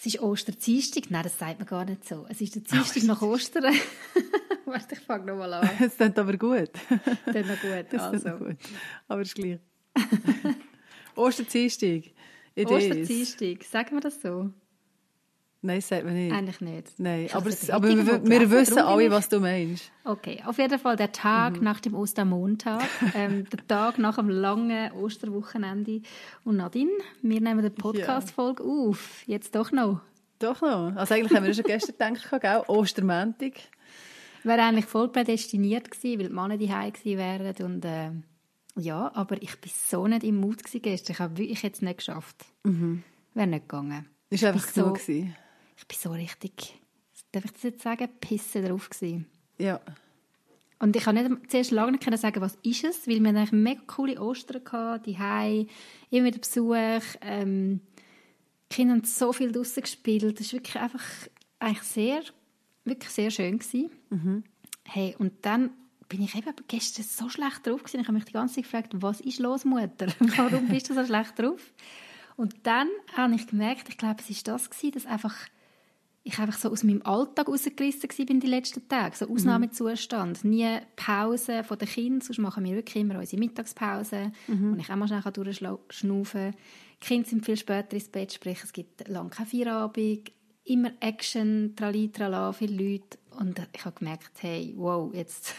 Es 0.00 0.06
ist 0.06 0.22
Osterdienstag. 0.22 1.10
Nein, 1.10 1.24
das 1.24 1.38
sagt 1.38 1.58
man 1.58 1.68
gar 1.68 1.84
nicht 1.84 2.08
so. 2.08 2.24
Es 2.30 2.40
ist 2.40 2.54
der 2.54 2.62
Dienstag 2.62 3.02
nach 3.02 3.20
Ostern. 3.20 3.64
Warte, 4.64 4.94
ich 4.94 5.00
fange 5.00 5.26
nochmal 5.26 5.52
an. 5.52 5.68
Es 5.78 5.94
klingt 5.94 6.18
aber 6.18 6.38
gut. 6.38 6.70
Das 7.26 7.46
noch 7.46 7.60
gut, 7.60 7.86
Das 7.90 8.02
also. 8.04 8.30
gut. 8.42 8.56
Aber 9.08 9.20
es 9.20 9.28
ist 9.28 9.34
gleich. 9.34 9.58
Osterdienstag. 11.16 12.04
Osterdienstag, 12.56 13.62
sagen 13.64 13.96
wir 13.96 14.00
das 14.00 14.22
so? 14.22 14.50
Nein, 15.62 15.76
das 15.76 15.88
sagt 15.88 16.04
man 16.06 16.14
nicht. 16.14 16.32
Eigentlich 16.32 16.60
nicht. 16.62 16.98
Nein, 16.98 17.28
aber, 17.32 17.48
es, 17.50 17.68
aber 17.68 17.88
wir, 17.88 18.24
wir 18.24 18.50
wissen 18.50 18.78
alle, 18.78 19.10
was 19.10 19.28
du 19.28 19.40
meinst. 19.40 19.92
Okay, 20.04 20.42
auf 20.46 20.56
jeden 20.56 20.78
Fall 20.78 20.96
der 20.96 21.12
Tag 21.12 21.58
Mhm. 21.58 21.64
nach 21.64 21.80
dem 21.80 21.94
Ostermontag, 21.94 22.82
ähm, 23.14 23.46
der 23.50 23.66
Tag 23.66 23.98
nach 23.98 24.16
dem 24.16 24.30
langen 24.30 24.90
Osterwochenende. 24.92 26.00
Und 26.44 26.56
Nadine, 26.56 26.90
wir 27.20 27.40
nehmen 27.42 27.62
die 27.62 27.68
Podcast-Folge 27.70 28.62
auf. 28.62 29.22
Jetzt 29.26 29.54
doch 29.54 29.70
noch. 29.70 30.00
Doch 30.38 30.62
noch. 30.62 30.96
Also 30.96 31.14
eigentlich 31.14 31.36
haben 31.36 31.44
wir 31.44 31.52
schon 31.52 31.64
gestern 31.64 32.14
gedacht, 32.14 32.40
gell? 32.40 32.62
Ostermäntig. 32.66 33.68
Wäre 34.42 34.62
eigentlich 34.62 34.86
voll 34.86 35.08
prädestiniert 35.08 35.90
gewesen, 35.90 36.20
weil 36.20 36.28
die 36.28 36.34
Männer 36.34 36.56
die 36.56 36.68
gewesen 36.68 37.18
wären. 37.18 37.54
Und, 37.66 37.84
äh, 37.84 38.10
ja, 38.76 39.10
aber 39.14 39.42
ich 39.42 39.60
bin 39.60 39.70
so 39.74 40.06
nicht 40.06 40.24
im 40.24 40.36
Mut 40.36 40.62
gestern. 40.64 41.12
Ich 41.12 41.18
habe 41.18 41.36
wirklich 41.36 41.62
jetzt 41.62 41.82
nicht 41.82 41.98
geschafft. 41.98 42.46
Mhm. 42.64 43.02
Wäre 43.34 43.46
nicht 43.46 43.68
gegangen. 43.68 44.06
Ist 44.30 44.42
einfach 44.44 44.66
so- 44.66 44.84
genug 44.84 44.98
gewesen. 44.98 45.36
Ich 45.80 45.88
bin 45.88 45.98
so 45.98 46.10
richtig, 46.10 46.78
darf 47.32 47.44
ich 47.44 47.52
das 47.52 47.62
jetzt 47.62 47.82
sagen, 47.82 48.08
pisse 48.20 48.62
drauf 48.62 48.90
gewesen. 48.90 49.26
Ja. 49.58 49.80
Und 50.78 50.96
ich 50.96 51.04
kann 51.04 51.14
nicht 51.14 51.50
zuerst 51.50 51.70
lange 51.72 51.92
nicht 51.92 52.18
sagen, 52.18 52.40
was 52.40 52.58
ist 52.62 52.84
es, 52.84 53.08
weil 53.08 53.20
wir 53.20 53.30
eigentlich 53.30 53.52
mega 53.52 53.80
coole 53.86 54.20
Ostern 54.20 54.64
gehabt, 54.64 55.06
die 55.06 55.18
Hai, 55.18 55.66
immer 56.10 56.26
wieder 56.26 56.38
Besuch, 56.38 57.02
ähm, 57.20 57.80
die 58.70 58.76
Kinder 58.76 58.94
haben 58.94 59.04
so 59.04 59.32
viel 59.32 59.52
draussen 59.52 59.82
gespielt, 59.82 60.38
das 60.38 60.46
ist 60.46 60.52
wirklich 60.52 60.76
einfach 60.76 61.04
eigentlich 61.58 61.82
sehr, 61.82 62.22
wirklich 62.84 63.10
sehr 63.10 63.30
schön 63.30 63.58
gewesen. 63.58 63.90
Hey, 64.84 65.14
und 65.18 65.32
dann 65.42 65.70
bin 66.08 66.22
ich 66.22 66.34
eben 66.34 66.52
gestern 66.66 67.04
so 67.04 67.28
schlecht 67.28 67.66
drauf 67.66 67.82
gewesen. 67.84 68.00
Ich 68.00 68.08
habe 68.08 68.14
mich 68.14 68.24
die 68.24 68.32
ganze 68.32 68.56
Zeit 68.56 68.64
gefragt, 68.64 68.92
was 68.94 69.20
ist 69.20 69.38
los, 69.38 69.64
Mutter? 69.64 70.06
Warum 70.36 70.68
bist 70.68 70.90
du 70.90 70.94
so 70.94 71.04
schlecht 71.04 71.38
drauf? 71.38 71.72
Und 72.36 72.54
dann 72.64 72.88
habe 73.16 73.34
ich 73.34 73.46
gemerkt, 73.46 73.88
ich 73.88 73.98
glaube, 73.98 74.20
es 74.20 74.30
ist 74.30 74.48
das 74.48 74.70
gewesen, 74.70 74.92
dass 74.92 75.06
einfach 75.06 75.36
ich 76.32 76.38
einfach 76.38 76.58
so 76.58 76.70
aus 76.70 76.82
meinem 76.84 77.02
Alltag 77.02 77.48
rausgerissen 77.48 78.08
war 78.10 78.26
bin 78.26 78.40
die 78.40 78.46
letzten 78.46 78.86
Tage. 78.88 79.16
So 79.16 79.28
Ausnahmezustand. 79.28 80.44
Nie 80.44 80.78
Pause 80.96 81.64
von 81.64 81.78
den 81.78 81.88
Kindern, 81.88 82.20
sonst 82.20 82.38
machen 82.38 82.64
wir 82.64 82.74
wirklich 82.74 82.96
immer 83.02 83.18
unsere 83.18 83.40
Mittagspause, 83.40 84.32
wo 84.46 84.76
ich 84.76 84.90
auch 84.90 84.96
mal 84.96 85.08
schnell 85.08 85.22
durchschnaufen 85.32 86.52
kann. 86.52 86.60
Die 87.02 87.06
Kinder 87.06 87.28
sind 87.28 87.44
viel 87.44 87.56
später 87.56 87.94
ins 87.94 88.08
Bett, 88.08 88.32
sprich 88.32 88.58
es 88.62 88.72
gibt 88.72 89.08
lange 89.08 89.30
keine 89.30 89.48
Feierabend, 89.48 90.30
immer 90.64 90.92
Action, 91.00 91.74
trali, 91.76 92.10
trala, 92.12 92.52
viele 92.52 92.74
Leute. 92.92 93.18
Und 93.38 93.60
ich 93.74 93.84
habe 93.84 93.98
gemerkt, 93.98 94.30
hey, 94.40 94.74
wow, 94.76 95.12
jetzt 95.14 95.54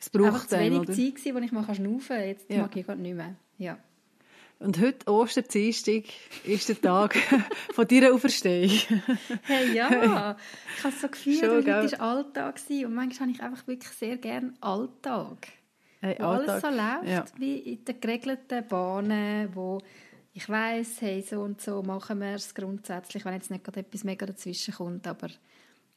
Es 0.00 0.10
einfach 0.14 0.32
braucht 0.32 0.50
zu 0.50 0.56
einen, 0.56 0.66
wenig 0.74 0.80
oder? 0.88 0.92
Zeit 0.92 1.14
gewesen, 1.14 1.34
wo 1.34 1.38
ich 1.38 1.52
mal 1.52 1.74
schnaufen 1.74 2.00
kann. 2.16 2.26
Jetzt 2.26 2.50
Ja. 2.50 2.62
mag 2.62 2.76
ich 2.76 2.84
gerade 2.86 3.00
nicht 3.00 3.14
mehr. 3.16 3.36
Ja. 3.58 3.78
Und 4.58 4.80
heute, 4.80 5.06
Osterdienstag, 5.10 6.04
ist 6.44 6.68
der 6.68 6.80
Tag 6.80 7.14
von 7.74 7.86
deiner 7.86 8.14
Auferstehung. 8.14 8.70
Hey, 9.42 9.74
ja, 9.74 10.34
ich 10.78 10.84
habe 10.84 10.96
so 10.98 11.08
gefühlt, 11.08 11.40
Schon, 11.40 11.50
heute 11.74 11.98
war 11.98 12.00
Alltag 12.00 12.60
und 12.70 12.94
manchmal 12.94 13.28
habe 13.28 13.36
ich 13.36 13.42
einfach 13.42 13.66
wirklich 13.66 13.92
sehr 13.92 14.16
gerne 14.16 14.54
Alltag. 14.62 15.48
Hey, 16.00 16.16
Wo 16.18 16.24
alles 16.24 16.48
Alltag. 16.48 16.72
so 16.72 16.76
läuft, 16.76 17.08
Ja. 17.08 17.24
wie 17.38 17.58
in 17.58 17.84
den 17.84 18.00
geregelten 18.00 18.66
Bahnen, 18.66 19.54
wo 19.54 19.78
ich 20.32 20.48
weiss, 20.48 21.02
hey, 21.02 21.22
so 21.22 21.40
und 21.42 21.60
so 21.60 21.82
machen 21.82 22.20
wir 22.20 22.34
es 22.34 22.54
grundsätzlich, 22.54 23.26
wenn 23.26 23.34
jetzt 23.34 23.50
nicht 23.50 23.64
gerade 23.64 23.80
etwas 23.80 24.04
mega 24.04 24.24
dazwischen 24.24 24.72
kommt, 24.72 25.06
aber 25.06 25.28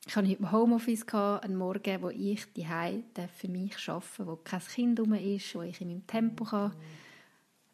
ich 0.06 0.16
hatte 0.16 0.28
heute 0.28 0.40
im 0.40 0.52
Homeoffice, 0.52 1.06
gehabt, 1.06 1.46
einen 1.46 1.56
Morgen, 1.56 2.02
wo 2.02 2.10
ich 2.10 2.46
die 2.54 2.66
für 3.38 3.48
mich 3.48 3.88
arbeiten 3.88 4.28
wo 4.28 4.36
kein 4.38 4.62
Kind 4.62 5.00
rum 5.00 5.14
ist, 5.14 5.56
wo 5.56 5.62
ich 5.62 5.80
in 5.80 5.88
meinem 5.90 6.08
Tempo 6.08 6.44
kann 6.44 6.74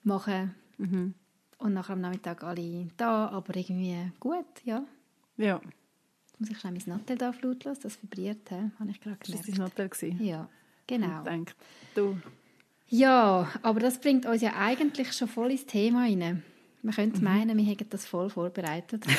machen 0.03 0.53
Mhm. 0.77 1.13
Und 1.57 1.73
nachher 1.73 1.93
am 1.93 2.01
Nachmittag 2.01 2.43
alle 2.43 2.87
da, 2.97 3.27
aber 3.29 3.55
irgendwie 3.55 4.11
gut, 4.19 4.45
ja. 4.65 4.83
Ja. 5.37 5.61
Jetzt 6.27 6.39
muss 6.39 6.49
ich 6.49 6.59
schnell 6.59 6.73
mein 6.73 6.83
Nattel 6.85 7.17
da 7.17 7.31
flaut 7.31 7.63
lassen, 7.63 7.81
das 7.83 8.01
vibriert, 8.03 8.49
he? 8.49 8.55
habe 8.79 8.89
ich 8.91 8.99
gerade 8.99 9.17
Das 9.19 9.29
war 9.47 9.53
gemerkt. 9.53 9.79
dein 9.79 9.89
gewesen. 9.89 10.23
Ja, 10.23 10.49
genau. 10.85 11.17
Ich 11.19 11.23
denke, 11.29 11.53
du. 11.95 12.17
Ja, 12.87 13.49
aber 13.61 13.79
das 13.79 13.99
bringt 13.99 14.25
uns 14.25 14.41
ja 14.41 14.53
eigentlich 14.57 15.13
schon 15.13 15.27
voll 15.27 15.51
ins 15.51 15.65
Thema 15.65 16.01
rein. 16.03 16.19
Man 16.19 16.43
Mhm. 16.81 16.91
könnte 16.91 17.23
meinen, 17.23 17.57
wir 17.57 17.65
hätten 17.65 17.89
das 17.89 18.05
voll 18.05 18.29
vorbereitet. 18.29 19.05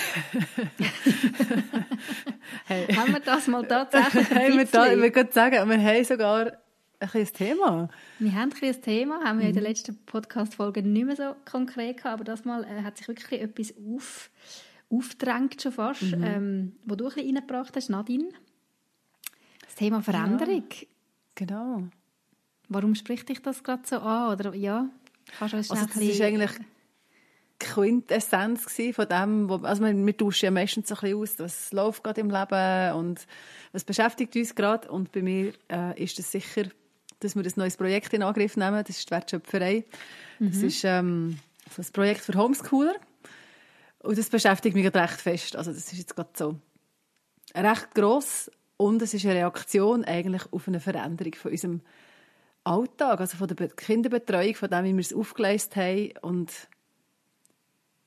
Hey. 2.67 2.87
haben 2.95 3.13
wir 3.13 3.21
das 3.21 3.47
mal 3.47 3.63
tatsächlich 3.69 4.29
Hey, 4.31 4.57
wir, 4.57 4.65
da, 4.67 4.91
will 4.91 5.11
gerade 5.11 5.33
sagen, 5.33 5.69
wir 5.69 5.79
haben 5.81 6.05
sogar 6.05 6.53
ein 6.99 7.09
kleines 7.09 7.33
Thema. 7.33 7.89
Wir 8.19 8.33
haben 8.35 8.53
ein 8.53 8.69
ein 8.69 8.83
Thema, 8.83 9.21
haben 9.25 9.37
Mhm. 9.39 9.41
wir 9.43 9.49
in 9.49 9.55
der 9.55 9.63
letzten 9.63 9.97
Podcast-Folge 10.07 10.83
nicht 10.83 11.07
mehr 11.07 11.17
so 11.17 11.35
konkret 11.51 11.99
gehabt, 11.99 12.15
aber 12.15 12.25
das 12.25 12.45
Mal 12.45 12.65
äh, 12.65 12.83
hat 12.83 12.97
sich 12.99 13.09
wirklich 13.09 13.41
etwas 13.41 13.75
auf, 13.95 14.31
aufgedrängt 14.91 15.61
schon 15.61 15.73
fast, 15.73 16.03
Mhm. 16.03 16.25
ähm, 16.25 16.77
wo 16.85 16.95
du 16.95 17.07
ein 17.07 17.15
bisschen 17.15 17.37
reingebracht 17.37 17.77
hast, 17.77 17.91
Nadine. 17.91 18.29
Das 19.65 19.75
Thema 19.75 20.01
Veränderung. 20.03 20.65
Genau. 21.35 21.83
Warum 22.69 22.95
spricht 22.95 23.29
dich 23.29 23.43
das 23.43 23.63
gerade 23.63 23.83
so 23.87 23.97
an? 23.99 24.33
Oder 24.33 24.55
ja, 24.55 24.89
kannst 25.39 25.53
du 25.53 25.59
uns 25.59 25.71
Also 25.71 25.87
das 25.87 25.97
ist 25.97 26.21
eigentlich 26.21 26.51
die 27.63 27.67
Quintessenz 27.67 28.65
von 28.95 29.09
dem, 29.09 29.49
wo, 29.49 29.55
also 29.57 29.83
wir, 29.85 29.95
wir 29.95 30.17
tauschen 30.17 30.45
ja 30.47 30.51
meistens 30.51 30.89
so 30.89 30.95
ein 30.97 31.01
bisschen 31.01 31.19
aus, 31.19 31.39
was 31.39 31.73
läuft 31.73 32.05
gerade 32.05 32.21
im 32.21 32.31
Leben 32.31 32.93
und 32.97 33.27
was 33.73 33.85
beschäftigt 33.85 34.35
uns 34.37 34.55
gerade. 34.55 34.91
Und 34.91 35.13
bei 35.13 35.23
mir 35.23 35.53
äh, 35.71 36.03
ist 36.03 36.19
es 36.19 36.33
sicher, 36.33 36.65
dass 37.21 37.35
wir 37.35 37.43
ein 37.43 37.53
neues 37.57 37.77
Projekt 37.77 38.13
in 38.13 38.23
Angriff 38.23 38.57
nehmen. 38.57 38.85
Das 38.87 38.99
ist 38.99 39.09
die 39.09 39.11
Wertschöpferei. 39.13 39.85
Das 40.39 40.57
ist 40.59 40.85
ähm, 40.85 41.39
so 41.75 41.83
ein 41.83 41.93
Projekt 41.93 42.21
für 42.21 42.35
Homeschooler. 42.35 42.95
Und 44.01 44.19
das 44.19 44.29
beschäftigt 44.29 44.77
mich 44.77 44.95
recht 44.95 45.21
fest. 45.21 45.57
Also 45.57 45.73
das 45.73 45.93
ist 45.93 45.99
jetzt 45.99 46.15
gerade 46.15 46.31
so 46.37 46.57
recht 47.55 47.95
gross 47.95 48.51
und 48.77 49.01
es 49.01 49.15
ist 49.15 49.25
eine 49.25 49.35
Reaktion 49.35 50.05
eigentlich 50.05 50.43
auf 50.53 50.69
eine 50.69 50.81
Veränderung 50.81 51.35
von 51.35 51.51
unserem 51.51 51.81
Alltag, 52.65 53.21
also 53.21 53.37
von 53.37 53.49
der 53.49 53.55
Be- 53.55 53.69
Kinderbetreuung, 53.69 54.55
von 54.55 54.69
dem, 54.69 54.85
wie 54.85 54.93
wir 54.93 55.01
es 55.01 55.15
aufgeleistet 55.15 55.77
haben 55.77 56.13
und 56.21 56.53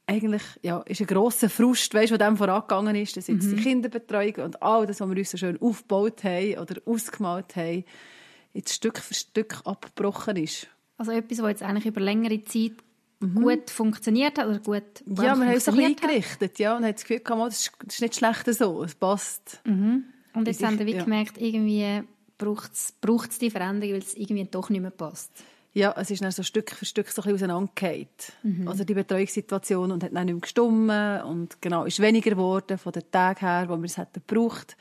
eigentlich 0.05 0.43
ja, 0.61 0.79
ist 0.81 1.01
ein 1.01 1.07
grosser 1.07 1.49
Frust, 1.49 1.93
weißt, 1.93 2.11
was 2.11 2.19
dem 2.19 2.37
vorangegangen 2.37 2.95
ist, 2.95 3.15
dass 3.15 3.27
jetzt 3.27 3.49
die 3.51 3.55
Kinderbetreuung 3.55 4.35
und 4.45 4.61
all 4.61 4.85
das, 4.85 4.99
was 4.99 5.09
wir 5.09 5.17
uns 5.17 5.31
so 5.31 5.37
schön 5.37 5.61
aufgebaut 5.61 6.23
haben 6.23 6.57
oder 6.57 6.81
ausgemalt 6.85 7.55
haben, 7.55 7.85
jetzt 8.53 8.73
Stück 8.73 8.99
für 8.99 9.13
Stück 9.13 9.61
abgebrochen 9.65 10.35
ist. 10.37 10.67
Also 10.97 11.11
etwas, 11.11 11.39
was 11.41 11.49
jetzt 11.49 11.63
eigentlich 11.63 11.85
über 11.85 12.01
längere 12.01 12.41
Zeit 12.43 12.73
gut 13.35 13.69
funktioniert 13.69 14.37
hat 14.37 14.47
oder 14.47 14.59
gut 14.59 14.83
Mhm. 15.05 15.15
Ja, 15.15 15.23
wir 15.23 15.29
haben 15.31 15.39
es 15.41 15.67
ein 15.67 15.75
bisschen 15.75 15.97
funktioniert 15.97 16.01
hat. 16.03 16.09
eingerichtet, 16.09 16.59
ja, 16.59 16.77
und 16.77 16.83
haben 16.85 16.91
das 16.93 17.01
Gefühl 17.01 17.19
gehabt, 17.19 17.51
das 17.51 17.71
ist, 17.89 18.01
nicht 18.01 18.15
schlecht 18.15 18.53
so, 18.53 18.83
es 18.83 18.95
passt. 18.95 19.61
Und 19.65 20.03
jetzt 20.47 20.61
Ich- 20.61 20.65
haben 20.65 20.79
wir 20.79 20.87
ja. 20.87 21.03
gemerkt, 21.03 21.37
irgendwie 21.37 22.03
braucht 22.37 22.71
es 22.73 23.39
die 23.39 23.49
Veränderung, 23.51 23.93
weil 23.95 23.99
es 24.01 24.13
irgendwie 24.15 24.45
doch 24.45 24.69
nicht 24.69 24.81
mehr 24.81 24.91
passt. 24.91 25.31
Ja, 25.73 25.93
es 25.97 26.09
ist 26.09 26.23
dann 26.23 26.31
so 26.31 26.41
Stück 26.43 26.71
für 26.71 26.85
Stück 26.85 27.09
so 27.09 27.21
ein 27.21 27.31
bisschen 27.33 27.51
auseinandergefallen. 27.51 28.67
Also 28.67 28.83
die 28.85 28.93
Betreuungssituation 28.93 29.91
und 29.91 30.03
hat 30.03 30.15
dann 30.15 30.25
nicht 30.25 30.33
mehr 30.33 30.41
gestummen 30.41 31.21
und 31.23 31.61
genau, 31.61 31.83
ist 31.85 31.99
weniger 31.99 32.31
geworden 32.31 32.77
von 32.77 32.91
den 32.93 33.03
Tagen 33.11 33.39
her, 33.41 33.65
wo 33.69 33.77
wir 33.77 33.83
es 33.85 33.97
hätten 33.97 34.21
gebraucht. 34.25 34.77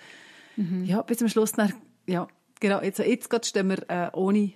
Ja, 0.84 1.02
bis 1.02 1.18
zum 1.18 1.28
Schluss 1.28 1.52
dann, 1.52 1.74
ja, 2.06 2.26
genau, 2.60 2.82
jetzt, 2.82 2.98
jetzt 2.98 3.28
gerade 3.30 3.46
stehen 3.46 3.68
wir 3.68 3.88
äh, 3.90 4.10
ohne, 4.12 4.52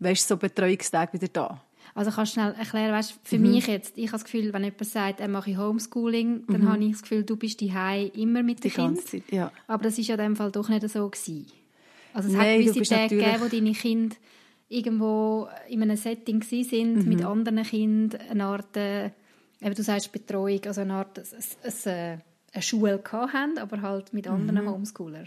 weißt, 0.00 0.28
so 0.28 0.36
Betreuungstage 0.36 1.12
wieder 1.14 1.28
da. 1.28 1.64
Also 1.94 2.10
kannst 2.10 2.32
du 2.36 2.40
schnell 2.40 2.54
erklären, 2.54 2.92
weißt, 2.92 3.20
für 3.22 3.36
Mhm. 3.38 3.42
mich 3.52 3.66
jetzt, 3.68 3.96
ich 3.98 4.06
habe 4.06 4.12
das 4.16 4.24
Gefühl, 4.24 4.52
wenn 4.52 4.64
jemand 4.64 4.84
sagt, 4.86 5.20
er 5.20 5.28
mache 5.28 5.56
Homeschooling, 5.56 6.44
dann 6.48 6.66
habe 6.68 6.82
ich 6.84 6.92
das 6.92 7.02
Gefühl, 7.02 7.22
du 7.24 7.36
bist 7.36 7.60
daheim 7.62 8.10
immer 8.14 8.42
mit 8.42 8.58
Mhm. 8.58 8.62
Die 8.62 8.68
dem 8.68 8.74
Kind. 8.74 8.96
ganze 8.96 9.06
Zeit, 9.06 9.22
ja. 9.32 9.52
Aber 9.68 9.84
das 9.84 9.98
ist 9.98 10.08
ja 10.08 10.14
in 10.16 10.20
dem 10.22 10.36
Fall 10.36 10.50
doch 10.50 10.68
nicht 10.68 10.88
so 10.88 11.08
gewesen. 11.08 11.46
Also 12.12 12.28
es 12.28 12.34
Nein, 12.34 12.58
hat 12.66 12.74
gewisse 12.74 12.94
Tage 12.94 13.16
gegeben, 13.16 13.40
wo 13.42 13.48
deine 13.48 13.72
Kinder 13.72 14.16
irgendwo 14.68 15.48
in 15.68 15.82
einem 15.82 15.96
Setting 15.96 16.42
sind 16.42 16.96
Mhm. 17.04 17.08
mit 17.08 17.24
anderen 17.24 17.62
Kindern, 17.62 18.20
eine 18.30 18.44
Art, 18.44 18.76
äh, 18.76 19.06
eben 19.60 19.74
du 19.74 19.82
sagst 19.82 20.10
Betreuung, 20.10 20.60
also 20.66 20.80
eine 20.80 20.94
Art, 20.94 21.18
es, 21.18 21.86
äh, 21.86 22.18
eine 22.52 22.62
Schule 22.62 22.98
gehabt 22.98 23.32
haben, 23.34 23.58
aber 23.58 23.82
halt 23.82 24.12
mit 24.12 24.26
anderen 24.26 24.64
Mhm. 24.64 24.70
Homeschooler. 24.70 25.24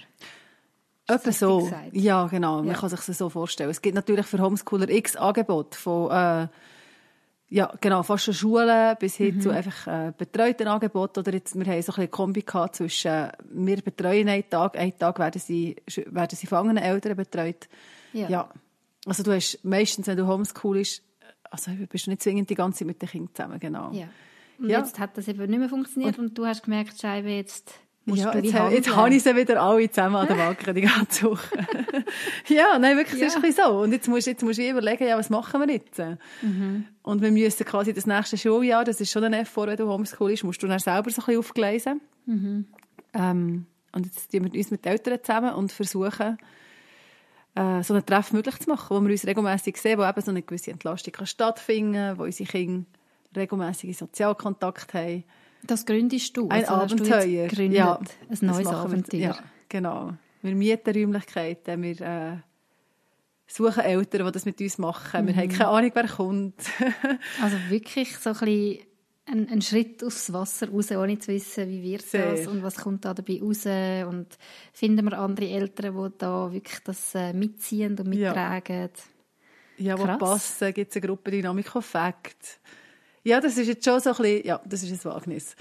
Etwa 1.07 1.31
so. 1.31 1.59
gesagt. 1.59 1.89
Ja, 1.93 2.27
genau. 2.27 2.57
Man 2.57 2.67
Ja. 2.67 2.73
kann 2.73 2.89
sich 2.89 2.99
das 2.99 3.17
so 3.17 3.29
vorstellen. 3.29 3.69
Es 3.69 3.81
gibt 3.81 3.95
natürlich 3.95 4.25
für 4.25 4.39
Homeschooler 4.39 4.89
x 4.89 5.15
Angebote 5.15 5.77
von, 5.77 6.11
äh, 6.11 6.47
ja, 7.49 7.73
genau, 7.79 8.03
fast 8.03 8.25
schon 8.25 8.33
Schulen 8.33 8.95
bis 8.99 9.15
hin 9.15 9.35
Mhm. 9.37 9.41
zu 9.41 9.49
einfach 9.51 9.87
äh, 9.87 10.11
betreuten 10.17 10.67
Angeboten. 10.67 11.19
Oder 11.19 11.33
jetzt, 11.33 11.55
wir 11.57 11.65
haben 11.65 11.81
so 11.81 11.93
ein 11.93 11.95
bisschen 11.95 12.11
Kombi 12.11 12.41
gehabt 12.41 12.75
zwischen, 12.75 13.29
wir 13.49 13.77
betreuen 13.81 14.27
einen 14.27 14.49
Tag, 14.49 14.77
einen 14.77 14.97
Tag 14.97 15.17
werden 15.19 15.39
sie, 15.39 15.77
werden 16.07 16.35
sie 16.37 16.45
von 16.47 16.57
anderen 16.57 16.77
Eltern 16.77 17.15
betreut. 17.15 17.69
Ja. 18.11 18.27
Ja. 18.29 18.49
Also 19.05 19.23
du 19.23 19.31
hast 19.33 19.63
meistens, 19.63 20.07
wenn 20.07 20.17
du 20.17 20.27
homeschoolst, 20.27 21.01
also 21.49 21.71
bist 21.89 22.07
du 22.07 22.09
nicht 22.09 22.21
zwingend 22.21 22.49
die 22.49 22.55
ganze 22.55 22.79
Zeit 22.79 22.87
mit 22.87 23.01
den 23.01 23.07
Kindern 23.07 23.33
zusammen, 23.33 23.59
genau. 23.61 23.91
Ja. 23.93 24.09
Und 24.59 24.69
Ja. 24.69 24.79
jetzt 24.79 24.99
hat 24.99 25.17
das 25.17 25.29
eben 25.29 25.49
nicht 25.49 25.59
mehr 25.59 25.69
funktioniert 25.69 26.19
und, 26.19 26.37
du 26.37 26.45
hast 26.45 26.63
gemerkt, 26.63 26.99
Scheibe, 26.99 27.29
jetzt 27.29 27.73
musst 28.07 28.23
Ja, 28.23 28.33
jetzt, 28.33 28.43
die 28.45 28.53
ha- 28.53 28.69
jetzt 28.69 28.95
habe 28.95 29.13
ich 29.13 29.21
sie 29.21 29.35
wieder 29.35 29.61
alle 29.61 29.89
zusammen 29.91 30.15
an 30.15 30.27
der 30.27 30.37
Wacke 30.37 30.73
die 30.73 30.81
ganze 30.81 31.29
Woche. 31.29 31.57
ja, 32.47 32.79
nein, 32.79 32.97
wirklich, 32.97 33.21
es 33.21 33.27
ist 33.27 33.33
Ja. 33.33 33.39
ein 33.39 33.41
bisschen 33.43 33.65
so. 33.65 33.79
Und 33.81 33.91
jetzt 33.91 34.07
musst, 34.07 34.27
jetzt 34.27 34.41
musst 34.43 34.57
du 34.57 34.63
wie 34.63 34.69
überlegen, 34.69 35.05
ja, 35.07 35.17
was 35.17 35.29
machen 35.29 35.61
wir 35.61 35.73
jetzt? 35.73 35.99
Mhm. 36.41 36.85
Und 37.03 37.21
wir 37.21 37.31
müssen 37.31 37.65
quasi 37.65 37.93
das 37.93 38.05
nächste 38.05 38.37
Schuljahr, 38.37 38.83
das 38.83 38.99
ist 39.01 39.11
schon 39.11 39.23
ein 39.23 39.33
Effort, 39.33 39.67
wenn 39.67 39.77
du 39.77 39.87
homeschoolst, 39.87 40.43
musst 40.43 40.63
du 40.63 40.67
dann 40.67 40.79
selber 40.79 41.09
so 41.11 41.21
ein 41.21 41.25
bisschen 41.25 41.39
aufgleisen. 41.39 42.01
Mhm. 42.25 42.65
Ähm, 43.13 43.65
und 43.93 44.05
jetzt 44.05 44.31
tun 44.31 44.43
wir 44.45 44.53
uns 44.59 44.71
mit 44.71 44.85
den 44.85 44.91
Eltern 44.93 45.19
zusammen 45.23 45.53
und 45.53 45.71
versuchen, 45.71 46.37
äh, 47.55 47.81
so 47.83 47.93
einen 47.93 48.05
Treff 48.05 48.31
möglich 48.33 48.59
zu 48.59 48.69
machen, 48.69 48.95
wo 48.95 49.01
wir 49.01 49.11
uns 49.11 49.25
regelmäßig 49.25 49.77
sehen, 49.77 49.97
wo 49.99 50.05
eben 50.05 50.21
so 50.21 50.31
eine 50.31 50.41
gewisse 50.41 50.71
Entlastung 50.71 51.13
kann 51.13 51.25
stattfinden 51.27 52.17
wo 52.17 52.23
unsere 52.23 52.49
Kinder 52.49 52.85
regelmäßige 53.35 53.97
Sozialkontakt 53.97 54.93
haben. 54.93 55.23
Das 55.67 55.85
gründest 55.85 56.35
du. 56.37 56.49
Ein 56.49 56.65
also 56.65 56.73
Abenteuer. 56.73 57.47
Gegründet. 57.47 57.77
Ja, 57.77 57.95
ein 57.97 58.37
neues 58.41 58.63
machen 58.65 58.65
wir. 58.65 58.77
Abenteuer. 58.77 59.19
Ja, 59.19 59.37
genau. 59.69 60.13
Wir 60.41 60.55
mieten 60.55 60.89
Räumlichkeiten, 60.95 61.81
wir 61.81 62.01
äh, 62.01 62.37
suchen 63.47 63.83
Eltern, 63.83 64.25
die 64.25 64.31
das 64.31 64.45
mit 64.45 64.59
uns 64.61 64.77
machen. 64.77 65.27
Wir 65.27 65.33
Mhm. 65.33 65.37
haben 65.39 65.49
keine 65.49 65.67
Ahnung, 65.69 65.91
wer 65.93 66.07
kommt. 66.07 66.55
Also 67.41 67.57
wirklich 67.69 68.17
so 68.17 68.29
ein, 68.31 68.35
bisschen 68.39 68.79
ein, 69.25 69.49
ein 69.49 69.61
Schritt 69.61 70.03
aufs 70.03 70.31
Wasser 70.31 70.69
raus, 70.69 70.91
ohne 70.91 71.19
zu 71.19 71.31
wissen, 71.33 71.67
wie 71.69 71.83
wird 71.83 72.03
Sehr. 72.03 72.31
das 72.31 72.47
und 72.47 72.63
was 72.63 72.75
kommt 72.77 73.03
da 73.05 73.13
dabei 73.13 73.39
raus 73.41 73.65
und 74.07 74.27
finden 74.73 75.05
wir 75.05 75.17
andere 75.19 75.47
Eltern, 75.49 75.95
die 75.95 76.17
da 76.17 76.51
wirklich 76.51 76.79
das 76.83 77.13
äh, 77.15 77.33
mitziehen 77.33 77.97
und 77.99 78.13
Ja. 78.13 78.29
mittragen. 78.29 78.89
ja, 79.77 79.97
wo 79.97 80.03
Krass. 80.03 80.17
passen, 80.19 80.73
gibt 80.73 80.91
es 80.91 80.97
eine 80.97 81.07
Gruppendynamik 81.07 81.75
Effekt. 81.75 82.59
Ja, 83.27 83.41
das 83.41 83.57
ist 83.57 83.67
jetzt 83.67 83.83
schon 83.85 83.99
so 83.99 84.11
ein 84.11 84.15
bisschen, 84.17 84.45
ja, 84.45 84.61
das 84.65 84.83
ist 84.83 84.91
ein 85.05 85.11
Wagnis. 85.11 85.55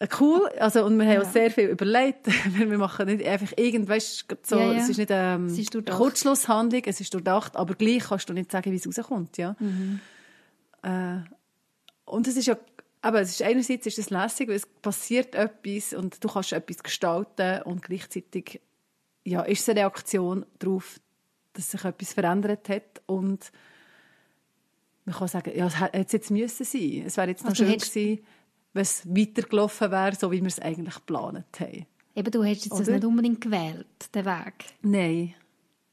Äh, 0.00 0.08
Cool, 0.20 0.46
also, 0.58 0.84
und 0.84 0.96
wir 0.98 1.06
haben 1.06 1.14
Ja. 1.14 1.20
uns 1.22 1.32
sehr 1.32 1.50
viel 1.50 1.68
überlegt, 1.68 2.26
wir 2.56 2.78
machen 2.78 3.06
nicht 3.06 3.24
einfach 3.26 3.52
irgendwas, 3.56 4.24
so, 4.42 4.58
Ja, 4.58 4.72
ja. 4.72 4.78
es 4.80 4.88
ist 4.90 4.98
nicht 4.98 5.10
ähm, 5.12 5.46
Es 5.46 5.58
ist 5.58 5.74
eine. 5.74 5.84
Kurzschlusshandlung, 5.84 6.82
es 6.84 7.00
ist 7.00 7.14
durchdacht, 7.14 7.56
aber 7.56 7.74
gleich 7.74 8.04
kannst 8.08 8.28
du 8.28 8.32
nicht 8.34 8.50
sagen, 8.52 8.70
wie 8.72 8.76
es 8.76 8.86
rauskommt, 8.86 9.38
ja. 9.38 9.56
Mhm. 9.60 10.00
Äh, 10.82 11.20
und 12.04 12.26
es 12.28 12.36
ist 12.36 12.46
ja, 12.46 12.56
aber 13.00 13.20
es 13.22 13.30
ist 13.30 13.42
einerseits 13.42 13.86
ist 13.86 13.98
es 13.98 14.10
lässig, 14.10 14.48
weil 14.48 14.56
es 14.56 14.66
passiert 14.66 15.34
etwas 15.34 15.94
und 15.94 16.22
du 16.22 16.28
kannst 16.28 16.52
etwas 16.52 16.82
gestalten 16.82 17.62
und 17.62 17.82
gleichzeitig 17.82 18.60
ja, 19.24 19.40
ist 19.42 19.60
es 19.62 19.68
eine 19.70 19.80
Reaktion 19.80 20.44
darauf, 20.58 21.00
dass 21.54 21.70
sich 21.70 21.82
etwas 21.84 22.12
verändert 22.12 22.68
hat 22.68 23.00
und 23.06 23.50
man 25.04 25.14
kann 25.14 25.28
sagen, 25.28 25.52
ja, 25.56 25.66
es 25.66 25.80
hätte 25.80 26.16
jetzt 26.16 26.30
müssen 26.30 26.64
sein. 26.64 27.02
Es 27.06 27.16
wäre 27.16 27.28
jetzt 27.28 27.42
noch 27.42 27.50
Also 27.50 27.64
schön 27.64 27.78
gewesen, 27.78 28.24
wenn 28.72 28.82
es 28.82 29.06
weitergelaufen 29.08 29.90
wäre, 29.90 30.14
so 30.14 30.32
wie 30.32 30.40
wir 30.40 30.48
es 30.48 30.60
eigentlich 30.60 30.94
geplant 30.94 31.44
haben. 31.60 31.86
Eben, 32.16 32.30
du 32.30 32.44
hast 32.44 32.64
jetzt 32.64 32.72
das 32.72 32.88
Oder? 32.88 32.92
nicht 32.92 33.04
unbedingt 33.04 33.40
gewählt, 33.40 33.86
den 34.14 34.24
Weg. 34.24 34.54
Nein. 34.82 35.34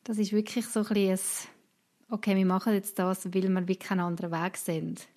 Das 0.04 0.18
ist 0.18 0.32
wirklich 0.32 0.66
so 0.68 0.82
ein 0.82 0.86
bisschen 0.86 1.50
ein, 2.10 2.14
okay, 2.16 2.36
wir 2.36 2.46
machen 2.46 2.74
jetzt 2.74 2.98
das, 3.00 3.26
weil 3.26 3.44
wir 3.44 3.50
wirklich 3.56 3.80
keinen 3.80 4.02
anderen 4.02 4.32
Weg 4.32 4.58
sind. 4.58 5.08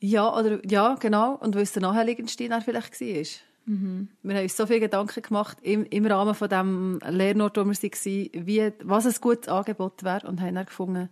Ja, 0.00 0.36
oder, 0.36 0.64
ja, 0.68 0.96
genau. 0.96 1.34
Und 1.34 1.54
weil 1.54 1.62
es 1.62 1.72
der 1.72 1.82
naheliegendste 1.82 2.48
dann 2.48 2.62
vielleicht 2.62 3.00
war. 3.00 3.26
Mhm. 3.66 4.08
Wir 4.22 4.36
haben 4.36 4.42
uns 4.42 4.56
so 4.56 4.66
viele 4.66 4.80
Gedanken 4.80 5.22
gemacht 5.22 5.58
im, 5.62 5.84
im 5.86 6.06
Rahmen 6.06 6.34
von 6.34 6.48
dem 6.48 6.98
Lernort, 7.06 7.56
wo 7.56 7.64
wir 7.64 7.74
waren, 7.74 8.46
wie, 8.46 8.72
was 8.82 9.06
ein 9.06 9.14
gutes 9.20 9.48
Angebot 9.48 10.02
wäre 10.02 10.26
und 10.26 10.40
haben 10.40 10.56
dann 10.56 10.66
gefunden, 10.66 11.08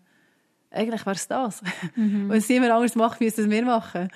eigentlich 0.71 1.05
wäre 1.07 1.17
es 1.17 1.27
das. 1.29 1.63
Mhm. 1.97 2.29
Wenn 2.29 2.39
es 2.39 2.49
jemand 2.49 2.73
anderes 2.73 2.95
macht, 2.95 3.21
müssen 3.21 3.45
es 3.45 3.51
wir 3.51 3.65
machen. 3.65 4.11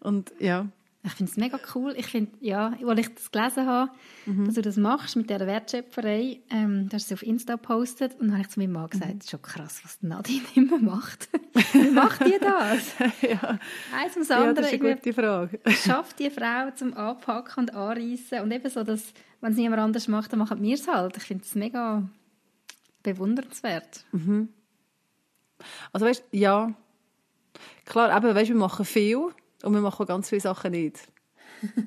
Und 0.00 0.32
ja, 0.38 0.66
Ich 1.04 1.12
finde 1.12 1.30
es 1.30 1.36
mega 1.36 1.58
cool. 1.76 1.94
Ich 1.96 2.06
finde, 2.06 2.32
ja, 2.40 2.72
als 2.84 2.98
ich 3.00 3.14
das 3.14 3.30
gelesen 3.30 3.66
habe, 3.66 3.92
Mhm. 4.26 4.46
dass 4.46 4.54
du 4.56 4.62
das 4.62 4.76
machst 4.76 5.14
mit 5.14 5.30
dieser 5.30 5.46
Wertschöpferei, 5.46 6.40
ähm, 6.50 6.88
da 6.88 6.96
hast 6.96 7.08
du 7.10 7.14
es 7.14 7.20
auf 7.20 7.26
Insta 7.26 7.54
gepostet 7.54 8.14
und 8.14 8.22
dann 8.26 8.32
habe 8.32 8.42
ich 8.42 8.48
zu 8.48 8.58
meinem 8.58 8.72
Mann 8.72 8.88
gesagt, 8.90 9.12
Mhm. 9.12 9.18
das 9.18 9.26
ist 9.26 9.30
schon 9.30 9.42
krass, 9.42 9.80
was 9.84 9.98
Nadine 10.02 10.42
immer 10.56 10.78
macht. 10.78 11.28
Wie 11.72 11.90
macht 11.92 12.24
die 12.26 12.36
das? 12.40 12.94
ja. 13.22 13.58
Eins 13.96 14.14
ums 14.14 14.28
ja, 14.30 14.36
andere. 14.38 14.54
das 14.64 14.72
ist 14.72 14.82
eine 14.82 14.94
gute 14.96 15.12
Frage. 15.12 15.60
schafft 15.70 16.18
die 16.18 16.30
Frau 16.30 16.70
zum 16.74 16.92
Anpacken 16.96 17.60
und 17.60 17.74
Anreißen 17.74 18.40
und 18.40 18.50
eben 18.50 18.68
so, 18.68 18.82
dass, 18.82 19.12
wenn 19.40 19.52
es 19.52 19.58
niemand 19.58 19.80
anders 19.82 20.08
macht, 20.08 20.32
dann 20.32 20.40
machen 20.40 20.60
wir 20.60 20.74
es 20.74 20.88
halt. 20.88 21.16
Ich 21.18 21.22
finde 21.22 21.44
es 21.44 21.54
mega 21.54 22.02
bewundernswert. 23.04 24.04
Also 25.92 26.06
weißt, 26.06 26.24
ja, 26.32 26.72
klar, 27.84 28.16
eben, 28.16 28.34
weißt, 28.34 28.48
wir 28.48 28.56
machen 28.56 28.84
viel 28.84 29.18
und 29.62 29.74
wir 29.74 29.80
machen 29.80 30.06
ganz 30.06 30.28
viele 30.28 30.40
Sachen 30.40 30.72
nicht. 30.72 31.00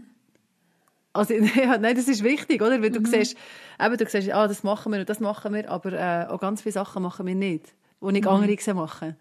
Also, 1.12 1.33
ja, 1.33 1.75
nein, 1.80 1.95
das 1.95 2.07
ist 2.07 2.24
wichtig, 2.24 2.62
oder? 2.62 2.83
Weil 2.83 2.92
du 2.92 3.04
siehst, 3.04 3.36
eben, 3.81 3.98
du 3.98 4.06
siehst, 4.07 4.31
ah, 4.31 4.48
das 4.48 4.62
machen 4.62 4.92
wir 4.92 5.00
und 5.00 5.10
das 5.10 5.19
machen 5.19 5.54
wir, 5.56 5.68
aber 5.69 5.92
äh, 5.94 6.27
auch 6.30 6.39
ganz 6.39 6.62
viele 6.62 6.74
Sachen 6.74 7.01
machen 7.01 7.25
wir 7.25 7.33
nicht, 7.33 7.74
die 8.00 8.12
nicht 8.12 8.27
andere 8.27 8.56
gesehen 8.56 8.77
machen. 8.77 9.16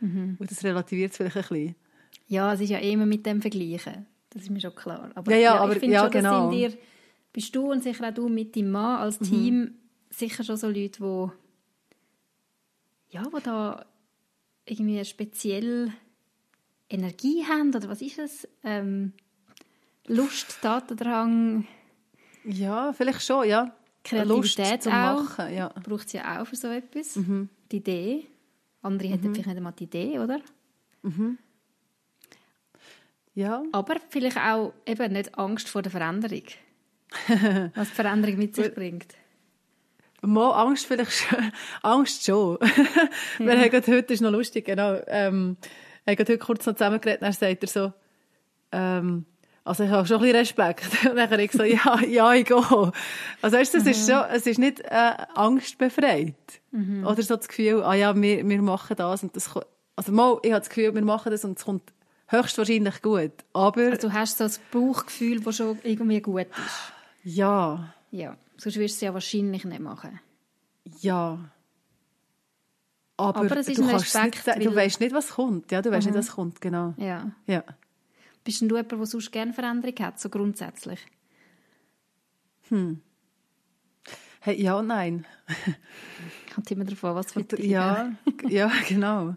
Und 0.00 0.38
das 0.40 0.62
relativiert 0.62 1.10
es 1.10 1.16
vielleicht 1.16 1.36
ein 1.36 1.42
bisschen. 1.42 1.74
Ja, 2.28 2.52
es 2.54 2.60
ist 2.60 2.70
ja 2.70 2.78
immer 2.78 3.06
mit 3.06 3.26
dem 3.26 3.42
Vergleichen. 3.42 4.06
Das 4.30 4.42
ist 4.42 4.50
mir 4.50 4.60
schon 4.60 4.74
klar. 4.74 5.10
Aber, 5.16 5.32
Ja, 5.32 5.36
ja, 5.38 5.54
aber- 5.58 5.72
ich 5.72 5.80
finde 5.80 5.94
ja, 5.94 6.02
schon, 6.04 6.12
dass 6.12 6.22
genau. 6.22 6.46
Mhm. 6.46 6.52
in 6.52 6.58
dir, 6.58 6.78
bist 7.32 7.56
du 7.56 7.72
und 7.72 7.82
sicher 7.82 8.08
auch 8.08 8.14
du 8.14 8.28
mit 8.28 8.54
deinem 8.54 8.70
Mann 8.70 9.00
als 9.00 9.18
Team 9.18 9.74
sicher 10.10 10.44
schon 10.44 10.56
so 10.56 10.68
Leute, 10.68 11.02
die 11.02 11.26
ja, 13.16 13.26
wo 13.30 13.38
da 13.40 13.84
irgendwie 14.64 14.96
eine 14.96 15.04
spezielle 15.04 15.92
Energie 16.88 17.44
haben 17.46 17.74
oder 17.74 17.88
was 17.88 18.02
ist 18.02 18.18
es? 18.18 18.48
Ähm, 18.64 19.12
Lust, 20.06 20.58
Tatendrang, 20.60 21.66
Ja, 22.44 22.92
vielleicht 22.92 23.22
schon, 23.22 23.48
ja. 23.48 23.74
Kreativität 24.04 24.84
Lust 24.84 24.88
auch. 24.88 25.22
Machen, 25.22 25.54
ja. 25.54 25.68
braucht 25.68 26.06
es 26.06 26.12
ja 26.12 26.40
auch 26.40 26.46
für 26.46 26.56
so 26.56 26.68
etwas. 26.68 27.16
Mhm. 27.16 27.48
Die 27.70 27.76
Idee. 27.76 28.26
Andere 28.82 29.08
hätten 29.08 29.32
vielleicht 29.32 29.46
nicht 29.46 29.56
einmal 29.56 29.72
die 29.72 29.84
Idee, 29.84 30.18
oder? 30.18 30.40
Ja, 33.34 33.62
Aber 33.72 33.96
vielleicht 34.08 34.36
auch 34.36 34.74
eben 34.84 35.12
nicht 35.12 35.38
Angst 35.38 35.68
vor 35.68 35.82
der 35.82 35.92
Veränderung. 35.92 36.42
was 37.74 37.88
die 37.90 37.94
Veränderung 37.94 38.38
mit 38.38 38.56
sich 38.56 38.74
bringt. 38.74 39.14
Mal 40.22 40.50
Angst 40.52 40.86
vielleicht 40.86 41.12
schon. 41.12 41.52
Angst 41.82 42.24
schon. 42.24 42.58
Wir 43.38 43.58
haben 43.58 43.70
gerade 43.70 43.92
heute, 43.92 44.14
ist 44.14 44.20
noch 44.20 44.30
lustig, 44.30 44.64
genau, 44.66 44.98
ähm, 45.08 45.56
haben 46.06 46.16
gerade 46.16 46.32
heute 46.32 46.38
kurz 46.38 46.64
noch 46.66 46.74
zusammengeredet, 46.74 47.22
dann 47.22 47.32
sagt 47.32 47.62
er 47.62 47.68
so, 47.68 47.92
ähm, 48.70 49.26
also 49.64 49.84
ich 49.84 49.90
habe 49.90 50.06
schon 50.06 50.16
ein 50.16 50.22
bisschen 50.22 50.36
Respekt. 50.38 51.06
Und 51.08 51.16
dann 51.16 51.30
habe 51.30 51.42
ich 51.42 51.50
gesagt, 51.50 51.70
ja, 51.70 52.00
ja, 52.00 52.32
ich 52.34 52.46
gehe. 52.46 52.56
Also 53.42 53.56
weißt 53.56 53.74
du, 53.74 53.78
es 53.78 53.86
ist 53.86 54.10
schon, 54.10 54.22
es 54.32 54.46
ist 54.46 54.58
nicht 54.58 54.80
äh, 54.80 55.12
angstbefreit. 55.34 56.34
Oder 57.04 57.22
so 57.22 57.36
das 57.36 57.48
Gefühl, 57.48 57.82
ah 57.82 57.94
ja, 57.94 58.14
wir, 58.20 58.48
wir 58.48 58.62
machen 58.62 58.96
das 58.96 59.22
und 59.22 59.36
das, 59.36 59.50
also 59.94 60.12
mal, 60.12 60.38
ich 60.42 60.52
habe 60.52 60.60
das 60.60 60.68
Gefühl, 60.68 60.94
wir 60.94 61.02
machen 61.02 61.30
das 61.30 61.44
und 61.44 61.58
es 61.58 61.64
kommt 61.64 61.92
höchstwahrscheinlich 62.28 63.02
gut. 63.02 63.32
Aber, 63.52 63.82
Also 63.90 64.08
du 64.08 64.12
hast 64.14 64.38
so 64.38 64.44
ein 64.44 64.52
Bauchgefühl, 64.72 65.40
das 65.40 65.56
schon 65.56 65.78
irgendwie 65.82 66.20
gut 66.20 66.46
ist. 66.46 66.92
ja, 67.24 67.92
Ja, 68.10 68.36
sonst 68.62 68.76
wirst 68.76 68.94
du 68.94 68.96
es 68.96 69.00
ja 69.00 69.14
wahrscheinlich 69.14 69.64
nicht 69.64 69.80
machen. 69.80 70.20
Ja. 71.00 71.50
Aber, 73.16 73.40
Aber 73.40 73.56
es 73.56 73.68
ist 73.68 73.78
du, 73.78 73.82
ein 73.82 73.90
Respekt, 73.90 74.46
nicht, 74.46 74.66
du 74.66 74.74
weißt 74.74 75.00
nicht, 75.00 75.14
was 75.14 75.30
kommt. 75.30 75.70
Ja, 75.70 75.82
du 75.82 75.90
weißt 75.90 76.06
nicht, 76.06 76.16
was 76.16 76.32
kommt, 76.32 76.60
genau. 76.60 76.94
Ja. 76.96 77.32
Ja. 77.46 77.64
Bist 78.44 78.60
denn 78.60 78.68
du 78.68 78.76
jemand, 78.76 78.92
der 78.92 79.06
sonst 79.06 79.30
gerne 79.32 79.52
Veränderung 79.52 79.96
hat, 80.00 80.20
so 80.20 80.28
grundsätzlich? 80.28 81.00
Hey, 84.40 84.60
ja 84.60 84.78
und 84.78 84.86
nein. 84.86 85.26
Kommt 86.54 86.70
immer 86.70 86.84
davon, 86.84 87.14
was 87.14 87.32
von 87.32 87.46
dir 87.46 87.64
Ja, 87.64 88.12
ja, 88.48 88.72
genau. 88.88 89.34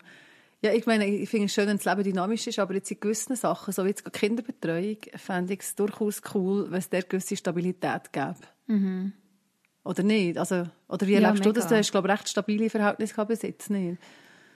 Ja, 0.61 0.71
ich 0.71 0.85
meine, 0.85 1.05
ich 1.05 1.29
finde 1.29 1.45
es 1.45 1.53
schön, 1.53 1.67
wenn 1.67 1.77
das 1.77 1.85
Leben 1.85 2.03
dynamisch 2.03 2.47
ist, 2.47 2.59
aber 2.59 2.73
jetzt 2.75 2.89
in 2.89 2.99
gewissen 2.99 3.35
Sachen, 3.35 3.73
so 3.73 3.83
wie 3.83 3.89
jetzt 3.89 4.11
Kinderbetreuung, 4.11 4.97
fände 5.15 5.53
ich 5.53 5.59
es 5.59 5.75
durchaus 5.75 6.21
cool, 6.33 6.71
wenn 6.71 6.79
es 6.79 6.89
der 6.89 7.03
gewisse 7.03 7.35
Stabilität 7.35 8.13
gäbe. 8.13 8.37
Oder 8.67 10.03
nicht? 10.03 10.37
Also, 10.37 10.63
oder 10.87 11.07
wie 11.07 11.15
Mhm. 11.15 11.21
Ja, 11.21 11.27
erlebst 11.27 11.45
du 11.45 11.49
mega. 11.49 11.59
das? 11.61 11.69
Du 11.69 11.75
hast, 11.77 11.91
glaube 11.91 12.07
ich, 12.07 12.13
recht 12.13 12.29
stabile 12.29 12.69
Verhältnisse 12.69 13.13
gehabt 13.13 13.29
bis 13.29 13.41
jetzt, 13.43 13.69
nicht? 13.69 13.99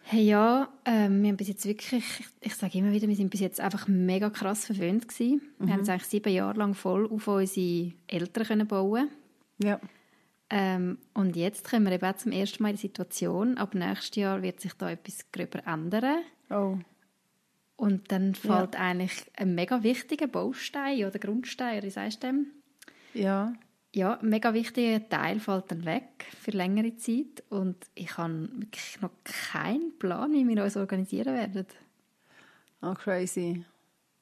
Hey, 0.04 0.24
ja, 0.24 0.70
ähm, 0.86 1.22
wir 1.22 1.30
haben 1.30 1.38
bis 1.38 1.50
jetzt 1.50 1.66
wirklich, 1.68 2.04
ich 2.42 2.56
sage 2.56 2.80
immer 2.80 2.92
wieder, 2.92 3.08
wir 3.08 3.16
sind 3.16 3.30
bis 3.30 3.42
jetzt 3.42 3.60
einfach 3.60 3.88
mega 3.88 4.30
krass 4.32 4.66
verwöhnt 4.66 5.08
gewesen. 5.08 5.42
Wir 5.60 5.72
haben 5.72 5.80
jetzt 5.80 5.89
eigentlich 5.89 6.08
sieben 6.08 6.34
Jahre 6.34 6.58
lang 6.58 6.74
voll 6.74 7.06
auf 7.12 7.28
unsere 7.28 7.92
Eltern 8.08 8.46
können 8.46 8.68
bauen 8.68 9.10
Ja. 9.62 9.80
Ähm, 10.50 10.98
und 11.13 11.36
jetzt 11.36 11.70
kommen 11.70 11.86
wir 11.86 11.92
eben 11.92 12.18
zum 12.18 12.32
ersten 12.32 12.63
Mal 12.63 12.70
in 12.70 12.75
die 12.78 12.82
Situation, 12.82 13.60
ab 13.60 13.75
nächstes 13.75 14.16
Jahr 14.16 14.42
wird 14.42 14.60
sich 14.62 14.74
da 14.74 14.89
etwas 14.89 15.32
gröber 15.32 15.68
ändern. 15.68 16.24
Oh. 16.50 16.80
Und 17.75 18.12
dann 18.12 18.34
fällt 18.34 18.75
eigentlich 18.75 19.13
ein 19.38 19.54
mega 19.54 19.84
wichtiger 19.84 20.28
Baustein 20.28 21.06
oder 21.06 21.20
Grundstein, 21.20 21.78
oder 21.78 21.86
wie 21.86 21.92
sagst 21.92 22.24
du 22.24 22.28
dem? 22.28 22.48
Ja. 23.13 23.54
Ja, 23.93 24.19
ein 24.19 24.29
mega 24.29 24.53
wichtiger 24.53 25.08
Teil 25.10 25.39
fällt 25.39 25.72
dann 25.72 25.86
weg 25.86 26.25
für 26.39 26.51
längere 26.51 26.96
Zeit 26.98 27.43
und 27.50 27.75
ich 27.96 28.17
habe 28.17 28.48
wirklich 28.53 29.01
noch 29.01 29.12
keinen 29.24 29.98
Plan, 29.98 30.31
wie 30.31 30.48
wir 30.48 30.63
uns 30.63 30.77
organisieren 30.77 31.34
werden. 31.34 31.65
Oh, 32.81 32.93
crazy. 32.93 33.65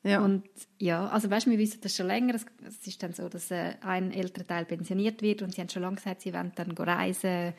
Ja. 0.03 0.21
Und 0.21 0.45
ja, 0.79 1.07
also 1.07 1.29
weißt 1.29 1.47
du, 1.47 1.51
wir 1.51 1.57
wissen 1.57 1.81
das 1.81 1.95
schon 1.95 2.07
länger. 2.07 2.36
Es, 2.36 2.88
ist 2.88 3.03
dann 3.03 3.12
so, 3.12 3.27
dass 3.27 3.51
äh, 3.51 3.74
ein 3.81 4.12
älterer 4.12 4.47
Teil 4.47 4.65
pensioniert 4.65 5.21
wird 5.21 5.41
und 5.41 5.53
sie 5.53 5.62
haben 5.62 5.69
schon 5.69 5.81
lange 5.81 5.97
gesagt, 5.97 6.21
sie 6.21 6.33
wollen 6.33 6.53
dann 6.55 6.71
reisen. 6.71 7.53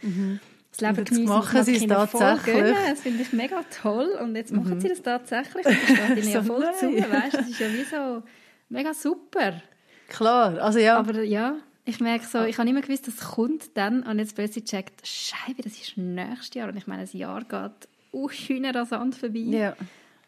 Das 0.71 0.81
Leben 0.81 1.05
geniessen, 1.05 1.29
machen 1.29 1.65
sie 1.65 1.77
es 1.77 1.87
tatsächlich. 1.87 2.75
Das 2.89 3.01
finde 3.01 3.23
ich 3.23 3.33
mega 3.33 3.63
toll. 3.83 4.19
Und 4.23 4.35
jetzt 4.35 4.53
machen 4.53 4.81
sie 4.81 4.89
das 4.89 5.03
tatsächlich. 5.03 5.67
Und 5.67 5.77
das 5.77 5.97
steht 5.97 6.25
ihnen 6.25 6.29
ja 6.33 6.43
voll 6.43 6.65
zu. 6.79 6.87
Weißt? 6.87 7.35
Das 7.35 7.49
ist 7.49 7.61
ja 7.61 7.67
wie 7.69 7.85
so 7.85 8.23
mega 8.71 8.95
super. 8.95 9.61
Klar, 10.09 10.59
also 10.59 10.79
ja. 10.79 10.99
Aber 10.99 11.23
ja, 11.23 11.59
ich 11.89 12.01
merke 12.01 12.27
so, 12.27 12.45
ich 12.45 12.59
habe 12.59 12.69
immer 12.69 12.83
gewusst, 12.83 13.09
das 13.09 13.17
kommt 13.17 13.75
dann 13.77 14.03
und 14.03 14.19
jetzt 14.19 14.35
plötzlich 14.35 14.65
checkt, 14.65 15.07
Scheibe, 15.07 15.63
das 15.63 15.73
ist 15.73 15.97
nächstes 15.97 16.55
Jahr. 16.55 16.69
Und 16.69 16.77
ich 16.77 16.87
meine, 16.87 17.03
ein 17.03 17.17
Jahr 17.17 17.43
geht 17.45 17.89
uh, 18.13 18.29
rasant 18.75 19.15
vorbei. 19.15 19.39
ja. 19.39 19.77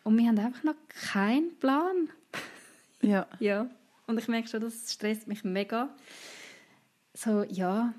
Und 0.03 0.17
wir 0.17 0.27
haben 0.27 0.39
einfach 0.39 0.65
noch 0.65 0.75
keinen 1.13 1.57
Plan. 1.59 2.09
Ja. 3.03 3.27
Ja. 3.39 3.67
Und 4.07 4.19
ich 4.19 4.29
merke 4.29 4.47
schon, 4.47 4.61
das 4.61 4.93
stresst 4.93 5.27
mich 5.27 5.43
mega. 5.43 5.89
So, 7.15 7.45
ja, 7.45 7.95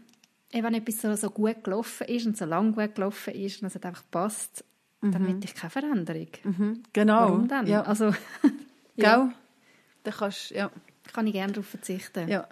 eben 0.51 0.63
wenn 0.63 0.75
etwas 0.75 1.01
so, 1.01 1.15
so 1.15 1.31
gut 1.31 1.63
gelaufen 1.63 2.05
ist 2.05 2.27
und 2.27 2.37
so 2.37 2.45
lang 2.45 2.75
gut 2.75 2.93
gelaufen 2.93 3.33
ist 3.33 3.63
und 3.63 3.69
es 3.69 3.73
hat 3.73 3.87
einfach 3.87 4.03
passt, 4.11 4.63
dann 5.01 5.23
möchte 5.23 5.45
ich 5.45 5.55
keine 5.55 5.71
Veränderung. 5.71 6.27
Mhm. 6.43 6.83
Genau. 6.93 7.21
Warum 7.21 7.47
dann? 7.47 7.65
Ja. 7.65 7.81
Also, 7.81 8.13
Gell? 8.95 9.31
Da 10.03 10.11
kannst 10.11 10.51
ja. 10.51 10.69
kann 11.13 11.25
ich 11.25 11.33
gerne 11.33 11.53
darauf 11.53 11.67
verzichten. 11.67 12.27
Ja. 12.29 12.47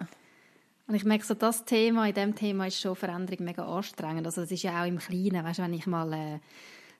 Und 0.90 0.96
ich 0.96 1.04
merke 1.04 1.24
so, 1.24 1.34
das 1.34 1.64
Thema, 1.64 2.08
in 2.08 2.14
diesem 2.14 2.34
Thema 2.34 2.66
ist 2.66 2.80
schon 2.80 2.96
Veränderung 2.96 3.44
mega 3.44 3.64
anstrengend. 3.64 4.26
Also 4.26 4.40
das 4.40 4.50
ist 4.50 4.64
ja 4.64 4.82
auch 4.82 4.88
im 4.88 4.98
Kleinen, 4.98 5.44
weißt 5.44 5.60
du, 5.60 5.62
wenn 5.62 5.72
ich 5.72 5.86
mal 5.86 6.12
äh, 6.12 6.38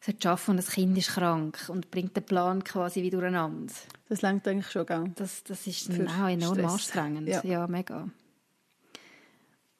sollte 0.00 0.30
arbeiten 0.30 0.52
und 0.52 0.56
das 0.58 0.70
Kind 0.70 0.96
ist 0.96 1.08
krank 1.08 1.58
und 1.66 1.90
bringt 1.90 2.16
den 2.16 2.22
Plan 2.22 2.62
quasi 2.62 3.02
wie 3.02 3.10
durcheinander. 3.10 3.74
Das 4.08 4.22
lenkt 4.22 4.46
eigentlich 4.46 4.70
schon, 4.70 4.86
gell? 4.86 5.10
Das, 5.16 5.42
das 5.42 5.66
ist 5.66 5.88
dann 5.88 6.06
auch 6.06 6.28
enorm 6.28 6.54
Stress. 6.54 6.72
anstrengend. 6.72 7.26
Ja. 7.26 7.42
Ja. 7.42 7.66
mega. 7.66 8.08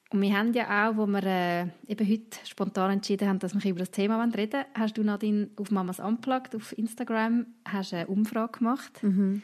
Und 0.09 0.21
wir 0.21 0.37
haben 0.37 0.51
ja 0.51 0.89
auch, 0.89 0.97
wo 0.97 1.05
wir 1.05 1.23
äh, 1.23 1.61
eben 1.87 2.11
heute 2.11 2.37
spontan 2.45 2.91
entschieden 2.91 3.29
haben, 3.29 3.39
dass 3.39 3.55
wir 3.55 3.71
über 3.71 3.79
das 3.79 3.91
Thema 3.91 4.21
reden 4.25 4.51
wollen, 4.51 4.65
hast 4.73 4.97
du 4.97 5.03
Nadine 5.03 5.51
auf 5.55 5.71
Mamas 5.71 6.01
Unplugged 6.01 6.53
auf 6.53 6.77
Instagram 6.77 7.45
hast 7.63 7.93
eine 7.93 8.07
Umfrage 8.07 8.59
gemacht. 8.59 9.01
Mhm. 9.03 9.41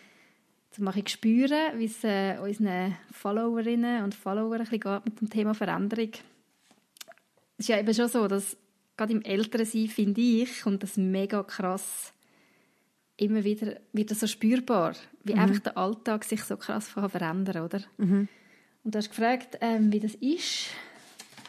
Mal 0.79 0.91
ein 0.91 1.03
bisschen 1.03 1.07
spüren, 1.07 1.79
wie 1.79 1.85
es 1.85 2.03
äh, 2.03 2.37
unseren 2.39 2.95
Followerinnen 3.11 4.03
und 4.03 4.15
Followern 4.15 4.61
ein 4.61 4.69
bisschen 4.69 4.79
geht 4.79 5.05
mit 5.05 5.21
dem 5.21 5.29
Thema 5.29 5.53
Veränderung. 5.53 6.11
Es 7.57 7.65
ist 7.65 7.69
ja 7.69 7.79
eben 7.79 7.93
schon 7.93 8.07
so, 8.07 8.27
dass 8.27 8.55
gerade 8.95 9.13
im 9.13 9.21
Älterensein, 9.21 9.87
finde 9.87 10.21
ich, 10.21 10.61
kommt 10.61 10.83
das 10.83 10.97
mega 10.97 11.43
krass 11.43 12.13
immer 13.17 13.43
wieder 13.43 13.77
wird 13.93 14.11
das 14.11 14.19
so 14.19 14.27
spürbar, 14.27 14.93
wie 15.23 15.33
einfach 15.33 15.59
der 15.59 15.77
Alltag 15.77 16.23
sich 16.23 16.43
so 16.43 16.55
krass 16.55 16.93
kann 16.93 17.09
verändern 17.09 17.63
oder? 17.63 17.81
Und 18.83 18.93
du 18.93 18.97
hast 18.97 19.09
gefragt, 19.09 19.57
ähm, 19.59 19.91
wie 19.91 19.99
das 19.99 20.15
ist, 20.15 20.67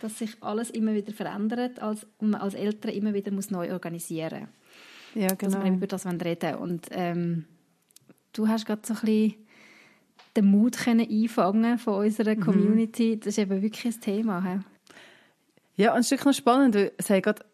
dass 0.00 0.18
sich 0.18 0.36
alles 0.40 0.70
immer 0.70 0.94
wieder 0.94 1.12
verändert 1.12 1.80
als, 1.80 2.06
und 2.18 2.30
man 2.30 2.40
als 2.40 2.54
Eltern 2.54 2.92
immer 2.92 3.14
wieder 3.14 3.30
muss 3.30 3.50
neu 3.50 3.72
organisieren 3.72 4.48
Ja, 5.14 5.28
dass 5.28 5.38
genau. 5.38 5.64
wir 5.64 5.72
über 5.72 5.86
das 5.86 6.06
reden 6.06 6.24
wollen. 6.24 6.54
Und 6.56 6.86
ähm, 6.90 7.44
du 8.32 8.48
hast 8.48 8.66
gerade 8.66 8.82
so 8.84 8.94
ein 8.94 9.00
bisschen 9.00 9.34
den 10.36 10.50
Mut 10.50 10.76
können 10.76 11.08
einfangen 11.08 11.78
von 11.78 12.04
unserer 12.04 12.36
Community. 12.36 13.18
Das 13.18 13.28
ist 13.28 13.38
eben 13.38 13.60
wirklich 13.62 13.84
ein 13.86 14.00
Thema. 14.00 14.42
he? 14.42 14.60
Ja, 15.82 15.94
und 15.94 16.00
es 16.00 16.06
ist 16.06 16.10
wirklich 16.12 16.26
noch 16.26 16.34
spannend, 16.34 16.74
weil 16.74 16.92
es 16.96 17.10
haben 17.10 17.22
gerade, 17.22 17.44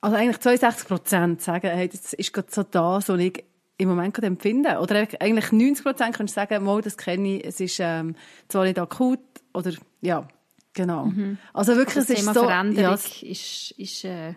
also 0.00 0.16
eigentlich 0.16 0.38
62 0.38 0.88
Prozent 0.88 1.42
sagen, 1.42 1.70
hey, 1.70 1.88
das 1.88 2.12
ist 2.12 2.32
gerade 2.32 2.48
so 2.50 2.62
das, 2.62 3.08
was 3.08 3.20
ich 3.20 3.44
im 3.78 3.88
Moment 3.88 4.14
gerade 4.14 4.26
empfinde. 4.26 4.78
Oder 4.78 5.06
eigentlich 5.20 5.52
90 5.52 5.84
Prozent 5.84 6.16
kannst 6.16 6.36
du 6.36 6.40
sagen, 6.40 6.64
mal, 6.64 6.80
das 6.82 6.96
kenne 6.96 7.36
ich, 7.36 7.44
es 7.46 7.60
ist 7.60 7.78
ähm, 7.80 8.14
zwar 8.48 8.64
nicht 8.64 8.78
akut, 8.78 9.20
oder 9.54 9.72
ja, 10.00 10.26
genau. 10.72 11.12
Also 11.52 11.76
wirklich, 11.76 11.94
Das 11.96 12.04
es 12.04 12.10
ist 12.10 12.20
Thema 12.20 12.34
so, 12.34 12.40
Veränderung 12.42 12.82
ja, 12.82 12.94
es, 12.94 13.22
ist, 13.22 13.70
ist 13.72 14.04
äh, 14.04 14.34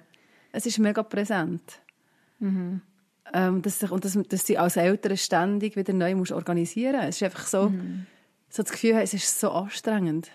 es 0.52 0.66
ist 0.66 0.80
mega 0.80 1.04
präsent. 1.04 1.62
Ähm, 3.36 3.64
dass 3.64 3.80
sich, 3.80 3.90
und 3.90 4.06
dass, 4.06 4.18
dass 4.30 4.46
sie 4.46 4.58
als 4.58 4.78
Eltern 4.78 5.18
ständig 5.18 5.76
wieder 5.76 5.92
neu 5.92 6.16
musst 6.16 6.32
organisieren 6.32 7.02
Es 7.02 7.16
ist 7.16 7.24
einfach 7.24 7.48
so, 7.48 7.70
so 8.48 8.62
das 8.62 8.72
Gefühl, 8.72 9.00
es 9.02 9.14
ist 9.14 9.40
so 9.40 9.50
anstrengend. 9.50 10.30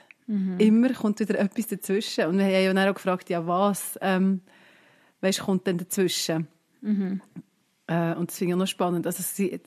Immer 0.59 0.93
kommt 0.93 1.21
wieder 1.21 1.39
etwas 1.39 1.69
dazwischen. 1.69 2.27
Und 2.27 2.39
wir 2.39 2.45
haben 2.45 2.77
ja 2.77 2.91
auch 2.91 2.95
gefragt, 2.95 3.31
ja 3.31 3.47
was, 3.47 3.99
ähm, 4.03 4.43
weißt, 5.21 5.41
kommt 5.41 5.67
denn 5.67 5.79
dazwischen? 5.79 6.49
Äh, 7.87 8.15
und 8.15 8.31
das 8.31 8.37
finde 8.39 8.51
ich 8.51 8.55
auch 8.55 8.59
noch 8.59 8.67
spannend. 8.67 9.07
Also 9.07 9.23
sie, 9.23 9.61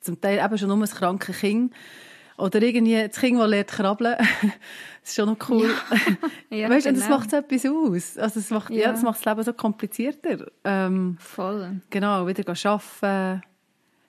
zum 0.00 0.20
Teil 0.20 0.44
eben 0.44 0.58
schon 0.58 0.68
nur 0.68 0.78
ein 0.78 0.84
krankes 0.84 1.38
Kind. 1.38 1.74
Oder 2.40 2.62
irgendwie 2.62 3.06
das 3.06 3.18
Kind, 3.18 3.38
das 3.38 3.48
lernt 3.48 3.68
krabbeln. 3.68 4.16
das 5.00 5.10
ist 5.10 5.14
schon 5.16 5.28
noch 5.28 5.48
cool. 5.48 5.70
ja, 6.50 6.68
weißt 6.70 6.86
du, 6.86 6.90
und 6.90 6.98
das 6.98 7.04
genau. 7.04 7.18
macht 7.18 7.30
so 7.30 7.36
etwas 7.36 7.66
aus. 7.66 8.18
Also 8.18 8.40
das 8.40 8.50
macht, 8.50 8.70
ja. 8.70 8.80
Ja. 8.80 8.92
das 8.92 9.02
macht 9.02 9.18
das 9.18 9.24
Leben 9.24 9.42
so 9.44 9.52
komplizierter. 9.52 10.46
Ähm, 10.64 11.16
voll. 11.20 11.80
Genau, 11.90 12.26
wieder 12.26 12.44
arbeiten, 12.48 13.42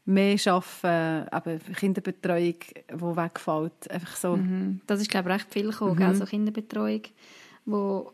mehr 0.06 0.38
arbeiten, 0.48 1.50
eben 1.50 1.76
Kinderbetreuung, 1.76 2.56
die 2.92 3.02
wegfällt. 3.02 3.92
Einfach 3.92 4.16
so. 4.16 4.38
Mhm. 4.38 4.82
Das 4.88 5.02
ist, 5.02 5.10
glaube 5.10 5.30
ich, 5.30 5.36
recht 5.36 5.54
viel 5.54 5.70
gekommen, 5.70 5.98
gell? 5.98 6.16
so 6.16 6.26
Kinderbetreuung, 6.26 7.02
wo 7.66 8.14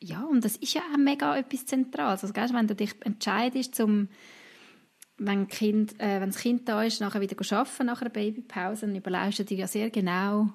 ja, 0.00 0.22
und 0.22 0.44
das 0.44 0.56
ist 0.56 0.74
ja 0.74 0.82
auch 0.92 0.98
mega 0.98 1.34
etwas 1.36 1.64
Zentrales. 1.64 2.22
Also, 2.22 2.34
gell, 2.34 2.50
wenn 2.52 2.66
du 2.66 2.74
dich 2.74 2.94
entscheidest, 3.04 3.74
zum, 3.74 4.08
wenn, 5.18 5.48
kind, 5.48 5.98
äh, 6.00 6.20
wenn 6.20 6.30
das 6.30 6.38
Kind 6.40 6.68
da 6.68 6.82
ist, 6.82 7.00
nachher 7.00 7.20
wieder 7.20 7.36
arbeiten, 7.56 7.86
nach 7.86 8.00
einer 8.00 8.10
Babypause, 8.10 8.86
dann 8.86 8.96
überlegst 8.96 9.38
du 9.38 9.44
dir 9.44 9.58
ja 9.58 9.66
sehr 9.66 9.90
genau, 9.90 10.48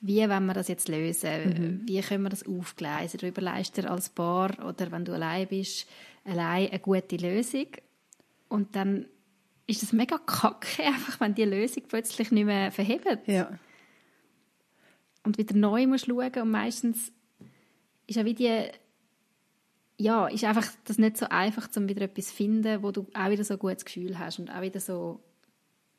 wie 0.00 0.28
wollen 0.28 0.46
wir 0.46 0.54
das 0.54 0.66
jetzt 0.68 0.88
lösen? 0.88 1.82
Wie 1.86 2.00
können 2.00 2.24
wir 2.24 2.30
das 2.30 2.44
aufgleisen? 2.44 3.18
Du 3.20 3.28
überlegst 3.28 3.76
dir 3.76 3.88
als 3.88 4.08
Paar 4.08 4.50
oder 4.66 4.90
wenn 4.90 5.04
du 5.04 5.12
allein 5.12 5.46
bist, 5.46 5.86
allein 6.24 6.70
eine 6.70 6.80
gute 6.80 7.16
Lösung. 7.16 7.68
Und 8.48 8.74
dann 8.74 9.06
ist 9.68 9.82
es 9.84 9.92
mega 9.92 10.18
kacke, 10.18 10.82
einfach, 10.86 11.20
wenn 11.20 11.34
die 11.36 11.44
Lösung 11.44 11.84
plötzlich 11.88 12.32
nicht 12.32 12.46
mehr 12.46 12.72
verhebt 12.72 13.28
Ja. 13.28 13.56
und 15.24 15.38
wieder 15.38 15.54
neu 15.54 15.86
musst 15.86 16.06
schauen 16.06 16.32
und 16.42 16.50
meistens 16.50 17.12
ist 18.08 18.16
ja 18.16 18.24
wie 18.24 18.34
die 18.34 18.62
ja, 19.98 20.26
ist 20.26 20.44
einfach 20.44 20.66
das 20.84 20.98
nicht 20.98 21.16
so 21.16 21.26
einfach, 21.28 21.68
um 21.76 21.88
wieder 21.88 22.02
etwas 22.02 22.28
zu 22.28 22.34
finden, 22.34 22.82
wo 22.82 22.90
du 22.90 23.06
auch 23.14 23.30
wieder 23.30 23.44
so 23.44 23.54
ein 23.54 23.60
gutes 23.60 23.84
Gefühl 23.84 24.18
hast 24.18 24.38
und 24.38 24.50
auch 24.50 24.62
wieder 24.62 24.80
so 24.80 25.20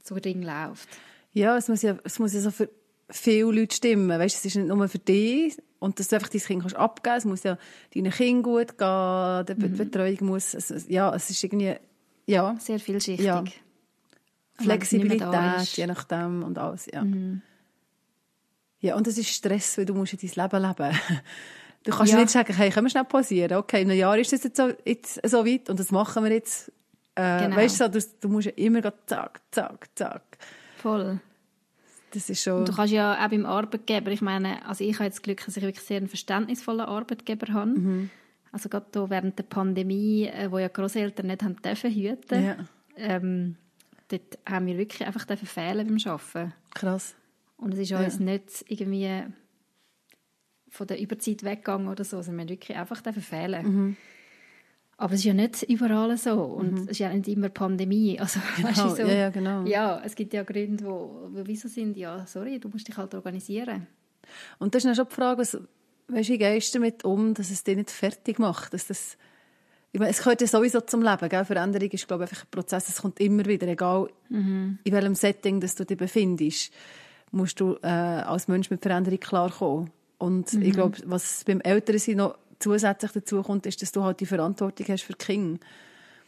so 0.03 0.15
Ding 0.15 0.41
läuft. 0.41 0.89
Ja, 1.31 1.55
es 1.57 1.67
muss 1.69 1.81
ja, 1.81 1.97
es 2.03 2.19
muss 2.19 2.33
ja 2.33 2.41
so 2.41 2.51
für 2.51 2.69
viele 3.09 3.51
Leute 3.51 3.75
stimmen. 3.75 4.19
Weißt, 4.19 4.35
es 4.35 4.45
ist 4.45 4.55
nicht 4.55 4.67
nur 4.67 4.87
für 4.89 4.99
dich 4.99 5.57
und 5.79 5.99
dass 5.99 6.09
du 6.09 6.15
einfach 6.15 6.29
dein 6.29 6.41
Kind 6.41 6.61
kannst 6.61 6.75
abgeben 6.75 7.03
kannst. 7.03 7.25
Es 7.25 7.29
muss 7.29 7.43
ja 7.43 7.57
deinen 7.95 8.11
Kind 8.11 8.43
gut 8.43 8.77
gehen, 8.77 9.45
die 9.47 9.53
Be- 9.53 9.69
Betreuung 9.69 10.17
muss, 10.21 10.53
es, 10.53 10.85
ja, 10.89 11.13
es 11.15 11.29
ist 11.29 11.43
irgendwie, 11.43 11.75
ja, 12.25 12.55
Sehr 12.59 12.79
vielschichtig. 12.79 13.25
Ja. 13.25 13.43
Flexibilität, 14.59 15.67
je 15.75 15.87
nachdem 15.87 16.43
und 16.43 16.57
alles, 16.57 16.85
ja. 16.85 17.05
Ja, 18.79 18.95
und 18.95 19.07
es 19.07 19.17
ist 19.17 19.29
Stress, 19.29 19.77
weil 19.77 19.85
du 19.85 19.93
musst 19.93 20.13
in 20.13 20.19
dein 20.19 20.43
Leben 20.49 20.61
leben. 20.67 20.99
Du 21.83 21.91
kannst 21.91 22.13
Ja. 22.13 22.19
nicht 22.19 22.29
sagen, 22.29 22.53
hey, 22.55 22.69
können 22.69 22.85
wir 22.85 22.89
schnell 22.91 23.03
pausieren? 23.03 23.57
Okay, 23.57 23.81
in 23.81 23.89
einem 23.89 23.99
Jahr 23.99 24.17
ist 24.17 24.31
es 24.33 24.43
jetzt 24.43 24.57
so, 24.57 24.69
jetzt 24.85 25.19
so 25.27 25.45
weit 25.45 25.69
und 25.69 25.79
das 25.79 25.91
machen 25.91 26.23
wir 26.23 26.31
jetzt. 26.31 26.71
Äh, 27.15 27.43
Genau. 27.43 27.55
Weißt 27.57 27.79
du, 27.81 27.89
du, 27.89 27.99
du 28.21 28.29
musst 28.29 28.45
ja 28.47 28.53
immer 28.55 28.81
zack, 29.05 29.41
zack, 29.51 29.87
zack. 29.95 30.23
Voll. 30.77 31.19
Das 32.11 32.29
ist 32.29 32.41
schon... 32.43 32.59
Und 32.59 32.69
du 32.69 32.73
kannst 32.73 32.93
ja 32.93 33.13
auch 33.23 33.29
beim 33.29 33.45
Arbeitgeber, 33.45 34.11
ich 34.11 34.21
meine, 34.21 34.65
also 34.67 34.83
ich 34.83 34.93
habe 34.95 35.05
jetzt 35.05 35.17
das 35.17 35.21
Glück, 35.23 35.43
dass 35.45 35.57
ich 35.57 35.63
wirklich 35.63 35.85
sehr 35.85 35.97
einen 35.97 36.07
verständnisvollen 36.07 36.81
Arbeitgeber 36.81 37.53
habe. 37.53 37.71
Mhm. 37.71 38.09
Also 38.51 38.69
gerade 38.69 38.85
da 38.91 39.09
während 39.09 39.37
der 39.37 39.43
Pandemie, 39.43 40.27
äh, 40.27 40.51
wo 40.51 40.59
ja 40.59 40.67
Großeltern 40.67 41.27
nicht 41.27 41.43
haben 41.43 41.55
dürfen 41.61 41.91
hüten, 41.91 42.43
Ja. 42.45 42.55
ähm, 42.97 43.55
dort 44.09 44.37
haben 44.47 44.67
wir 44.67 44.77
wirklich 44.77 45.05
einfach 45.05 45.25
dürfen 45.25 45.47
fehlen 45.47 45.87
beim 45.87 45.97
Arbeiten. 46.11 46.53
Krass. 46.75 47.15
Und 47.57 47.73
es 47.73 47.79
ist 47.79 47.91
uns 47.93 48.19
nicht 48.19 48.65
irgendwie 48.67 49.23
von 50.73 50.87
der 50.87 50.99
Überzeit 50.99 51.43
weggegangen 51.43 51.87
oder 51.87 52.03
so, 52.03 52.21
sondern 52.23 52.35
wir 52.35 52.41
haben 52.41 52.49
wirklich 52.49 52.77
einfach 52.77 53.01
dürfen 53.01 53.21
fehlen. 53.21 53.65
Mhm. 53.65 53.97
Aber 54.97 55.13
es 55.13 55.19
ist 55.19 55.25
ja 55.25 55.33
nicht 55.33 55.61
überall 55.63 56.17
so 56.17 56.33
und 56.41 56.79
es 56.79 56.87
ist 56.87 56.99
ja 56.99 57.13
nicht 57.13 57.27
immer 57.27 57.49
Pandemie. 57.49 58.19
Also, 58.19 58.39
weißt 58.61 58.77
du, 58.79 58.81
Genau. 58.83 58.95
so, 58.95 59.01
Ja, 59.03 59.13
ja, 59.13 59.29
genau. 59.29 59.65
ja, 59.65 60.01
es 60.03 60.15
gibt 60.15 60.33
ja 60.33 60.41
Gründe, 60.43 60.83
wo, 60.85 61.29
wo 61.31 61.41
wieso 61.45 61.67
sind, 61.67 61.95
ja, 61.95 62.25
sorry, 62.25 62.59
du 62.59 62.69
musst 62.69 62.87
dich 62.87 62.97
halt 62.97 63.13
organisieren. 63.13 63.85
Und 64.57 64.73
das 64.73 64.79
ist 64.79 64.87
dann 64.87 64.95
schon 64.95 65.07
die 65.09 65.15
Frage, 65.15 65.41
was, 65.41 65.57
weißt, 66.07 66.29
wie 66.29 66.37
gehst 66.39 66.73
du 66.73 66.79
damit 66.79 67.05
um, 67.05 67.35
dass 67.35 67.51
es 67.51 67.63
dich 67.63 67.75
nicht 67.75 67.91
fertig 67.91 68.39
macht, 68.39 68.73
dass 68.73 68.87
das 68.87 69.17
ich 69.95 69.99
meine, 69.99 70.09
es 70.09 70.23
gehört 70.23 70.41
ja 70.41 70.47
sowieso 70.47 70.81
zum 70.81 71.03
Leben. 71.03 71.29
Gell? 71.29 71.45
Veränderung 71.45 71.89
ist, 71.89 72.07
glaube 72.07 72.23
ich, 72.23 72.31
einfach 72.31 72.45
ein 72.45 72.49
Prozess. 72.49 72.89
Es 72.89 72.99
kommt 73.03 73.19
immer 73.19 73.45
wieder, 73.45 73.67
egal 73.67 74.09
mhm. 74.27 74.79
in 74.83 74.91
welchem 74.91 75.13
Setting 75.13 75.61
dass 75.61 75.75
du 75.75 75.85
dich 75.85 75.99
befindest, 75.99 76.73
musst 77.29 77.59
du 77.59 77.77
äh, 77.83 77.87
als 77.87 78.47
Mensch 78.47 78.71
mit 78.71 78.81
Veränderung 78.81 79.19
klarkommen. 79.19 79.91
Und 80.23 80.53
mhm. 80.53 80.61
ich 80.61 80.73
glaube, 80.73 80.97
was 81.05 81.43
beim 81.45 81.61
Älteren 81.61 82.17
noch 82.17 82.37
zusätzlich 82.59 83.11
dazu 83.11 83.41
kommt, 83.41 83.65
ist, 83.65 83.81
dass 83.81 83.91
du 83.91 84.03
halt 84.03 84.19
die 84.19 84.25
Verantwortung 84.25 84.85
hast 84.87 85.03
für 85.03 85.13
die 85.13 85.25
Kinder. 85.25 85.59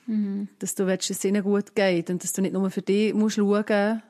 Mhm. 0.06 0.50
Dass 0.60 0.76
du 0.76 0.86
willst, 0.86 1.10
dass 1.10 1.18
es 1.18 1.26
ihnen 1.26 1.44
gut 1.44 1.76
geht 1.76 2.10
und 2.10 2.24
dass 2.24 2.34
du 2.34 2.42
nicht 2.42 2.54
nur 2.54 2.70
für 2.70 2.82
dich 2.82 3.14
musst 3.14 3.38
schauen 3.38 4.02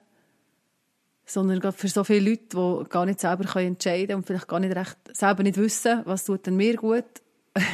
sondern 1.27 1.60
gerade 1.60 1.75
für 1.75 1.88
so 1.88 2.04
viele 2.04 2.30
Leute, 2.30 2.56
die 2.56 2.89
gar 2.89 3.04
nicht 3.08 3.20
selber 3.20 3.60
entscheiden 3.60 4.08
können 4.08 4.18
und 4.18 4.27
vielleicht 4.27 4.48
gar 4.48 4.60
nicht 4.60 4.75
recht 4.75 4.98
selber 5.12 5.42
nicht 5.42 5.58
wissen, 5.58 6.01
was 6.06 6.24
tut 6.24 6.46
denn 6.46 6.56
mir 6.56 6.75
gut 6.75 7.04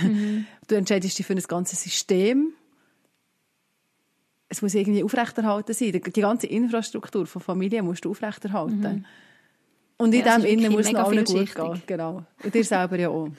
Mhm. 0.01 0.45
Du 0.67 0.75
entscheidest 0.75 1.19
dich 1.19 1.25
für 1.25 1.33
ein 1.33 1.39
ganzes 1.39 1.83
System. 1.83 2.53
Es 4.47 4.61
muss 4.61 4.73
irgendwie 4.73 5.03
aufrechterhalten 5.03 5.73
sein. 5.73 5.91
Die 5.91 6.21
ganze 6.21 6.47
Infrastruktur 6.47 7.25
von 7.25 7.41
Familie 7.41 7.83
musst 7.83 8.05
du 8.05 8.11
aufrechterhalten. 8.11 8.79
Mhm. 8.79 9.05
Und 10.01 10.13
in 10.13 10.25
ja, 10.25 10.37
dem 10.37 10.45
Innen 10.45 10.71
muss 10.71 10.87
es 10.87 10.95
allen 10.95 11.23
gut 11.23 11.55
gehen. 11.55 11.81
Genau. 11.85 12.23
Und 12.43 12.53
dir 12.53 12.63
selber 12.63 12.97
ja 12.97 13.09
auch. 13.09 13.29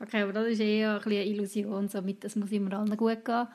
Okay, 0.00 0.22
aber 0.22 0.32
das 0.32 0.48
ist 0.48 0.60
eher 0.60 1.00
eine 1.04 1.24
Illusion, 1.24 1.88
so 1.88 2.02
mit, 2.02 2.22
das 2.24 2.36
muss 2.36 2.50
immer 2.52 2.72
allen 2.78 2.96
gut 2.96 3.24
gehen. 3.24 3.46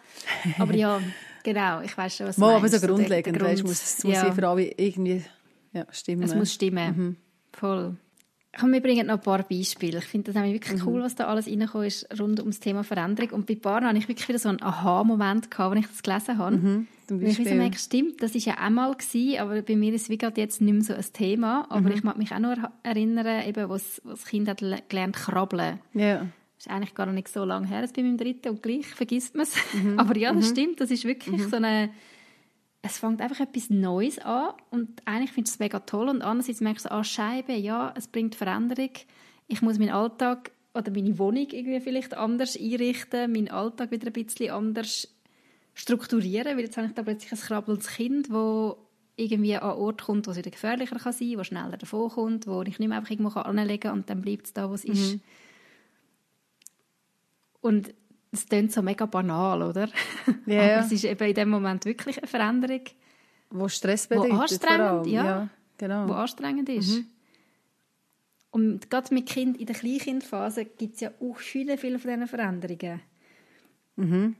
Aber 0.57 0.73
ja, 0.73 1.01
genau, 1.43 1.81
ich 1.81 1.97
weiß 1.97 2.17
schon, 2.17 2.27
was 2.27 2.35
du 2.35 2.41
Mal, 2.41 2.59
meinst. 2.59 2.75
aber 2.75 2.79
so 2.79 2.87
grundlegend, 2.87 3.39
weißt, 3.39 3.63
muss, 3.63 3.83
es 3.83 4.03
muss 4.03 4.13
ja. 4.13 4.31
für 4.31 4.47
alle 4.47 4.71
irgendwie 4.77 5.23
ja, 5.73 5.85
stimmen. 5.91 6.23
Es 6.23 6.35
muss 6.35 6.53
stimmen, 6.53 6.97
mhm. 6.97 7.15
voll. 7.53 7.95
Komm, 8.59 8.73
wir 8.73 8.81
bringen 8.81 9.07
noch 9.07 9.15
ein 9.15 9.21
paar 9.21 9.43
Beispiele. 9.43 9.99
Ich 9.99 10.05
finde 10.05 10.33
das 10.33 10.43
wirklich 10.43 10.81
mhm. 10.81 10.87
cool, 10.87 11.01
was 11.01 11.15
da 11.15 11.27
alles 11.27 11.47
reingekommen 11.47 11.87
ist 11.87 12.19
rund 12.19 12.39
um 12.41 12.47
das 12.47 12.59
Thema 12.59 12.83
Veränderung. 12.83 13.31
Und 13.31 13.45
bei 13.45 13.55
Paaren 13.55 13.85
hatte 13.85 13.97
ich 13.97 14.07
wirklich 14.09 14.27
wieder 14.27 14.39
so 14.39 14.49
einen 14.49 14.61
Aha-Moment 14.61 15.49
gehabt, 15.49 15.75
als 15.75 15.85
ich 15.85 15.91
das 15.91 16.03
gelesen 16.03 16.37
habe. 16.37 16.57
Mhm. 16.57 16.87
Ich 17.21 17.37
so 17.37 17.43
merke, 17.43 17.77
stimmt, 17.79 18.21
das 18.21 18.35
war 18.35 18.41
ja 18.41 18.53
einmal 18.55 18.93
gewesen, 18.93 19.39
aber 19.39 19.61
bei 19.61 19.75
mir 19.75 19.93
ist 19.93 20.03
es 20.03 20.09
wie 20.09 20.17
gerade 20.17 20.41
jetzt 20.41 20.61
nicht 20.61 20.73
mehr 20.73 20.83
so 20.83 20.93
ein 20.93 21.05
Thema. 21.13 21.65
Aber 21.69 21.89
mhm. 21.89 21.91
ich 21.91 22.03
mag 22.03 22.17
mich 22.17 22.33
auch 22.33 22.39
noch 22.39 22.57
erinnern, 22.83 23.47
eben, 23.47 23.69
was 23.69 24.01
das 24.03 24.25
Kind 24.25 24.49
hat 24.49 24.59
gelernt 24.89 25.15
krabbeln. 25.15 25.79
Ja. 25.93 26.17
Das 26.57 26.65
ist 26.65 26.69
eigentlich 26.69 26.93
gar 26.93 27.05
nicht 27.05 27.29
so 27.29 27.45
lange 27.45 27.67
her, 27.67 27.79
als 27.79 27.93
bei 27.93 28.03
meinem 28.03 28.17
dritten 28.17 28.49
und 28.49 28.61
gleich 28.61 28.85
vergisst 28.87 29.35
man 29.35 29.43
es. 29.43 29.55
Mhm. 29.73 29.97
aber 29.99 30.17
ja, 30.17 30.33
das 30.33 30.49
mhm. 30.49 30.51
stimmt, 30.51 30.81
das 30.81 30.91
ist 30.91 31.05
wirklich 31.05 31.45
mhm. 31.45 31.49
so 31.49 31.55
eine 31.55 31.89
es 32.81 32.97
fängt 32.97 33.21
einfach 33.21 33.41
etwas 33.41 33.69
Neues 33.69 34.19
an 34.19 34.53
und 34.69 35.01
eigentlich 35.05 35.31
finde 35.31 35.49
ich 35.49 35.53
es 35.53 35.59
mega 35.59 35.79
toll 35.79 36.07
und 36.07 36.21
andererseits 36.21 36.61
merkst 36.61 36.85
du, 36.85 36.91
ah, 36.91 37.03
Scheibe, 37.03 37.53
ja, 37.53 37.93
es 37.97 38.07
bringt 38.07 38.35
Veränderung. 38.35 38.91
Ich 39.47 39.61
muss 39.61 39.79
meinen 39.79 39.89
Alltag 39.89 40.51
oder 40.73 40.91
meine 40.91 41.17
Wohnung 41.17 41.47
irgendwie 41.51 41.81
vielleicht 41.81 42.15
anders 42.15 42.57
einrichten, 42.57 43.31
meinen 43.31 43.49
Alltag 43.49 43.91
wieder 43.91 44.07
ein 44.07 44.13
bisschen 44.13 44.51
anders 44.51 45.13
strukturieren, 45.73 46.57
weil 46.57 46.65
jetzt 46.65 46.77
habe 46.77 46.87
ich 46.87 46.93
da 46.93 47.03
plötzlich 47.03 47.31
ein 47.31 47.39
krabbelndes 47.39 47.87
Kind, 47.87 48.31
wo 48.31 48.77
irgendwie 49.17 49.55
an 49.55 49.71
einen 49.71 49.79
Ort 49.79 50.03
kommt, 50.03 50.27
wo 50.27 50.31
es 50.31 50.37
wieder 50.37 50.51
gefährlicher 50.51 50.97
kann 50.97 51.13
sein, 51.13 51.37
wo 51.37 51.43
schneller 51.43 51.77
davon 51.77 52.09
kommt, 52.09 52.47
wo 52.47 52.61
ich 52.61 52.79
nicht 52.79 52.87
mehr 52.87 52.97
einfach 52.97 53.11
irgendwo 53.11 53.37
anlegen 53.39 53.81
kann 53.81 53.99
und 53.99 54.09
dann 54.09 54.21
bleibt 54.21 54.45
es 54.45 54.53
da, 54.53 54.69
wo 54.69 54.73
es 54.73 54.85
mhm. 54.85 54.93
ist. 54.93 55.19
Und 57.61 57.93
es 58.31 58.45
klingt 58.45 58.71
so 58.71 58.81
mega 58.81 59.05
banal, 59.05 59.61
oder? 59.61 59.89
Yeah. 60.47 60.77
Aber 60.77 60.85
es 60.85 60.91
ist 60.91 61.05
eben 61.05 61.27
in 61.27 61.33
dem 61.33 61.49
Moment 61.49 61.85
wirklich 61.85 62.17
eine 62.17 62.27
Veränderung. 62.27 62.81
Wo 63.49 63.67
Stress 63.67 64.07
bedeutet. 64.07 64.33
Wo 64.33 64.41
anstrengend, 64.41 65.07
ja, 65.07 65.25
ja, 65.25 65.49
genau. 65.77 66.07
Wo 66.07 66.13
anstrengend 66.13 66.69
ist. 66.69 66.97
Mhm. 66.97 67.07
Und 68.51 68.89
gerade 68.89 69.13
mit 69.13 69.27
Kind 69.27 69.57
in 69.57 69.65
der 69.65 69.75
Kleinkindphase 69.75 70.65
gibt 70.65 70.95
es 70.95 71.01
ja 71.01 71.11
auch 71.19 71.37
viele, 71.37 71.77
viele 71.77 71.99
von 71.99 72.11
diesen 72.11 72.27
Veränderungen. 72.27 73.01
Mhm. 73.95 74.35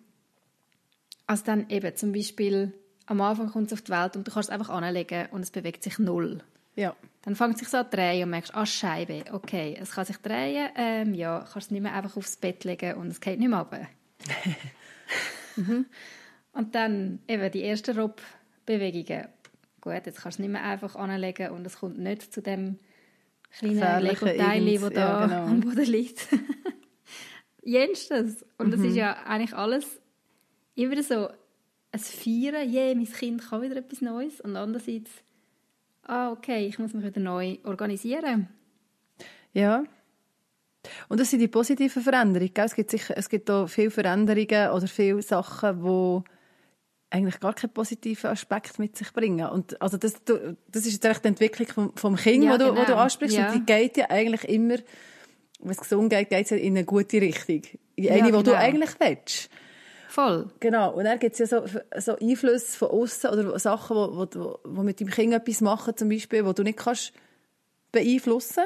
Also 1.27 1.43
dann 1.45 1.69
eben 1.69 1.95
zum 1.95 2.11
Beispiel 2.11 2.73
am 3.05 3.21
Anfang 3.21 3.49
kommt 3.49 3.67
es 3.67 3.73
auf 3.73 3.81
die 3.81 3.91
Welt 3.91 4.15
und 4.15 4.27
du 4.27 4.31
kannst 4.31 4.49
es 4.49 4.53
einfach 4.53 4.69
anlegen 4.69 5.27
und 5.31 5.41
es 5.41 5.51
bewegt 5.51 5.83
sich 5.83 5.99
null. 5.99 6.43
Ja. 6.79 6.95
Dann 7.23 7.35
fängt 7.35 7.55
es 7.55 7.59
sich 7.59 7.67
so 7.67 7.77
an 7.77 7.91
zu 7.91 7.97
drehen 7.97 8.23
und 8.23 8.29
merkst, 8.29 8.55
ah, 8.55 8.65
Scheibe, 8.65 9.25
okay, 9.33 9.77
es 9.79 9.91
kann 9.91 10.05
sich 10.05 10.15
drehen, 10.17 10.69
ähm, 10.77 11.13
ja, 11.13 11.39
kannst 11.39 11.67
es 11.67 11.71
nicht 11.71 11.81
mehr 11.81 11.93
einfach 11.93 12.15
aufs 12.15 12.37
Bett 12.37 12.63
legen 12.63 12.95
und 12.95 13.07
es 13.07 13.19
geht 13.19 13.37
nicht 13.37 13.49
mehr 13.49 13.59
runter. 13.59 13.87
mhm. 15.57 15.85
Und 16.53 16.75
dann 16.75 17.19
eben 17.27 17.51
die 17.51 17.63
ersten 17.63 17.99
Rob-Bewegungen. 17.99 19.27
Gut, 19.81 20.05
jetzt 20.05 20.21
kannst 20.21 20.23
du 20.23 20.29
es 20.29 20.39
nicht 20.39 20.51
mehr 20.51 20.63
einfach 20.63 20.95
anlegen 20.95 21.51
und 21.51 21.67
es 21.67 21.79
kommt 21.79 21.99
nicht 21.99 22.33
zu 22.33 22.41
dem 22.41 22.79
kleinen 23.51 24.03
Lego-Teil, 24.03 24.79
das 24.79 24.89
da 24.93 24.99
ja, 24.99 25.25
genau. 25.25 25.45
am 25.47 25.59
Boden 25.59 25.85
liegt. 25.85 26.27
Jenstes. 27.61 28.45
Und 28.57 28.67
mhm. 28.67 28.71
das 28.71 28.81
ist 28.81 28.95
ja 28.95 29.13
eigentlich 29.25 29.53
alles 29.53 29.99
immer 30.75 31.03
so 31.03 31.27
ein 31.91 31.99
Feiern, 31.99 32.69
je, 32.69 32.95
mein 32.95 33.11
Kind 33.11 33.41
kann 33.49 33.61
wieder 33.61 33.75
etwas 33.75 33.99
Neues 33.99 34.39
und 34.39 34.55
andererseits 34.55 35.11
ah, 36.03 36.31
okay, 36.31 36.67
ich 36.67 36.79
muss 36.79 36.93
mich 36.93 37.05
wieder 37.05 37.21
neu 37.21 37.57
organisieren. 37.63 38.47
Ja. 39.53 39.83
Und 41.09 41.19
das 41.19 41.29
sind 41.29 41.39
die 41.39 41.47
positiven 41.47 42.01
Veränderungen. 42.01 42.51
Es 42.55 42.75
gibt 42.75 42.91
sicher, 42.91 43.15
es 43.17 43.29
gibt 43.29 43.49
auch 43.51 43.67
viele 43.67 43.91
Veränderungen 43.91 44.71
oder 44.71 44.87
viele 44.87 45.21
Sachen, 45.21 45.83
die 45.83 46.23
eigentlich 47.11 47.39
gar 47.39 47.53
keinen 47.53 47.73
positiven 47.73 48.29
Aspekt 48.29 48.79
mit 48.79 48.95
sich 48.95 49.11
bringen. 49.11 49.47
Und 49.49 49.81
also 49.81 49.97
das, 49.97 50.21
das 50.23 50.85
ist 50.85 51.03
jetzt 51.03 51.23
die 51.23 51.27
Entwicklung 51.27 51.67
vom, 51.67 51.95
vom 51.95 52.15
Kind, 52.15 52.43
ja, 52.43 52.53
wo, 52.53 52.57
du, 52.57 52.65
genau. 52.65 52.81
wo 52.81 52.85
du 52.85 52.95
ansprichst. 52.95 53.37
Ja. 53.37 53.51
Und 53.51 53.55
die 53.55 53.65
geht 53.65 53.97
ja 53.97 54.09
eigentlich 54.09 54.47
immer, 54.47 54.75
wenn 55.59 55.71
es 55.71 55.77
gesund 55.77 56.11
geht, 56.11 56.29
geht 56.29 56.45
es 56.45 56.51
in 56.51 56.77
eine 56.77 56.85
gute 56.85 57.19
Richtung. 57.19 57.61
In 57.95 58.09
eine, 58.09 58.17
ja, 58.17 58.25
genau. 58.25 58.37
die 58.39 58.51
du 58.51 58.57
eigentlich 58.57 58.91
willst. 58.99 59.49
Voll. 60.09 60.49
Genau. 60.59 60.91
Und 60.95 61.03
dann 61.03 61.19
gibt 61.19 61.39
es 61.39 61.39
ja 61.39 61.45
so, 61.45 61.67
so 61.99 62.17
Einflüsse 62.17 62.75
von 62.79 62.89
außen 62.89 63.29
oder 63.29 63.59
Sachen, 63.59 63.95
die 63.95 64.01
wo, 64.01 64.27
wo, 64.33 64.59
wo 64.63 64.81
mit 64.81 64.99
deinem 64.99 65.11
Kind 65.11 65.33
etwas 65.33 65.61
machen, 65.61 65.95
zum 65.95 66.09
Beispiel, 66.09 66.43
die 66.43 66.53
du 66.55 66.63
nicht 66.63 66.79
kannst 66.79 67.13
beeinflussen 67.91 68.63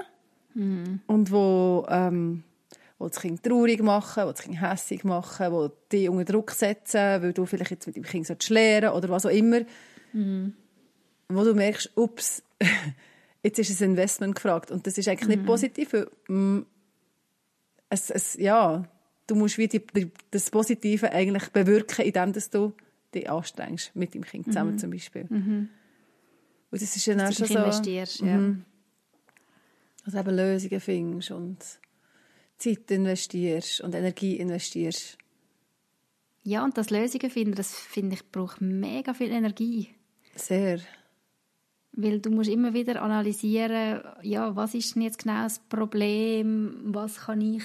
mhm. 0.53 1.01
und 1.05 1.31
wo, 1.31 1.85
ähm, 1.89 2.45
wo 2.97 3.09
das 3.09 3.19
Kind 3.19 3.43
traurig 3.43 3.83
machen, 3.83 4.23
wo 4.23 4.31
das 4.31 4.41
Kind 4.41 4.61
hässig 4.61 5.03
machen, 5.03 5.51
wo 5.51 5.69
dich 5.91 6.07
unter 6.07 6.23
Druck 6.23 6.51
setzen, 6.51 7.21
weil 7.21 7.33
du 7.33 7.45
vielleicht 7.45 7.71
jetzt 7.71 7.87
mit 7.87 7.97
dem 7.97 8.03
Kind 8.03 8.49
lernen 8.49 8.91
oder 8.91 9.09
was 9.09 9.25
auch 9.25 9.29
immer. 9.29 9.63
Mhm. 10.13 10.53
Wo 11.27 11.43
du 11.43 11.53
merkst, 11.53 11.91
ups, 11.97 12.41
jetzt 13.43 13.59
ist 13.59 13.81
ein 13.81 13.91
Investment 13.91 14.35
gefragt. 14.35 14.71
Und 14.71 14.87
das 14.87 14.97
ist 14.97 15.09
eigentlich 15.09 15.27
mhm. 15.27 15.35
nicht 15.35 15.45
positiv, 15.45 15.91
weil, 15.91 16.07
mm, 16.29 16.65
es, 17.89 18.09
es, 18.09 18.35
ja, 18.35 18.85
du 19.33 19.39
musst 19.39 19.57
wie 19.57 19.67
die, 19.67 19.79
die, 19.79 20.11
das 20.31 20.49
Positive 20.49 21.11
eigentlich 21.11 21.49
bewirken, 21.49 22.05
indem 22.05 22.33
dass 22.33 22.49
du 22.49 22.73
dich 23.13 23.29
anstrengst 23.29 23.95
mit 23.95 24.13
dem 24.13 24.23
Kind 24.23 24.45
zusammen 24.45 24.73
mhm. 24.73 24.77
zum 24.77 24.91
Beispiel. 24.91 25.25
Mhm. 25.29 25.69
Und 26.71 26.81
das 26.81 26.95
ist 26.95 27.05
ja 27.05 27.15
dann 27.15 27.33
schon 27.33 27.47
so... 27.47 27.57
investierst, 27.57 28.21
ja. 28.21 28.37
Mhm. 28.37 28.65
Also 30.05 30.19
eben 30.19 30.35
Lösungen 30.35 30.79
findest 30.79 31.31
und 31.31 31.57
Zeit 32.57 32.91
investierst 32.91 33.81
und 33.81 33.95
Energie 33.95 34.37
investierst. 34.37 35.17
Ja, 36.43 36.63
und 36.63 36.77
das 36.77 36.89
Lösungen 36.89 37.29
finden, 37.29 37.55
das 37.55 37.73
finde 37.73 38.15
ich, 38.15 38.31
braucht 38.31 38.59
mega 38.61 39.13
viel 39.13 39.31
Energie. 39.31 39.89
Sehr. 40.35 40.79
Weil 41.93 42.19
du 42.19 42.31
musst 42.31 42.49
immer 42.49 42.73
wieder 42.73 43.01
analysieren, 43.01 44.01
ja, 44.23 44.55
was 44.55 44.73
ist 44.73 44.95
denn 44.95 45.03
jetzt 45.03 45.19
genau 45.19 45.43
das 45.43 45.59
Problem, 45.59 46.75
was 46.85 47.21
kann 47.21 47.39
ich 47.39 47.63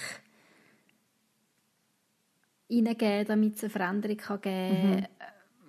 hineingeben, 2.68 3.26
damit 3.26 3.56
es 3.56 3.64
eine 3.64 3.70
Veränderung 3.70 4.16
kann 4.16 4.40
geben 4.40 4.82
kann. 4.82 5.00
Mhm. 5.00 5.06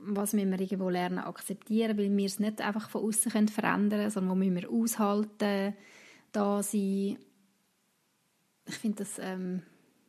Was 0.01 0.33
müssen 0.33 0.51
wir 0.51 0.59
irgendwo 0.59 0.89
lernen 0.89 1.19
akzeptieren, 1.19 1.97
weil 1.97 2.15
wir 2.15 2.25
es 2.25 2.39
nicht 2.39 2.61
einfach 2.61 2.89
von 2.89 3.03
außen 3.03 3.31
verändern 3.49 3.89
können, 3.89 4.09
sondern 4.09 4.31
wo 4.31 4.35
müssen 4.35 4.55
wir 4.55 4.69
aushalten, 4.69 5.75
da 6.31 6.63
sein. 6.63 7.17
Ich 8.65 8.75
finde, 8.75 9.03
das, 9.03 9.19
ähm, 9.19 9.63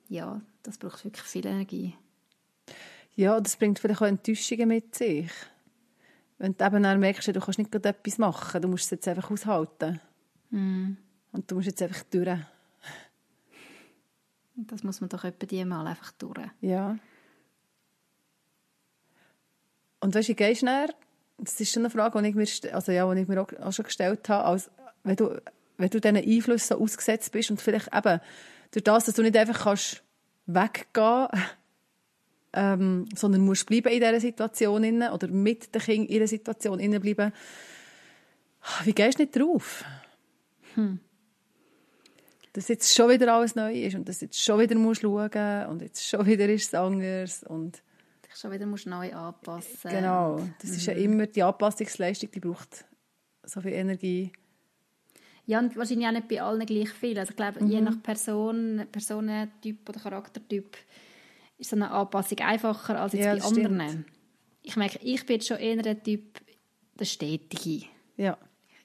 ja, 0.08 0.40
das 0.62 0.78
braucht 0.78 1.04
wirklich 1.04 1.24
viel 1.24 1.46
Energie. 1.46 1.94
Ja, 3.16 3.40
das 3.40 3.56
bringt 3.56 3.78
vielleicht 3.78 4.02
auch 4.02 4.06
Enttäuschungen 4.06 4.68
mit 4.68 4.94
sich. 4.94 5.30
Wenn 6.38 6.56
du 6.56 6.64
eben 6.64 6.82
dann 6.82 7.00
merkst, 7.00 7.28
du 7.28 7.40
kannst 7.40 7.58
nicht 7.58 7.72
gerade 7.72 7.90
etwas 7.90 8.18
machen, 8.18 8.62
du 8.62 8.68
musst 8.68 8.84
es 8.84 8.90
jetzt 8.90 9.08
einfach 9.08 9.30
aushalten. 9.30 10.00
Mm. 10.50 10.92
Und 11.32 11.50
du 11.50 11.56
musst 11.56 11.66
jetzt 11.66 11.82
einfach 11.82 12.02
durch. 12.04 12.38
Das 14.66 14.82
muss 14.82 15.00
man 15.00 15.08
doch 15.08 15.24
etwa 15.24 15.46
die 15.46 15.64
mal 15.64 15.86
einfach 15.86 16.12
durch. 16.12 16.38
Ja. 16.60 16.98
Und 20.00 20.14
weißt 20.14 20.28
du, 20.30 20.34
gehst 20.34 20.62
näher? 20.62 20.88
Das 21.38 21.58
ist 21.60 21.72
schon 21.72 21.82
eine 21.82 21.90
Frage, 21.90 22.20
die 22.22 22.28
ich 22.28 22.34
mir, 22.34 22.74
also 22.74 22.92
ja, 22.92 23.12
die 23.14 23.22
ich 23.22 23.28
mir 23.28 23.42
auch 23.42 23.72
schon 23.72 23.84
gestellt 23.84 24.28
habe. 24.28 24.44
Als, 24.44 24.70
wenn, 25.04 25.16
du, 25.16 25.40
wenn 25.78 25.90
du 25.90 26.00
diesen 26.00 26.16
Einflüssen 26.16 26.76
ausgesetzt 26.76 27.32
bist 27.32 27.50
und 27.50 27.60
vielleicht 27.60 27.94
eben 27.94 28.20
durch 28.72 28.84
das, 28.84 29.04
dass 29.06 29.14
du 29.14 29.22
nicht 29.22 29.36
einfach 29.36 29.64
kannst 29.64 30.02
weggehen 30.46 31.28
ähm, 32.52 33.08
sondern 33.14 33.42
musst 33.42 33.66
bleiben 33.66 33.92
in 33.92 34.00
dieser 34.00 34.20
Situation 34.20 34.84
innen 34.84 35.10
oder 35.12 35.28
mit 35.28 35.74
den 35.74 35.80
Kindern 35.80 36.06
in 36.06 36.12
dieser 36.14 36.26
Situation 36.26 36.78
bleiben. 37.00 37.32
Wie 38.84 38.92
gehst 38.92 39.18
du 39.18 39.22
nicht 39.22 39.36
drauf? 39.36 39.84
Hm. 40.74 41.00
Dass 42.52 42.68
jetzt 42.68 42.94
schon 42.94 43.08
wieder 43.10 43.32
alles 43.34 43.54
neu 43.54 43.72
ist 43.72 43.94
und 43.94 44.08
dass 44.08 44.20
jetzt 44.20 44.42
schon 44.42 44.58
wieder 44.60 44.74
musst 44.74 45.02
schauen 45.02 45.66
und 45.68 45.82
jetzt 45.82 46.06
schon 46.06 46.26
wieder 46.26 46.48
ist 46.48 46.68
es 46.68 46.74
anders 46.74 47.42
und 47.44 47.82
Dich 48.26 48.36
schon 48.36 48.50
wieder 48.52 48.66
musst 48.66 48.86
neu 48.86 49.12
anpassen. 49.12 49.90
genau, 49.90 50.40
das 50.60 50.70
ist 50.70 50.86
ja 50.86 50.92
immer 50.94 51.26
die 51.26 51.42
Anpassungsleistung, 51.42 52.30
die 52.30 52.40
braucht 52.40 52.84
so 53.44 53.60
viel 53.60 53.72
Energie. 53.72 54.32
Ja, 55.46 55.58
und 55.58 55.76
wahrscheinlich 55.76 56.06
auch 56.06 56.12
nicht 56.12 56.28
bei 56.28 56.40
allen 56.42 56.64
gleich 56.64 56.90
viel. 56.90 57.18
Also 57.18 57.30
ich 57.30 57.36
glaube, 57.36 57.64
je 57.64 57.80
nach 57.80 58.00
Person, 58.02 58.86
Personentyp 58.92 59.88
oder 59.88 59.98
Charaktertyp 59.98 60.76
ist 61.58 61.70
so 61.70 61.76
eine 61.76 61.90
Anpassung 61.90 62.38
einfacher 62.38 63.00
als 63.00 63.14
jetzt 63.14 63.24
Ja, 63.24 63.32
bei 63.32 63.38
das 63.40 63.50
stimmt. 63.50 63.66
anderen. 63.66 64.04
Ich 64.62 64.76
merke, 64.76 64.98
ich 65.02 65.26
bin 65.26 65.36
jetzt 65.36 65.48
schon 65.48 65.56
eher 65.56 65.76
der 65.82 66.00
Typ, 66.00 66.40
der 66.98 67.04
Stetige. 67.04 67.86
Ja, 68.16 68.38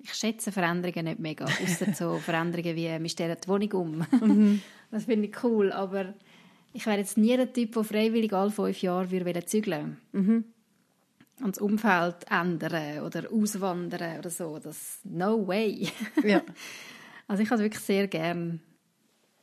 Ich 0.08 0.14
schätze 0.14 0.52
Veränderungen 0.52 1.06
nicht 1.06 1.20
mega, 1.20 1.46
außer 1.46 1.94
so 1.94 2.18
Veränderungen 2.24 2.76
wie, 2.76 2.88
wir 3.02 3.10
stellen 3.10 3.38
die 3.44 3.48
Wohnung 3.48 3.72
um. 3.74 4.06
Mhm. 4.22 4.62
Das 4.92 5.06
finde 5.06 5.28
ich 5.28 5.44
cool, 5.44 5.72
aber 5.72 6.14
ich 6.72 6.86
wäre 6.86 7.00
jetzt 7.00 7.18
nie 7.18 7.36
der 7.36 7.52
Typ, 7.52 7.74
der 7.74 7.84
freiwillig 7.84 8.32
alle 8.34 8.52
fünf 8.52 8.82
Jahre 8.82 9.10
würde 9.10 9.44
zügeln 9.46 9.98
Mhm. 10.14 10.46
und 11.42 11.56
das 11.56 11.62
Umfeld 11.62 12.18
ändern 12.30 13.00
oder 13.04 13.24
auswandern 13.34 14.20
oder 14.20 14.30
so. 14.30 14.60
Das 14.60 15.00
no 15.04 15.46
way. 15.48 15.90
ja. 16.24 16.42
Also 17.28 17.42
ich 17.42 17.50
habe 17.50 17.56
es 17.56 17.64
wirklich 17.66 17.84
sehr 17.84 18.08
gern. 18.08 18.62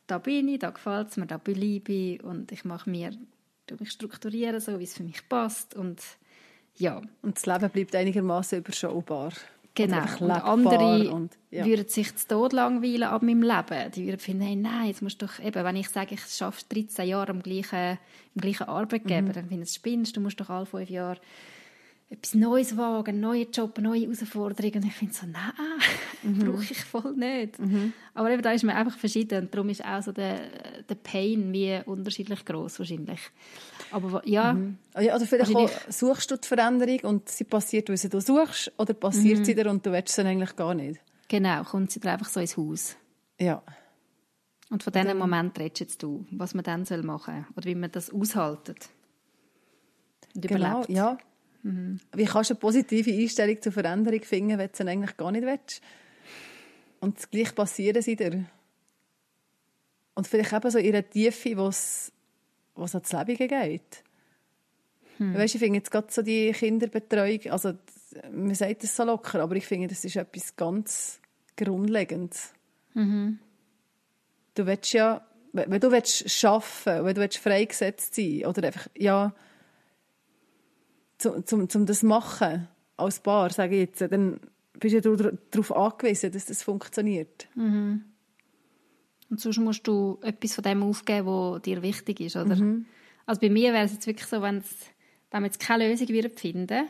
Da 0.07 0.17
bin 0.17 0.47
ich, 0.47 0.59
da 0.59 0.69
gefällt 0.69 1.09
es 1.09 1.17
mir, 1.17 1.25
da 1.25 1.37
bleibe 1.37 1.91
ich 1.91 2.23
und 2.23 2.53
ich 2.53 2.63
mache 2.63 2.89
mir, 2.89 3.11
mich 3.77 3.91
strukturieren, 3.91 4.61
so 4.61 4.79
wie 4.79 4.85
es 4.85 4.93
für 4.93 5.03
mich 5.03 5.27
passt 5.27 5.75
und 5.75 6.01
ja, 6.75 7.01
Und 7.21 7.35
das 7.35 7.45
Leben 7.45 7.69
bleibt 7.69 7.93
einigermaßen 7.95 8.59
überschaubar. 8.59 9.33
Genau. 9.75 10.03
Und 10.19 10.31
andere 10.31 11.11
und, 11.11 11.37
ja. 11.51 11.65
würden 11.65 11.87
sich 11.87 12.15
zu 12.15 12.27
Tod 12.27 12.53
langweilen 12.53 13.03
ab 13.03 13.21
meinem 13.21 13.41
Leben. 13.41 13.91
Die 13.95 14.05
würden 14.05 14.19
finden, 14.19 14.43
hey, 14.43 14.55
nein, 14.55 14.87
jetzt 14.87 15.01
musst 15.01 15.21
du 15.21 15.25
doch 15.25 15.39
eben, 15.39 15.63
wenn 15.63 15.75
ich 15.75 15.89
sage, 15.89 16.15
ich 16.15 16.21
schaffe 16.25 16.63
13 16.69 17.07
Jahre 17.07 17.31
am 17.31 17.41
gleichen, 17.41 17.97
im 18.35 18.41
gleichen 18.41 18.67
Arbeitgeber, 18.67 19.29
Mhm. 19.29 19.33
dann 19.33 19.47
finden 19.47 19.65
sie, 19.65 19.75
spinnst, 19.75 20.15
du 20.15 20.21
musst 20.21 20.39
doch 20.39 20.49
alle 20.49 20.65
fünf 20.65 20.89
Jahre 20.89 21.19
etwas 22.09 22.35
Neues 22.35 22.77
wagen, 22.77 23.09
einen 23.09 23.21
neuen 23.21 23.51
Job, 23.51 23.77
eine 23.77 23.87
neue 23.89 24.01
Herausforderung. 24.01 24.71
Und 24.75 24.85
ich 24.85 24.93
finde 24.93 25.13
so, 25.13 25.25
nein, 25.25 25.51
Mhm. 26.23 26.39
brauche 26.39 26.63
ich 26.63 26.83
voll 26.85 27.13
nicht. 27.15 27.55
Aber 28.13 28.29
eben, 28.31 28.41
da 28.43 28.51
ist 28.51 28.63
man 28.63 28.75
einfach 28.75 28.97
verschieden. 28.97 29.43
Und 29.45 29.53
darum 29.53 29.67
ist 29.69 29.83
auch 29.83 30.01
so 30.01 30.11
der, 30.11 30.39
der 30.87 30.95
Pain 30.95 31.51
wie 31.51 31.81
unterschiedlich 31.85 32.45
groß 32.45 32.79
wahrscheinlich. 32.79 33.19
Aber 33.91 34.21
ja, 34.27 34.55
Ja, 34.99 35.15
oder 35.15 35.25
vielleicht 35.25 35.49
auch, 35.49 35.61
Wahrscheinlich- 35.61 35.93
suchst 35.95 36.31
du 36.31 36.37
die 36.37 36.47
Veränderung 36.47 36.99
und 37.01 37.29
sie 37.29 37.43
passiert, 37.43 37.89
weil 37.89 37.97
sie 37.97 38.09
du 38.09 38.21
suchst, 38.21 38.71
oder 38.77 38.93
passiert 38.93 39.39
Mhm. 39.39 39.45
sie 39.45 39.55
dir 39.55 39.69
und 39.69 39.85
du 39.85 39.91
willst 39.91 40.13
sie 40.15 40.21
eigentlich 40.21 40.55
gar 40.55 40.73
nicht. 40.75 41.01
genau, 41.27 41.63
kommt 41.63 41.91
sie 41.91 41.99
dir 41.99 42.11
einfach 42.11 42.29
so 42.29 42.39
ins 42.39 42.55
Haus. 42.57 42.95
Ja. 43.39 43.63
Und 44.69 44.81
von 44.83 44.93
diesem 44.93 45.17
Moment 45.17 45.57
redest 45.59 45.79
jetzt 45.81 46.03
du, 46.03 46.25
was 46.31 46.53
man 46.53 46.63
dann 46.63 46.85
machen 47.05 47.33
soll 47.33 47.45
oder 47.57 47.65
wie 47.65 47.75
man 47.75 47.91
das 47.91 48.11
aushaltet 48.11 48.89
und 50.35 50.47
Genau, 50.47 50.83
überlebt. 50.83 50.89
ja. 50.89 51.17
Wie 51.63 52.25
kannst 52.25 52.49
du 52.49 52.53
eine 52.55 52.59
positive 52.59 53.11
Einstellung 53.11 53.61
zur 53.61 53.71
Veränderung 53.71 54.21
finden, 54.21 54.57
wenn 54.57 54.69
du 54.69 54.75
sie 54.75 54.87
eigentlich 54.87 55.15
gar 55.15 55.31
nicht 55.31 55.45
willst? 55.45 55.81
Und 56.99 57.17
das 57.17 57.29
Gleiche 57.29 57.53
passieren 57.53 58.01
sie 58.01 58.15
dir. 58.15 58.45
Und 60.15 60.27
vielleicht 60.27 60.53
eben 60.53 60.71
so 60.71 60.77
in 60.77 60.93
einer 60.93 61.09
Tiefe, 61.09 61.57
wo 61.57 61.67
es, 61.67 62.11
wo 62.75 62.83
es 62.83 62.95
ans 62.95 63.11
Leben 63.13 63.47
geht. 63.47 64.03
Weißt, 65.19 65.55
ich 65.55 65.59
finde 65.59 65.77
jetzt 65.77 65.91
gerade 65.91 66.07
so 66.11 66.21
die 66.21 66.51
Kinderbetreuung, 66.51 67.39
also 67.49 67.73
man 68.31 68.55
sagt 68.55 68.83
das 68.83 68.95
so 68.95 69.03
locker, 69.03 69.41
aber 69.41 69.55
ich 69.55 69.65
finde, 69.65 69.87
das 69.87 70.03
ist 70.03 70.15
etwas 70.15 70.55
ganz 70.55 71.21
Grundlegendes. 71.55 72.51
Du 74.55 74.65
willst 74.65 74.93
ja, 74.93 75.25
wenn 75.53 75.79
du 75.79 75.91
willst 75.91 76.43
arbeiten, 76.43 77.05
wenn 77.05 77.15
du 77.15 77.21
willst 77.21 77.37
freigesetzt 77.37 78.15
sein 78.15 78.45
oder 78.45 78.67
einfach, 78.67 78.87
ja, 78.97 79.33
zum, 81.23 81.45
zum, 81.45 81.69
zum 81.69 81.85
das 81.85 82.03
machen 82.03 82.67
als 82.97 83.19
Paar, 83.19 83.49
sage 83.49 83.75
ich 83.75 83.89
jetzt, 83.89 84.01
dann 84.01 84.39
bist 84.79 85.05
du 85.05 85.09
ja 85.09 85.31
darauf 85.51 85.75
angewiesen, 85.75 86.31
dass 86.31 86.45
das 86.45 86.61
funktioniert. 86.61 87.47
Und 89.29 89.39
sonst 89.39 89.57
musst 89.57 89.87
du 89.87 90.19
etwas 90.21 90.53
von 90.53 90.63
dem 90.63 90.83
aufgeben, 90.83 91.27
was 91.27 91.61
dir 91.61 91.81
wichtig 91.81 92.19
ist, 92.19 92.35
oder? 92.35 92.55
Mhm. 92.55 92.85
Also 93.25 93.41
bei 93.41 93.49
mir 93.49 93.73
wäre 93.73 93.85
es 93.85 93.93
jetzt 93.93 94.05
wirklich 94.05 94.27
so, 94.27 94.41
wenn, 94.41 94.61
wir 95.31 95.41
jetzt 95.43 95.59
keine 95.59 95.89
Lösung 95.89 96.07
finden 96.35 96.87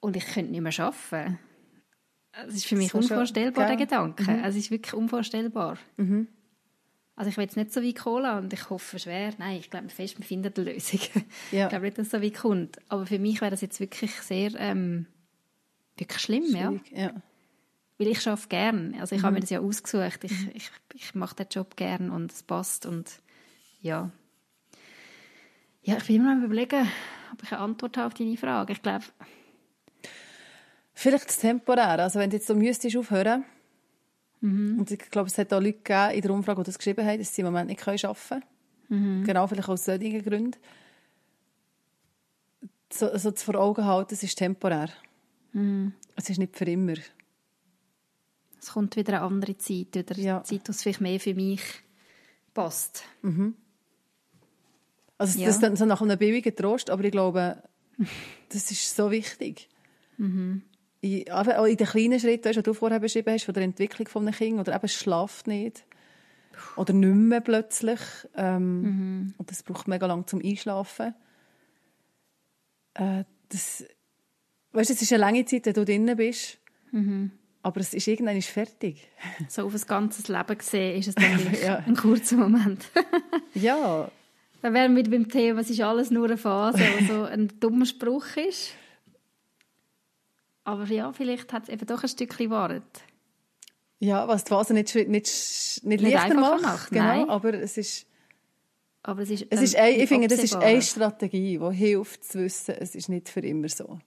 und 0.00 0.16
ich 0.16 0.24
könnte 0.26 0.52
nicht 0.52 0.60
mehr 0.60 0.72
arbeiten. 0.78 1.38
Es 2.48 2.54
ist 2.54 2.66
für 2.66 2.76
mich 2.76 2.90
So 2.90 3.02
schon, 3.02 3.10
unvorstellbar, 3.10 3.66
der? 3.66 3.76
Gedanke. 3.76 4.28
Also 4.28 4.42
Es 4.44 4.56
ist 4.56 4.70
wirklich 4.70 4.94
unvorstellbar. 4.94 5.78
Mhm. 5.96 6.28
Also 7.16 7.30
ich 7.30 7.36
will 7.36 7.44
jetzt 7.44 7.56
nicht 7.56 7.72
so 7.72 7.82
weit 7.82 7.96
kommen 7.96 8.44
und 8.44 8.52
ich 8.52 8.70
hoffe 8.70 8.98
schwer, 8.98 9.32
nein, 9.38 9.58
ich 9.60 9.70
glaube 9.70 9.88
fest, 9.88 10.18
wir 10.18 10.24
finden 10.24 10.52
eine 10.56 10.72
Lösung. 10.72 11.00
Ja. 11.52 11.64
Ich 11.64 11.68
glaube 11.68 11.84
nicht, 11.84 11.96
dass 11.98 12.06
es 12.06 12.12
so 12.12 12.20
weit 12.22 12.34
kommt. 12.34 12.78
Aber 12.88 13.06
für 13.06 13.18
mich 13.20 13.40
wäre 13.40 13.50
das 13.52 13.60
jetzt 13.60 13.78
wirklich 13.78 14.10
sehr, 14.22 14.50
ähm, 14.58 15.06
wirklich 15.96 16.20
schlimm, 16.20 16.44
ja. 16.48 16.68
Schwierig, 16.70 16.90
ja. 16.92 17.12
Weil 17.98 18.08
ich 18.08 18.26
arbeite 18.26 18.48
gern. 18.48 18.96
Also 18.98 19.14
ich 19.14 19.22
Mhm. 19.22 19.26
habe 19.26 19.34
mir 19.34 19.40
das 19.40 19.50
ja 19.50 19.60
ausgesucht. 19.60 20.24
Ich, 20.24 20.48
ich, 20.54 20.70
ich 20.94 21.14
mache 21.14 21.36
den 21.36 21.46
Job 21.50 21.76
gern 21.76 22.10
und 22.10 22.32
es 22.32 22.42
passt 22.42 22.84
und 22.86 23.08
ja. 23.80 24.10
Ja, 25.82 25.96
ich 25.98 26.04
bin 26.04 26.16
immer 26.16 26.34
noch 26.34 26.40
am 26.40 26.44
überlegen, 26.46 26.88
ob 27.32 27.42
ich 27.44 27.52
eine 27.52 27.60
Antwort 27.60 27.96
habe 27.96 28.06
auf 28.08 28.14
deine 28.14 28.36
Frage. 28.36 28.72
Ich 28.72 28.82
glaube, 28.82 29.04
Vielleicht 30.96 31.40
temporär. 31.40 31.98
Also 32.00 32.18
wenn 32.18 32.30
du 32.30 32.36
jetzt 32.36 32.46
so 32.46 32.54
müsstest 32.54 32.96
aufhören, 32.96 33.44
und 34.78 34.90
ich 34.90 34.98
glaube, 35.10 35.28
es 35.28 35.38
hat 35.38 35.52
auch 35.54 35.60
Leute 35.60 35.78
gegeben 35.78 36.10
in 36.16 36.20
der 36.22 36.30
Umfrage, 36.32 36.62
die 36.62 36.66
das 36.66 36.76
geschrieben 36.78 37.06
haben, 37.06 37.18
dass 37.18 37.34
sie 37.34 37.40
im 37.40 37.46
Moment 37.46 37.68
nicht 37.70 37.86
arbeiten 37.88 38.42
können. 38.88 39.24
Genau, 39.24 39.46
vielleicht 39.46 39.68
aus 39.70 39.84
solchen 39.86 40.22
Gründen. 40.22 40.58
So, 42.92 43.16
so 43.16 43.30
zu 43.32 43.44
vor 43.46 43.54
Augen 43.56 43.84
halten, 43.84 44.14
es 44.14 44.22
ist 44.22 44.36
temporär. 44.36 44.88
Es 46.16 46.28
ist 46.30 46.38
nicht 46.38 46.56
für 46.56 46.64
immer. 46.66 46.94
es 48.60 48.70
kommt 48.72 48.96
wieder 48.96 49.14
eine 49.14 49.22
andere 49.22 49.56
Zeit, 49.58 49.94
wieder 49.94 50.16
Ja. 50.18 50.36
eine 50.36 50.44
Zeit, 50.44 50.66
die 50.68 50.72
vielleicht 50.72 51.00
mehr 51.00 51.20
für 51.20 51.34
mich 51.34 51.60
passt. 52.54 53.04
Also 55.18 55.38
Ja. 55.38 55.46
das 55.46 55.56
ist 55.56 55.62
dann 55.62 55.76
so 55.76 55.84
nach 55.86 56.00
einem 56.02 56.18
billigen 56.18 56.54
Trost, 56.54 56.90
aber 56.90 57.04
ich 57.04 57.12
glaube, 57.12 57.62
das 58.50 58.70
ist 58.70 58.94
so 58.96 59.10
wichtig. 59.10 59.68
In, 61.04 61.30
auch 61.30 61.64
in 61.66 61.76
den 61.76 61.86
kleinen 61.86 62.18
Schritten, 62.18 62.52
die 62.52 62.62
du 62.62 62.72
vorher 62.72 62.98
beschrieben 63.00 63.32
hast, 63.34 63.44
von 63.44 63.52
der 63.54 63.62
Entwicklung 63.64 64.08
eines 64.26 64.38
Kindes, 64.38 64.60
oder 64.66 64.76
eben 64.76 64.88
schlaft 64.88 65.46
nicht. 65.46 65.84
Oder 66.76 66.92
nicht 66.94 67.14
mehr 67.14 67.40
plötzlich. 67.40 68.00
Ähm, 68.36 69.34
Und 69.36 69.50
das 69.50 69.62
braucht 69.62 69.86
mega 69.88 70.06
lang 70.06 70.26
zum 70.26 70.40
Einschlafen. 70.42 71.14
Äh, 72.94 73.24
das, 73.48 73.84
weißt 74.72 74.90
du, 74.90 74.94
es 74.94 75.02
ist 75.02 75.12
eine 75.12 75.20
lange 75.20 75.44
Zeit, 75.44 75.66
wenn 75.66 75.74
du 75.74 75.84
drinnen 75.84 76.16
bist. 76.16 76.58
Aber 77.62 77.80
es 77.80 77.92
ist 77.92 78.06
irgendwann 78.06 78.36
ist 78.36 78.48
fertig. 78.48 79.08
So 79.48 79.66
auf 79.66 79.74
ein 79.74 79.80
ganzes 79.86 80.28
Leben 80.28 80.56
gesehen 80.58 80.98
ist 81.00 81.08
es 81.08 81.14
dann 81.16 81.54
Ja. 81.64 81.76
ein 81.86 81.96
kurzer 81.96 82.36
Moment. 82.36 82.84
Ja, 83.54 84.10
Dann 84.62 84.74
wären 84.74 84.94
wir 84.96 85.02
beim 85.10 85.28
Thema, 85.28 85.60
es 85.60 85.70
ist 85.70 85.80
alles 85.80 86.10
nur 86.10 86.26
eine 86.26 86.36
Phase, 86.38 86.78
was 86.78 87.08
so 87.08 87.24
ein 87.24 87.52
dummer 87.60 87.84
Spruch 87.86 88.36
ist. 88.36 88.70
Aber 90.64 90.84
ja, 90.86 91.12
vielleicht 91.12 91.52
hat 91.52 91.64
es 91.64 91.68
eben 91.68 91.86
doch 91.86 92.02
ein 92.02 92.08
Stückchen 92.08 92.50
Wahrheit. 92.50 92.82
ja 93.98 94.26
was 94.28 94.44
die 94.44 94.48
Phase 94.50 94.72
nicht, 94.74 94.94
nicht, 94.94 95.08
nicht, 95.08 95.84
Nicht 95.84 96.02
leichter 96.02 96.34
macht. 96.40 96.62
macht, 96.62 96.90
genau, 96.90 97.04
nein. 97.04 97.28
aber 97.30 97.54
es 97.54 97.76
ist... 97.76 98.06
Aber 99.02 99.20
es 99.22 99.28
ist, 99.30 99.46
Es 99.50 99.60
ist 99.60 99.76
ein, 99.76 100.00
ich 100.00 100.08
finde, 100.08 100.28
das 100.28 100.38
ist 100.42 100.56
eine 100.56 100.80
Strategie, 100.80 101.58
die 101.58 101.74
hilft 101.76 102.24
zu 102.24 102.38
wissen, 102.40 102.74
es 102.78 102.94
ist 102.94 103.10
nicht 103.10 103.28
für 103.28 103.40
immer 103.40 103.68
so. 103.68 103.98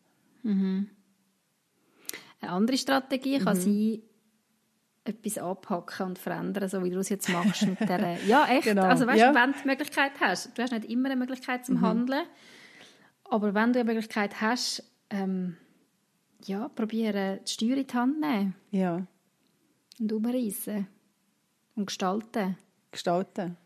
Eine 0.44 0.88
andere 2.42 2.78
Strategie 2.78 3.40
Mhm. 3.40 3.44
kann 3.46 3.56
sein, 3.56 4.02
etwas 5.04 5.38
anpacken 5.38 6.08
und 6.08 6.20
verändern, 6.20 6.68
so 6.68 6.84
wie 6.84 6.90
du 6.90 6.98
es 7.00 7.10
jetzt 7.10 7.30
machst 7.30 7.66
mit 7.68 7.80
der. 7.82 8.18
Ja, 8.28 8.48
echt. 8.48 8.64
Genau, 8.64 8.84
Also 8.84 9.06
weißt 9.08 9.20
ja. 9.20 9.32
Mhm. 9.32 9.36
wenn 9.36 9.52
du 9.54 9.60
die 9.62 9.68
Möglichkeit 9.68 10.12
hast, 10.20 10.58
du 10.58 10.62
hast 10.64 10.72
nicht 10.72 10.86
immer 10.86 11.10
eine 11.10 11.16
Möglichkeit 11.16 11.66
zum 11.66 11.82
Handeln, 11.82 12.24
aber 13.26 13.54
wenn 13.54 13.74
du 13.74 13.80
eine 13.80 13.94
Möglichkeit 13.94 14.42
hast, 14.42 14.84
ähm, 15.12 15.58
ja, 16.46 16.70
probieren, 16.70 17.40
die 17.46 17.52
Steuer 17.52 17.78
in 17.78 17.88
die 17.88 17.94
Hand 17.94 18.20
nehmen 18.20 18.56
Ja, 18.72 19.06
und 20.00 20.12
umreißen 20.12 20.88
und 21.76 21.86
gestalten. 21.88 22.58
gestalten. 22.92 23.58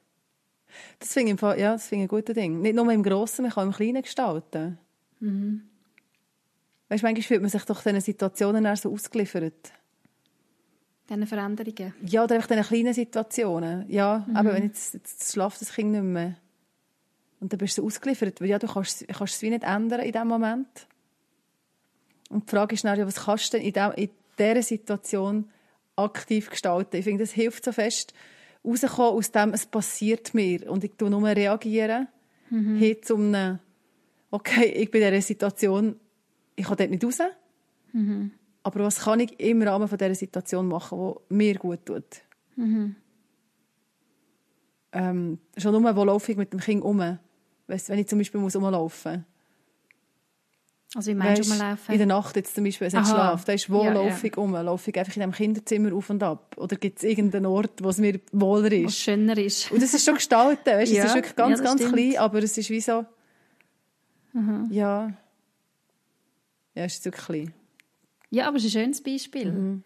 Das 0.99 1.12
finde 1.13 1.34
ich, 1.34 1.41
ja, 1.41 1.73
das 1.73 1.88
finde 1.88 2.05
ich 2.05 2.12
ein 2.12 2.15
gutes 2.17 2.34
Ding. 2.36 2.62
Nicht 2.62 2.75
nur 2.75 2.89
im 2.91 3.03
Grossen, 3.03 3.41
man 3.43 3.51
kann 3.51 3.67
im 3.67 3.73
Kleinen 3.73 4.01
gestalten. 4.01 4.77
Mhm. 5.19 5.63
Weißt 6.88 7.03
du, 7.03 7.07
manchmal 7.07 7.23
fühlt 7.23 7.41
man 7.41 7.49
sich 7.51 7.63
doch 7.65 7.81
diesen 7.84 7.99
Situationen 8.01 8.63
eher 8.65 8.75
so 8.77 8.91
ausgeliefert. 8.91 9.73
Diese 11.10 11.25
Veränderungen. 11.27 11.93
Ja, 12.05 12.23
oder 12.23 12.36
einfach 12.36 12.47
diesen 12.47 12.63
kleinen 12.63 12.93
Situationen. 12.93 13.89
Ja, 13.89 14.25
Mhm. 14.27 14.36
aber 14.38 14.53
wenn 14.53 14.63
jetzt, 14.63 14.93
jetzt 14.93 15.31
schlaft 15.34 15.60
das 15.60 15.73
Kind 15.73 15.91
nicht 15.91 16.03
mehr. 16.03 16.38
Und 17.41 17.51
dann 17.51 17.57
bist 17.57 17.77
du 17.77 17.81
so 17.81 17.88
ausgeliefert. 17.88 18.39
Weil 18.39 18.47
ja, 18.49 18.60
du 18.60 18.67
kannst, 18.67 19.05
kannst 19.10 19.36
es 19.36 19.41
wie 19.41 19.49
nicht 19.49 19.63
ändern 19.63 19.99
in 20.01 20.12
diesem 20.13 20.27
Moment. 20.27 20.88
Und 22.32 22.48
die 22.48 22.56
Frage 22.56 22.76
ist 22.76 22.84
dann, 22.84 22.98
ja, 22.98 23.06
was 23.06 23.26
kannst 23.26 23.54
du 23.54 23.58
denn 23.58 23.67
in, 23.67 23.74
dem, 23.74 23.91
in 23.96 24.10
dieser 24.39 24.63
Situation 24.63 25.50
aktiv 25.96 26.50
gestalten. 26.50 26.98
Ich 26.98 27.04
finde, 27.04 27.24
das 27.24 27.32
hilft 27.32 27.65
so 27.65 27.72
fest, 27.72 28.13
rauszukommen 28.65 29.17
aus 29.17 29.32
dem, 29.32 29.54
es 29.54 29.65
passiert 29.65 30.34
mir 30.34 30.70
und 30.70 30.84
ich 30.84 30.94
tue 30.98 31.10
nur 31.10 31.24
reagieren, 31.28 32.08
mhm. 32.50 32.78
hin 32.78 32.98
zu 33.02 33.15
einem, 33.15 33.60
okay, 34.30 34.65
ich 34.65 34.91
bin 34.91 35.02
in 35.02 35.10
dieser 35.10 35.22
Situation, 35.22 35.96
ich 36.56 36.65
kann 36.65 36.78
dort 36.78 36.89
nicht 36.89 37.04
raus, 37.04 37.20
mhm. 37.94 38.32
aber 38.63 38.84
was 38.84 39.00
kann 39.00 39.20
ich 39.20 39.39
im 39.39 39.62
Rahmen 39.62 39.88
von 39.88 39.98
dieser 39.98 40.15
Situation 40.15 40.67
machen, 40.67 41.15
die 41.30 41.34
mir 41.34 41.56
gut 41.56 41.86
tut? 41.86 42.24
Mhm. 42.56 42.96
Ähm, 44.94 45.39
schon 45.58 45.72
nur, 45.72 45.96
wo 45.96 46.04
laufe 46.04 46.32
ich 46.32 46.38
mit 46.38 46.52
dem 46.52 46.60
Kind 46.60 46.84
um? 46.84 47.17
Weißt, 47.67 47.89
wenn 47.89 48.00
ich 48.00 48.08
zum 48.08 48.20
Beispiel 48.20 48.41
muss 48.41 48.56
rumlaufen 48.56 49.13
muss. 49.13 49.26
Also 50.93 51.12
wie 51.12 51.15
meinst 51.15 51.47
du 51.47 51.51
rumlaufen? 51.54 51.93
In 51.93 51.97
der 51.99 52.08
Nacht 52.08 52.36
jetzt 52.36 52.54
zum 52.54 52.65
Beispiel, 52.65 52.91
wenn 52.91 53.01
ich 53.01 53.08
schlafe, 53.08 53.45
da 53.45 53.54
ist 53.54 53.69
wo 53.69 53.84
ja, 53.84 53.93
laufe 53.93 54.27
ich 54.27 54.36
ja. 54.36 54.41
um? 54.41 54.51
Laufe 54.51 54.91
ich 54.91 54.99
einfach 54.99 55.15
in 55.15 55.21
dem 55.21 55.32
Kinderzimmer 55.32 55.93
auf 55.95 56.10
und 56.10 56.21
ab? 56.21 56.56
Oder 56.58 56.75
gibt 56.75 56.97
es 56.97 57.04
irgendeinen 57.06 57.45
Ort, 57.45 57.82
wo 57.82 57.89
es 57.89 57.97
mir 57.97 58.19
wohler 58.34 58.71
ist? 58.73 58.86
Was 58.88 58.97
schöner 58.97 59.38
ist. 59.38 59.71
Und 59.71 59.82
das 59.82 59.93
ist 59.93 60.04
schon 60.04 60.15
gestaltet, 60.15 60.65
weißt? 60.65 60.91
ja. 60.93 61.04
es 61.04 61.10
ist 61.10 61.15
wirklich 61.15 61.36
ganz, 61.36 61.60
ja, 61.60 61.65
ganz 61.65 61.82
stimmt. 61.82 61.95
klein, 61.95 62.17
aber 62.17 62.39
es 62.39 62.58
ist 62.58 62.69
wie 62.69 62.82
so... 62.82 63.06
Mhm. 64.34 64.67
Ja... 64.69 65.13
Ja, 66.73 66.84
es 66.84 66.95
ist 66.95 67.04
zu 67.04 67.12
klein. 67.12 67.54
Ja, 68.30 68.47
aber 68.47 68.58
es 68.58 68.65
ist 68.65 68.75
ein 68.75 68.84
schönes 68.84 69.04
Beispiel. 69.04 69.51
Mhm. 69.51 69.84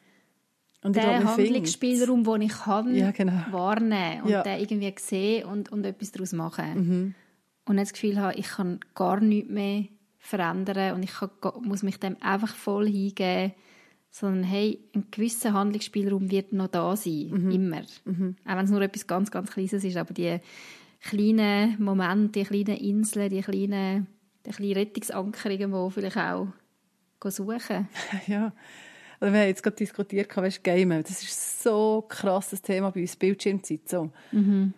Und 0.84 0.96
der 0.96 1.24
Handlungsspielraum, 1.24 2.24
den 2.24 2.42
ich 2.42 2.54
kann, 2.54 2.96
ja, 2.96 3.10
genau. 3.10 3.34
wahrnehmen 3.50 4.22
und 4.22 4.30
ja. 4.30 4.44
den 4.44 4.60
irgendwie 4.60 4.94
sehen 5.00 5.46
und, 5.46 5.72
und 5.72 5.84
etwas 5.84 6.12
daraus 6.12 6.32
machen. 6.32 6.74
Mhm. 6.76 7.16
Und 7.66 7.78
das 7.78 7.94
Gefühl 7.94 8.20
haben, 8.20 8.38
ich 8.38 8.48
kann 8.48 8.80
gar 8.94 9.20
nichts 9.20 9.50
mehr 9.50 9.86
verändern 10.26 10.96
und 10.96 11.04
ich 11.04 11.14
kann, 11.14 11.30
muss 11.62 11.84
mich 11.84 12.00
dem 12.00 12.18
einfach 12.22 12.54
voll 12.56 12.88
hingeben, 12.88 13.54
sondern 14.10 14.44
hey, 14.44 14.80
ein 14.96 15.06
gewisser 15.12 15.54
Handlungsspielraum 15.54 16.32
wird 16.32 16.54
noch 16.54 16.68
da 16.68 16.96
sein, 16.96 17.30
mhm. 17.30 17.52
immer. 17.52 17.82
Mhm. 18.06 18.36
Auch 18.46 18.56
wenn 18.56 18.66
es 18.66 18.72
nur 18.72 18.82
etwas 18.82 19.08
ganz, 19.08 19.30
ganz 19.30 19.52
Kleines 19.52 19.84
ist, 19.84 19.98
aber 19.98 20.14
die 20.14 20.40
kleinen 21.02 21.82
Momente, 21.82 22.40
die 22.40 22.46
kleinen 22.46 22.78
Inseln, 22.78 23.30
die 23.30 23.42
kleinen, 23.42 24.08
die 24.46 24.52
kleinen 24.52 24.74
Rettungsankerungen, 24.74 25.72
die 25.72 25.92
vielleicht 25.92 26.18
auch 26.18 26.48
suchen. 27.28 27.88
Ja, 28.28 28.54
also 29.20 29.34
wir 29.34 29.42
haben 29.42 29.48
jetzt 29.48 29.64
gerade 29.64 29.76
diskutiert, 29.76 30.36
weißt, 30.36 30.64
Game, 30.64 30.90
das 30.90 31.24
ist 31.24 31.64
so 31.64 32.04
ein 32.04 32.10
krasses 32.10 32.62
Thema 32.62 32.92
bei 32.92 33.02
uns, 33.02 33.16
Bildschirmzeit. 33.16 33.88
So. 33.88 34.12
Mhm. 34.32 34.74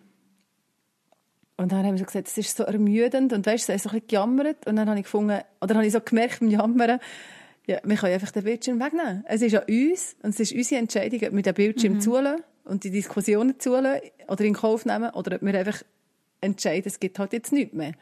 Und 1.58 1.72
dann 1.72 1.84
haben 1.84 1.92
wir 1.92 1.98
so 1.98 2.04
gesagt, 2.06 2.28
das 2.28 2.38
ist 2.38 2.56
so 2.56 2.62
ermüdend 2.62 3.32
und 3.32 3.44
weißt, 3.44 3.68
du, 3.68 3.72
so 3.78 3.88
ein 3.88 3.92
bisschen 3.92 4.06
gejammert 4.06 4.66
und 4.66 4.76
dann 4.76 4.88
habe 4.88 4.98
ich 4.98 5.04
gefunden, 5.04 5.40
oder 5.60 5.74
habe 5.74 5.86
ich 5.86 5.92
so 5.92 6.00
gemerkt 6.00 6.40
beim 6.40 6.48
Jammern, 6.48 7.00
ja, 7.66 7.80
wir 7.84 7.96
können 7.96 8.14
einfach 8.14 8.30
den 8.30 8.44
Bildschirm 8.44 8.80
wegnehmen. 8.80 9.24
Es 9.28 9.42
ist 9.42 9.54
an 9.54 9.64
uns 9.68 10.16
und 10.22 10.30
es 10.30 10.40
ist 10.40 10.52
unsere 10.52 10.80
Entscheidung, 10.80 11.20
ob 11.20 11.34
wir 11.34 11.42
den 11.42 11.54
Bildschirm 11.54 11.94
mhm. 11.94 12.00
zulassen 12.00 12.42
und 12.64 12.84
die 12.84 12.90
Diskussionen 12.90 13.58
zulassen 13.58 14.00
oder 14.28 14.44
in 14.44 14.54
Kauf 14.54 14.86
nehmen 14.86 15.10
oder 15.10 15.36
ob 15.36 15.42
wir 15.42 15.54
einfach 15.58 15.82
entscheiden, 16.40 16.84
es 16.86 17.00
gibt 17.00 17.18
halt 17.18 17.32
jetzt 17.34 17.52
nichts 17.52 17.74
mehr. 17.74 17.92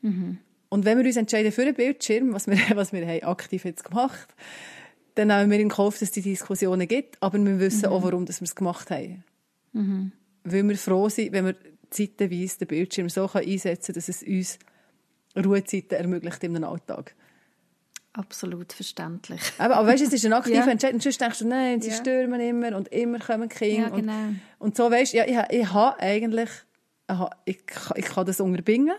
Mhm. 0.00 0.38
Und 0.70 0.84
wenn 0.86 0.96
wir 0.96 1.04
uns 1.04 1.16
entscheiden 1.16 1.52
für 1.52 1.66
den 1.66 1.74
Bildschirm, 1.74 2.32
was 2.32 2.46
wir, 2.46 2.56
was 2.76 2.92
wir 2.92 3.06
haben 3.06 3.24
aktiv 3.24 3.64
jetzt 3.64 3.84
gemacht 3.84 4.34
dann 5.14 5.28
nehmen 5.28 5.50
wir 5.50 5.60
in 5.60 5.68
Kauf, 5.68 5.94
dass 5.94 6.02
es 6.02 6.10
die 6.12 6.22
Diskussionen 6.22 6.88
gibt, 6.88 7.22
aber 7.22 7.38
wir 7.38 7.60
wissen 7.60 7.88
mhm. 7.88 7.92
auch, 7.94 8.02
warum 8.02 8.26
wir 8.26 8.34
es 8.40 8.54
gemacht 8.54 8.90
haben. 8.90 9.24
Mhm. 9.72 10.12
Weil 10.44 10.68
wir 10.68 10.76
froh 10.76 11.08
sind, 11.08 11.32
wenn 11.32 11.46
wir 11.46 11.56
zeitweise 11.92 12.58
den 12.58 12.68
Bildschirm 12.68 13.08
so 13.08 13.28
einsetzen 13.32 13.92
kann, 13.92 13.94
dass 13.94 14.08
es 14.08 14.22
uns 14.22 14.58
Ruhezeiten 15.36 15.98
ermöglicht 15.98 16.42
in 16.44 16.56
einem 16.56 16.68
Alltag. 16.68 17.14
Absolut 18.14 18.72
verständlich. 18.74 19.40
Aber, 19.58 19.76
aber 19.76 19.88
weißt, 19.88 20.02
es 20.02 20.12
ist 20.12 20.26
ein 20.26 20.34
aktiver 20.34 20.56
ja. 20.56 20.70
Entscheid. 20.70 20.92
Und 20.92 21.02
sonst 21.02 21.18
denkst 21.18 21.38
du, 21.38 21.48
nein, 21.48 21.80
sie 21.80 21.88
ja. 21.88 21.94
stürmen 21.94 22.40
immer 22.40 22.76
und 22.76 22.88
immer 22.88 23.18
kommen 23.18 23.48
Kinder. 23.48 23.88
Ja, 23.88 23.88
genau. 23.88 24.12
und, 24.12 24.40
und 24.58 24.76
so 24.76 24.90
weißt 24.90 25.14
ja, 25.14 25.24
ich, 25.24 25.38
ich 25.58 25.72
habe 25.72 25.98
eigentlich, 25.98 26.50
ich, 27.46 27.62
ich 27.96 28.04
kann 28.04 28.26
das 28.26 28.40
unterbinden. 28.40 28.96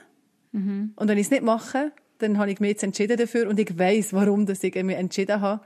Mhm. 0.51 0.93
Und 0.95 1.07
wenn 1.07 1.17
ich 1.19 1.27
es 1.27 1.31
nicht 1.31 1.43
mache, 1.43 1.91
dann 2.17 2.39
habe 2.39 2.51
ich 2.51 2.59
mich 2.59 2.71
jetzt 2.71 2.83
entschieden 2.83 3.17
dafür 3.17 3.47
und 3.49 3.59
ich 3.59 3.77
weiß, 3.77 4.13
warum 4.13 4.47
dass 4.47 4.63
ich 4.63 4.73
mich 4.73 4.97
entschieden 4.97 5.41
habe. 5.41 5.63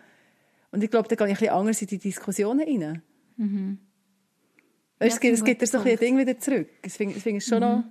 Und 0.72 0.84
ich 0.84 0.92
glaube, 0.92 1.08
da 1.08 1.16
gehe 1.16 1.28
ich 1.28 1.34
ein 1.34 1.40
bisschen 1.40 1.56
anders 1.56 1.82
in 1.82 1.88
die 1.88 2.00
Diskussionen 2.00 2.68
rein. 2.68 3.02
Mhm. 3.38 3.78
Weißt, 5.00 5.24
ja, 5.24 5.30
es 5.32 5.44
gibt 5.44 5.62
dir 5.62 5.68
so 5.68 5.80
ein 5.80 5.98
Ding 5.98 6.18
wieder 6.18 6.40
zurück. 6.40 6.70
Das 6.82 6.98
finde 6.98 7.20
find 7.20 7.38
ich 7.38 7.46
schon 7.46 7.58
mhm. 7.58 7.64
noch... 7.64 7.84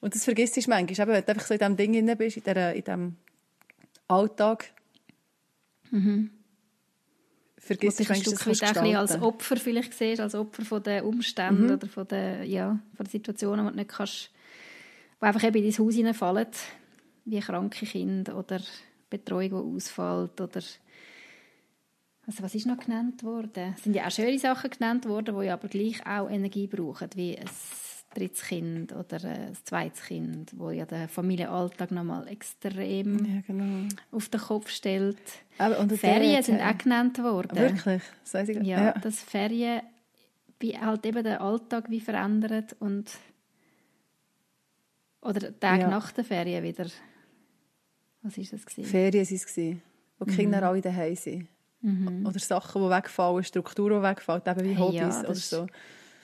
Und 0.00 0.14
das 0.14 0.24
vergisst 0.24 0.56
du 0.56 0.60
manchmal. 0.68 1.08
Eben, 1.08 1.14
wenn 1.14 1.24
du 1.24 1.28
einfach 1.28 1.46
so 1.46 1.54
in 1.54 1.58
diesem 1.58 1.76
Ding 1.76 1.92
drin 1.92 2.16
bist, 2.16 2.36
in, 2.38 2.42
der, 2.44 2.74
in 2.74 2.82
diesem 2.82 3.16
Alltag, 4.08 4.72
mhm. 5.90 6.30
vergisst 7.58 8.00
du 8.00 8.04
manchmal, 8.08 8.34
dass 8.34 8.72
du 8.72 8.80
ein 8.80 8.96
als 8.96 9.20
Opfer 9.20 9.56
vielleicht 9.56 9.92
siehst, 9.92 10.20
als 10.20 10.34
Opfer 10.34 10.64
von 10.64 10.82
den 10.82 11.04
Umständen 11.04 11.66
mhm. 11.66 11.72
oder 11.72 11.86
von 11.86 12.08
den, 12.08 12.50
ja, 12.50 12.78
von 12.96 13.04
den 13.04 13.10
Situationen, 13.10 13.66
die 13.66 13.72
du 13.72 13.76
nicht 13.76 13.90
kannst, 13.90 14.30
die 15.20 15.24
einfach 15.26 15.44
eben 15.44 15.62
in 15.62 15.70
dein 15.70 15.78
Haus 15.78 15.94
hineinfallen, 15.94 16.46
wie 17.26 17.40
kranke 17.40 17.84
Kinder 17.84 18.38
oder 18.38 18.60
Betreuung, 19.10 19.50
die 19.50 19.76
ausfällt 19.76 20.40
oder 20.40 20.62
also 22.30 22.44
was 22.44 22.54
ist 22.54 22.66
noch 22.66 22.78
genannt 22.78 23.24
worden? 23.24 23.74
Es 23.76 23.82
sind 23.82 23.96
ja 23.96 24.06
auch 24.06 24.10
schöne 24.10 24.38
Sachen 24.38 24.70
genannt 24.70 25.04
worden, 25.06 25.36
die 25.40 25.48
aber 25.48 25.66
gleich 25.66 26.06
auch 26.06 26.30
Energie 26.30 26.68
brauchen, 26.68 27.08
wie 27.16 27.36
ein 27.36 27.50
drittes 28.14 28.42
Kind 28.42 28.92
oder 28.92 29.24
ein 29.24 29.56
zweites 29.64 30.02
Kind, 30.02 30.52
wo 30.56 30.70
ja 30.70 30.86
den 30.86 31.08
Familienalltag 31.08 31.90
nochmal 31.90 32.28
extrem 32.28 33.24
ja, 33.24 33.40
genau. 33.44 33.88
auf 34.12 34.28
den 34.28 34.40
Kopf 34.40 34.70
stellt. 34.70 35.18
Aber, 35.58 35.88
Ferien 35.96 36.40
sind 36.44 36.60
auch 36.60 36.78
genannt 36.78 37.18
worden. 37.18 37.58
Wirklich? 37.58 38.02
Das 38.30 38.48
ich 38.48 38.56
ja, 38.58 38.84
ja, 38.84 38.92
dass 38.92 39.20
Ferien 39.20 39.82
wie 40.60 40.78
halt 40.78 41.04
eben 41.06 41.24
den 41.24 41.38
Alltag 41.38 41.90
wie 41.90 42.00
verändert 42.00 42.76
und 42.78 43.10
oder 45.20 45.58
Tag 45.58 45.80
ja. 45.80 45.88
nach 45.88 46.12
der 46.12 46.22
Ferien 46.22 46.62
wieder. 46.62 46.86
Was 48.22 48.38
ist 48.38 48.52
das 48.52 48.64
gewesen? 48.64 48.88
Ferien 48.88 49.26
waren 49.26 49.34
es, 49.34 49.76
wo 50.18 50.24
die 50.26 50.36
Kinder 50.36 50.58
mhm. 50.58 50.64
alle 50.64 50.80
daheim 50.80 51.16
sind. 51.16 51.48
Mhm. 51.82 52.26
Oder 52.26 52.38
Sachen, 52.38 52.82
die 52.82 52.90
wegfallen, 52.90 53.44
Strukturen, 53.44 54.02
die 54.02 54.08
wegfallen, 54.08 54.42
eben 54.46 54.64
wie 54.64 54.78
Hobbys 54.78 54.98
ja, 54.98 55.20
oder 55.20 55.34
so. 55.34 55.66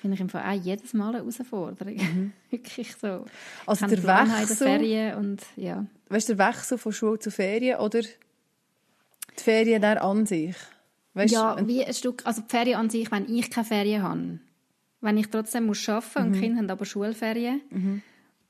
Finde 0.01 0.15
ich 0.15 0.21
im 0.21 0.29
Fall 0.29 0.43
auch 0.43 0.63
jedes 0.63 0.93
Mal 0.93 1.09
eine 1.09 1.19
Herausforderung. 1.19 1.95
Mhm. 1.95 2.33
Wirklich 2.51 2.95
so. 2.97 3.25
Also 3.67 3.87
der 3.87 4.03
Wechsel... 4.03 4.57
Ferien 4.57 5.17
und, 5.17 5.43
ja. 5.57 5.87
Weißt 6.09 6.29
du, 6.29 6.35
der 6.37 6.49
Wechsel 6.49 6.79
von 6.79 6.93
Schule 6.93 7.19
zu 7.19 7.31
Ferien 7.31 7.79
oder 7.81 8.03
die 8.03 9.43
Ferien 9.43 9.81
der 9.81 10.05
an 10.05 10.27
sich? 10.27 10.57
Weißt, 11.15 11.33
ja, 11.33 11.57
wie 11.67 11.83
ein 11.83 11.95
Stück, 11.95 12.27
also 12.27 12.43
die 12.43 12.51
Ferien 12.51 12.79
an 12.79 12.91
sich, 12.91 13.11
wenn 13.11 13.27
ich 13.27 13.51
keine 13.51 13.65
Ferien 13.65 14.03
habe. 14.03 14.39
Wenn 15.01 15.17
ich 15.17 15.29
trotzdem 15.29 15.65
muss 15.65 15.89
arbeiten 15.89 16.05
muss 16.05 16.15
mhm. 16.15 16.27
und 16.27 16.33
die 16.35 16.41
Kinder 16.41 16.59
haben 16.59 16.71
aber 16.71 16.85
Schulferien. 16.85 17.63
Mhm. 17.71 18.03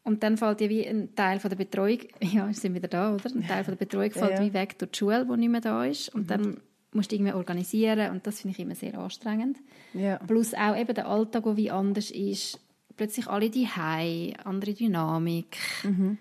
Und 0.03 0.23
dann 0.23 0.37
fällt 0.37 0.61
ja 0.61 0.69
wie 0.69 0.87
ein 0.87 1.15
Teil 1.15 1.41
von 1.41 1.49
der 1.49 1.57
Betreuung, 1.57 1.99
ja, 2.21 2.53
sind 2.53 2.75
wieder 2.75 2.89
da, 2.89 3.15
oder? 3.15 3.27
Ein 3.27 3.47
Teil 3.47 3.65
von 3.65 3.77
der 3.77 3.85
Betreuung 3.85 4.11
fällt 4.11 4.39
ja. 4.39 4.45
wie 4.45 4.53
weg 4.53 4.79
durch 4.79 4.91
die 4.91 4.99
Schule, 4.99 5.27
die 5.27 5.37
nicht 5.37 5.49
mehr 5.49 5.61
da 5.61 5.85
ist. 5.85 6.15
Und 6.15 6.23
mhm. 6.23 6.27
dann 6.27 6.61
musst 6.93 7.11
du 7.11 7.17
irgendwie 7.17 7.33
organisieren 7.33 8.11
und 8.11 8.27
das 8.27 8.41
finde 8.41 8.55
ich 8.55 8.61
immer 8.61 8.75
sehr 8.75 8.99
anstrengend. 8.99 9.59
Ja. 9.93 10.19
Plus 10.19 10.55
auch 10.55 10.77
eben 10.77 10.95
der 10.95 11.07
Alltag, 11.07 11.45
der 11.45 11.57
wie 11.57 11.71
anders 11.71 12.11
ist. 12.11 12.61
Plötzlich 12.97 13.27
alle 13.27 13.51
die 13.51 13.67
Hei, 13.67 14.35
andere 14.45 14.73
Dynamik. 14.73 15.57
Mhm. 15.83 16.19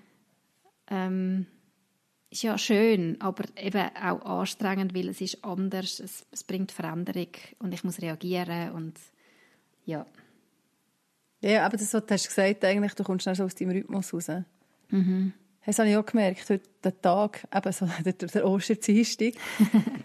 Ähm, 0.89 1.45
ist 2.29 2.43
ja 2.43 2.57
schön, 2.57 3.19
aber 3.21 3.45
eben 3.57 3.89
auch 3.95 4.39
anstrengend, 4.39 4.93
weil 4.93 5.09
es 5.09 5.21
ist 5.21 5.43
anders, 5.43 5.99
es, 5.99 6.25
es 6.31 6.43
bringt 6.43 6.71
Veränderung 6.71 7.29
und 7.59 7.73
ich 7.73 7.83
muss 7.83 8.01
reagieren 8.01 8.71
und 8.71 8.99
ja. 9.85 10.05
Ja, 11.41 11.65
aber 11.65 11.77
das, 11.77 11.93
was 11.93 12.05
du 12.05 12.13
hast 12.13 12.27
gesagt, 12.27 12.65
eigentlich, 12.65 12.93
du 12.93 13.03
kommst 13.03 13.27
dann 13.27 13.35
so 13.35 13.43
aus 13.43 13.55
deinem 13.55 13.71
Rhythmus 13.71 14.13
raus. 14.13 14.27
Mhm. 14.89 15.33
Das 15.65 15.79
habe 15.79 15.89
ich 15.89 15.97
auch 15.97 16.05
gemerkt, 16.05 16.47
heute 16.49 16.69
der 16.83 17.01
Tag, 17.01 17.47
eben 17.53 17.71
so 17.71 17.89
der, 18.05 18.47
Osterdienstag, 18.47 19.33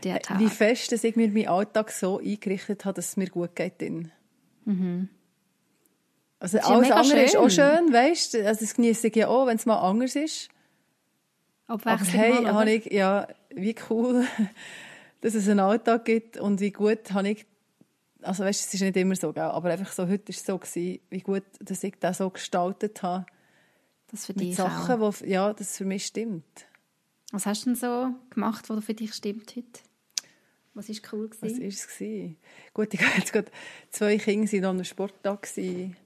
wie 0.39 0.49
fest 0.49 0.93
dass 0.93 1.05
ich 1.05 1.17
mir 1.17 1.29
meinen 1.29 1.49
Alltag 1.49 1.91
so 1.91 2.19
eingerichtet 2.19 2.85
habe, 2.85 2.95
dass 2.95 3.09
es 3.09 3.17
mir 3.17 3.29
gut 3.29 3.55
geht. 3.55 3.81
Drin. 3.81 4.11
Mhm. 4.65 5.09
Also 6.39 6.59
alles 6.59 6.91
andere 6.91 7.17
schön. 7.17 7.25
ist 7.25 7.37
auch 7.37 7.51
schön, 7.51 7.93
weißt 7.93 8.35
du, 8.35 8.47
also 8.47 8.61
das 8.61 8.75
genieße 8.75 9.09
ich 9.09 9.17
ja 9.17 9.29
auch, 9.29 9.47
wenn 9.47 9.57
es 9.57 9.67
mal 9.67 9.79
anders 9.79 10.17
ist. 10.17 10.49
Abwechslung 11.67 12.09
Aber 12.09 12.35
hey, 12.35 12.43
mal, 12.43 12.55
habe 12.55 12.71
ich, 12.71 12.87
ja, 12.87 13.29
wie 13.51 13.77
cool, 13.91 14.25
dass 15.21 15.35
es 15.35 15.49
einen 15.49 15.61
Alltag 15.61 16.07
gibt 16.07 16.39
und 16.39 16.61
wie 16.61 16.73
gut 16.73 17.13
habe 17.13 17.29
ich, 17.29 17.47
also 18.23 18.45
weißt 18.45 18.63
du, 18.63 18.67
es 18.69 18.75
ist 18.75 18.81
nicht 18.81 18.97
immer 18.97 19.15
so, 19.15 19.35
aber 19.37 19.69
einfach 19.69 19.93
so, 19.93 20.05
heute 20.09 20.29
war 20.29 20.31
es 20.31 20.45
so, 20.45 20.57
gewesen, 20.57 21.01
wie 21.11 21.21
gut, 21.21 21.45
dass 21.61 21.85
ich 21.85 21.95
das 22.01 22.19
so 22.19 22.31
gestaltet 22.31 23.03
habe, 23.03 23.27
das 24.11 24.27
für 24.27 24.35
dich 24.35 24.57
Sachen, 24.57 25.01
auch. 25.01 25.21
Wo, 25.21 25.25
ja, 25.25 25.53
das 25.53 25.77
für 25.77 25.85
mich 25.85 26.07
stimmt. 26.07 26.67
Was 27.33 27.47
hast 27.47 27.63
du 27.63 27.71
denn 27.71 27.77
so 27.77 28.15
gemacht, 28.31 28.69
was 28.69 28.85
für 28.85 28.95
dich 28.95 29.15
stimmt 29.15 29.55
heute? 29.57 29.81
Was 30.75 30.89
war 30.89 30.97
cool? 31.13 31.29
Gewesen? 31.29 31.57
Was 31.57 31.61
war 31.61 31.69
es? 31.69 31.89
Gewesen? 31.89 32.37
Gut, 32.75 32.89
ich 32.95 33.01
hatte 33.01 33.19
jetzt 33.19 33.33
gerade 33.33 33.51
zwei 33.91 34.19
Kinder 34.19 34.69
an 34.69 34.77
einem 34.77 34.85
Sporttag. 34.85 35.43
Gewesen. 35.43 35.97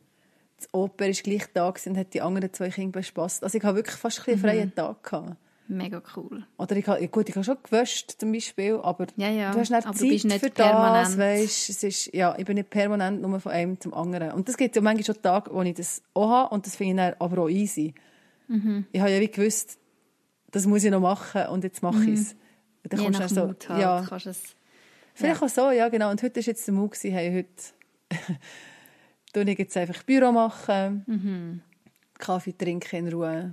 Das 0.57 0.73
Oper 0.73 1.07
war 1.07 1.13
gleich 1.13 1.47
da 1.53 1.69
und 1.69 1.97
hat 1.97 2.15
die 2.15 2.21
anderen 2.21 2.53
zwei 2.53 2.71
Kinder 2.71 3.01
bespaßt. 3.01 3.43
Also 3.43 3.59
ich 3.59 3.65
hatte 3.65 3.77
wirklich 3.77 3.97
fast 3.97 4.27
einen 4.29 4.39
freien 4.39 4.69
mhm. 4.69 4.75
Tag. 4.75 5.03
Gehabt. 5.03 5.37
Mega 5.67 6.03
cool. 6.15 6.47
Oder 6.59 6.77
ich, 6.77 6.87
habe- 6.87 7.09
gut, 7.09 7.29
ich 7.29 7.35
habe 7.35 7.45
schon 7.45 7.57
gewöscht 7.63 8.17
zum 8.19 8.33
Beispiel, 8.33 8.79
aber 8.83 9.07
Ja, 9.17 9.31
ja. 9.31 9.51
du 9.51 9.59
hast 9.61 9.71
nicht 9.71 9.87
Aber 9.87 9.97
Zeit 9.97 10.09
bist 10.11 10.25
nicht 10.27 10.41
für 10.41 10.51
permanent. 10.51 11.07
das, 11.09 11.19
weißt, 11.19 11.71
es 11.71 11.83
ist, 11.83 12.15
ja, 12.15 12.35
ich 12.39 12.45
bin 12.45 12.57
nicht 12.57 12.69
permanent 12.69 13.23
nur 13.23 13.41
von 13.41 13.51
einem 13.53 13.81
zum 13.81 13.95
anderen. 13.95 14.33
Und 14.33 14.47
das 14.49 14.57
gibt 14.59 14.77
ja 14.77 14.83
manchmal 14.83 15.05
schon 15.05 15.23
Tage, 15.23 15.51
wo 15.55 15.63
ich 15.63 15.73
das 15.75 16.03
auch 16.13 16.29
habe 16.29 16.55
und 16.55 16.67
das 16.67 16.77
finde 16.77 17.03
ich 17.05 17.09
dann 17.11 17.21
aber 17.21 17.43
auch 17.43 17.49
easy. 17.49 17.95
Mhm. 18.49 18.85
Ich 18.93 19.01
habe 19.01 19.11
ja 19.11 19.21
wie 19.21 19.31
gewusst, 19.31 19.79
das 20.51 20.67
muss 20.67 20.85
ich 20.85 20.91
noch 20.91 21.01
machen 21.01 21.47
und 21.47 21.65
jetzt 21.65 21.83
mache 21.83 22.05
ich 22.05 22.21
es. 22.21 22.37
Dann 22.83 23.01
Je 23.01 23.07
kommst 23.07 23.21
nach 23.21 23.29
dann 23.29 23.35
so, 23.35 23.47
Mut 23.47 23.69
halt. 23.71 23.81
ja, 23.81 24.05
Kannst 24.07 24.27
es, 24.27 24.43
Vielleicht 25.15 25.43
auch 25.43 25.49
so, 25.49 25.71
ja 25.71 25.89
genau. 25.89 26.11
Und 26.11 26.23
heute 26.23 26.37
war 26.37 26.43
jetzt 26.45 26.67
der 26.67 26.75
Mut, 26.75 26.95
hey, 27.03 27.33
heute 27.33 28.21
tue 29.33 29.51
ich 29.51 29.59
jetzt 29.59 29.77
einfach 29.77 30.03
Büro 30.03 30.31
machen, 30.33 31.05
Mhm. 31.07 31.63
Kaffee 32.19 32.53
trinken 32.53 33.07
in 33.07 33.13
Ruhe. 33.13 33.51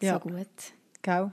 Ja. 0.00 0.14
so 0.14 0.20
gut. 0.30 0.46
Gell? 1.02 1.32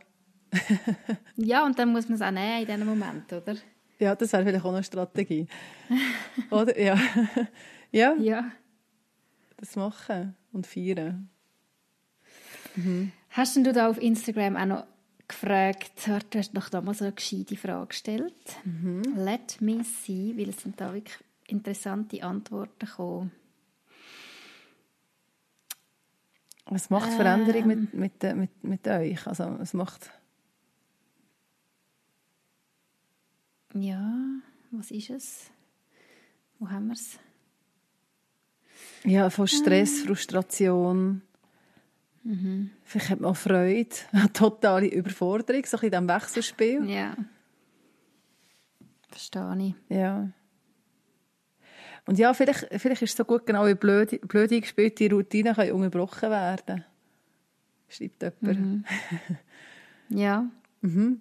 Ja, 1.35 1.65
und 1.65 1.77
dann 1.77 1.91
muss 1.91 2.07
man 2.07 2.15
es 2.15 2.21
auch 2.21 2.31
nehmen 2.31 2.61
in 2.61 2.65
diesem 2.67 2.85
Moment, 2.87 3.31
oder? 3.33 3.55
Ja, 3.99 4.15
das 4.15 4.31
wäre 4.33 4.43
vielleicht 4.43 4.63
auch 4.65 4.73
eine 4.73 4.83
Strategie. 4.83 5.47
Oder? 6.51 6.79
Ja. 6.79 6.97
ja, 7.91 8.13
Ja. 8.19 8.51
das 9.57 9.75
machen 9.75 10.35
und 10.53 10.67
feiern. 10.67 11.29
Hast 13.31 13.55
denn 13.55 13.63
du 13.63 13.73
da 13.73 13.89
auf 13.89 13.99
Instagram 13.99 14.55
auch 14.55 14.65
noch 14.65 14.87
gefragt, 15.27 15.91
du 16.05 16.37
hast 16.37 16.53
noch 16.53 16.69
damals 16.69 16.99
so 16.99 17.05
eine 17.05 17.13
gescheite 17.13 17.55
Frage 17.57 17.87
gestellt. 17.87 18.33
Let 19.15 19.59
me 19.61 19.83
see, 19.83 20.33
weil 20.37 20.49
es 20.49 20.61
sind 20.61 20.79
da 20.79 20.93
wirklich 20.93 21.17
interessante 21.47 22.21
Antworten 22.23 22.85
gekommen. 22.85 23.31
Was 26.69 26.89
macht 26.89 27.11
Veränderung 27.13 27.67
mit, 27.67 27.93
mit, 27.93 28.23
äh, 28.23 28.33
mit, 28.33 28.63
mit 28.63 28.87
euch? 28.87 29.25
Also, 29.25 29.57
es 29.61 29.73
macht... 29.73 30.11
Ja, 33.73 34.13
was 34.71 34.91
ist 34.91 35.09
es? 35.09 35.51
Wo 36.59 36.69
haben 36.69 36.87
wir 36.87 36.93
es? 36.93 37.19
Ja, 39.03 39.29
von 39.29 39.47
Stress, 39.47 40.01
Frustration. 40.01 41.21
Vielleicht 42.83 43.09
hat 43.09 43.21
man 43.21 43.31
auch 43.31 43.37
Freude, 43.37 43.95
totale 44.33 44.87
Überforderung, 44.87 45.63
so 45.65 45.77
ein 45.77 45.81
bisschen 45.81 45.85
in 45.85 45.91
diesem 45.91 46.09
Wechselspiel. 46.09 46.89
Ja. 46.89 47.15
Verstehe 49.09 49.57
ich. 49.89 49.95
Ja. 49.95 50.29
Und 52.07 52.17
ja, 52.17 52.33
vielleicht, 52.33 52.67
vielleicht 52.71 53.01
ist 53.01 53.11
es 53.11 53.17
so 53.17 53.25
gut, 53.25 53.45
genau 53.45 53.67
wie 53.67 53.75
blöd, 53.75 54.19
blöd 54.27 54.51
eingespielte 54.51 55.11
Routinen 55.11 55.53
können 55.53 55.73
unterbrochen 55.73 56.31
werden. 56.31 56.85
Schreibt 57.89 58.23
jemand. 58.41 58.85
Ja. 60.09 60.49
Mhm. 60.79 61.19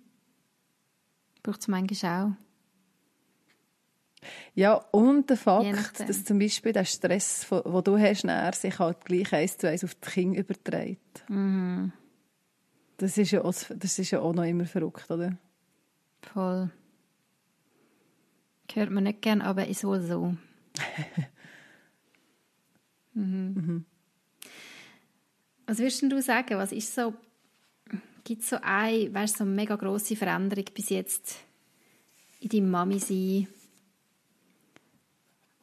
Braucht 1.42 1.61
es 1.61 1.66
manchmal 1.66 2.22
auch. 2.22 2.33
Ja, 4.55 4.75
und 4.92 5.29
der 5.29 5.37
Fakt, 5.37 6.09
dass 6.09 6.25
zum 6.25 6.38
Beispiel 6.38 6.72
der 6.72 6.85
Stress, 6.85 7.46
den 7.51 7.85
du 7.85 7.99
hast, 7.99 8.25
nachher 8.25 8.53
sich 8.53 8.79
halt 8.79 9.05
gleich 9.05 9.33
eins 9.33 9.59
zu 9.59 9.68
eins 9.68 9.83
auf 9.83 9.96
die 9.96 10.09
Kinder 10.09 10.40
überträgt. 10.40 11.25
Mhm. 11.29 11.92
Das 12.96 13.18
ist 13.18 13.33
ja 13.33 13.42
auch, 13.42 13.55
das 13.75 13.99
ist 13.99 14.11
ja 14.12 14.20
auch 14.20 14.33
noch 14.33 14.44
immer 14.44 14.66
verrückt, 14.66 15.11
oder? 15.11 15.37
Voll. 16.22 16.70
Hört 18.72 18.90
man 18.90 19.05
nicht 19.05 19.22
gern, 19.22 19.42
aber 19.42 19.66
ist 19.66 19.85
wohl 19.85 20.01
so. 20.01 20.37
Mhm. 23.15 23.85
Was 25.67 25.79
würdest 25.79 26.03
du 26.03 26.23
sagen? 26.23 26.59
Was 26.59 26.73
ist 26.73 26.95
so, 26.95 27.15
gibt 28.25 28.43
es 28.43 28.51
so 28.51 28.59
eine, 28.62 29.12
weißt, 29.12 29.39
so 29.39 29.45
eine 29.45 29.53
mega 29.53 29.77
grosse 29.77 30.17
Veränderung 30.17 30.65
bis 30.75 30.91
jetzt 30.91 31.37
in 32.41 32.49
deinem 32.49 32.71
Mami 32.71 32.99
sein, 32.99 33.09
die 33.09 33.49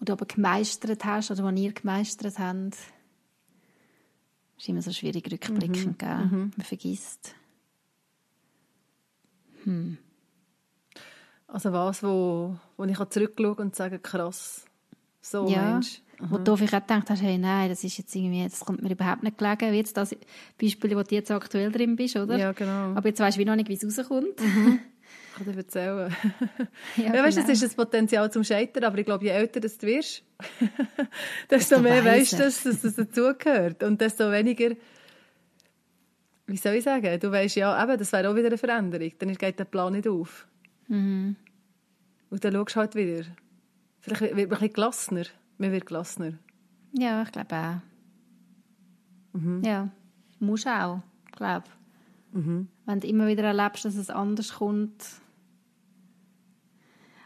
du 0.01 0.13
aber 0.13 0.25
gemeistert 0.25 1.05
hast 1.05 1.31
oder 1.31 1.51
die 1.51 1.63
ihr 1.63 1.73
gemeistert 1.73 2.37
habt? 2.39 2.77
ist 4.63 4.69
immer 4.69 4.81
so 4.81 4.93
schwierig 4.93 5.29
rückblickend, 5.29 5.99
gell? 5.99 6.09
Man 6.09 6.51
vergisst. 6.59 7.35
Also 11.47 11.73
was, 11.73 12.01
wo, 12.01 12.57
wo 12.77 12.83
ich 12.85 12.97
zurückschauen 12.97 13.57
und 13.57 13.75
sagen, 13.75 14.01
krass, 14.01 14.65
so 15.25 15.47
ja, 15.47 15.71
Mensch. 15.73 16.01
wo 16.19 16.37
du 16.37 16.55
vielleicht 16.57 16.73
auch 16.73 16.81
gedacht 16.81 17.09
hast, 17.09 17.21
hey, 17.21 17.37
nein, 17.37 17.69
das 17.69 17.83
ist 17.83 17.97
jetzt 17.97 18.13
irgendwie, 18.13 18.43
das 18.43 18.59
kommt 18.59 18.83
mir 18.83 18.91
überhaupt 18.91 19.23
nicht 19.23 19.37
gelegen, 19.37 19.71
wie 19.71 19.77
jetzt 19.77 19.95
das 19.95 20.15
Beispiel, 20.61 20.95
wo 20.97 21.01
du 21.01 21.15
jetzt 21.15 21.31
aktuell 21.31 21.71
drin 21.71 21.95
bist, 21.95 22.17
oder? 22.17 22.37
Ja, 22.37 22.51
genau. 22.51 22.93
Aber 22.93 23.07
jetzt 23.07 23.19
weißt 23.21 23.37
du 23.37 23.41
wie 23.41 23.45
noch 23.45 23.55
nicht, 23.55 23.69
wie 23.69 23.73
es 23.73 23.97
rauskommt. 23.97 24.39
Ich 25.35 25.43
kann 25.43 25.51
dir 25.51 25.57
erzählen. 25.57 26.15
ja, 26.95 27.03
Ja, 27.05 27.23
weißt 27.23 27.37
genau. 27.37 27.47
das 27.47 27.55
ist 27.55 27.63
das 27.63 27.73
Potenzial 27.73 28.31
zum 28.31 28.43
Scheitern, 28.43 28.83
aber 28.83 28.99
ich 28.99 29.05
glaube, 29.05 29.23
je 29.25 29.31
älter 29.31 29.59
das 29.59 29.79
du 29.79 29.87
wirst, 29.87 30.21
desto 31.49 31.79
mehr 31.79 32.05
weißt 32.05 32.33
du, 32.33 32.37
dass, 32.37 32.61
dass 32.61 32.81
das 32.81 32.93
dazugehört. 32.93 33.81
Und 33.81 33.99
desto 33.99 34.31
weniger, 34.31 34.75
wie 36.45 36.57
soll 36.57 36.75
ich 36.75 36.83
sagen, 36.83 37.19
du 37.19 37.31
weißt 37.31 37.55
ja, 37.55 37.81
eben, 37.83 37.97
das 37.97 38.11
wäre 38.11 38.29
auch 38.29 38.35
wieder 38.35 38.45
eine 38.45 38.59
Veränderung. 38.59 39.11
Dann 39.17 39.33
geht 39.33 39.57
der 39.57 39.65
Plan 39.65 39.93
nicht 39.93 40.07
auf. 40.07 40.45
Mhm. 40.87 41.35
Und 42.29 42.45
dann 42.45 42.53
schaust 42.53 42.75
du 42.75 42.79
halt 42.79 42.93
wieder. 42.95 43.25
Vielleicht 44.03 44.21
wird 44.21 44.33
man 44.33 44.43
ein 44.43 44.49
bisschen 44.49 44.73
gelassener. 44.73 45.25
Man 45.57 45.71
wird 45.71 45.85
gelassener. 45.85 46.33
Ja, 46.91 47.23
ich 47.23 47.31
glaube 47.31 47.55
auch. 47.55 49.37
Mhm. 49.39 49.63
Ja, 49.63 49.89
musst 50.39 50.67
auch, 50.67 51.01
glaube 51.31 51.65
Wenn 52.85 52.99
du 52.99 53.07
immer 53.07 53.27
wieder 53.27 53.43
erlebst, 53.43 53.85
dass 53.85 53.95
es 53.95 54.09
anders 54.09 54.55
kommt. 54.55 55.05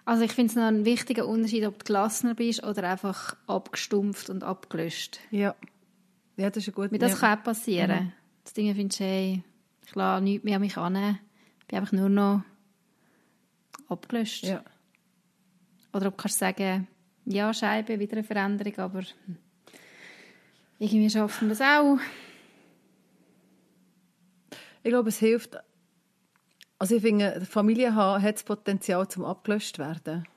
Also 0.06 0.24
ich 0.24 0.32
finde 0.34 0.52
es 0.52 0.56
noch 0.56 0.68
ein 0.68 0.86
wichtiger 0.86 1.28
Unterschied, 1.28 1.66
ob 1.66 1.80
du 1.80 1.86
gelassener 1.86 2.36
bist 2.36 2.64
oder 2.64 2.84
einfach 2.90 3.36
abgestumpft 3.48 4.30
und 4.30 4.44
abgelöscht. 4.44 5.20
Ja. 5.32 5.56
Ja, 6.38 6.52
das 6.52 6.68
ist 6.68 6.76
guter 6.76 6.92
Weil 6.92 7.00
das 7.00 7.14
ja. 7.14 7.18
kann 7.18 7.40
auch 7.40 7.44
passieren. 7.44 8.14
Das 8.44 8.54
Ding 8.54 8.74
findest 8.76 9.00
du, 9.00 9.04
hey, 9.04 9.44
ich 9.86 9.96
lasse 9.96 10.24
nichts 10.24 10.46
mehr 10.46 10.58
an 10.58 10.62
mich 10.62 10.78
an. 10.78 11.18
Ich 11.60 11.66
bin 11.66 11.80
einfach 11.80 11.92
nur 11.92 12.10
noch 12.10 12.44
abgelöscht. 13.90 14.44
Ja. 14.44 14.64
Oder 15.94 16.08
ob 16.08 16.18
du 16.18 16.24
kannst 16.24 16.40
sagen, 16.40 16.88
ja, 17.26 17.54
Scheibe, 17.54 18.00
wieder 18.00 18.14
eine 18.14 18.24
Veränderung, 18.24 18.78
aber 18.78 19.04
irgendwie 20.80 21.10
schaffen 21.10 21.48
wir 21.48 21.54
es 21.54 21.62
auch. 21.62 21.98
Ich 24.84 24.90
glaube, 24.90 25.10
es 25.10 25.20
hilft. 25.20 25.58
Also 26.80 26.96
ich 26.96 27.02
finde, 27.02 27.46
Familie 27.46 27.96
haben 27.96 28.24
hat 28.24 28.36
das 28.36 28.44
Potenzial 28.44 29.08
zum 29.08 29.26
abgelöscht 29.26 29.80
werden. 29.80 30.28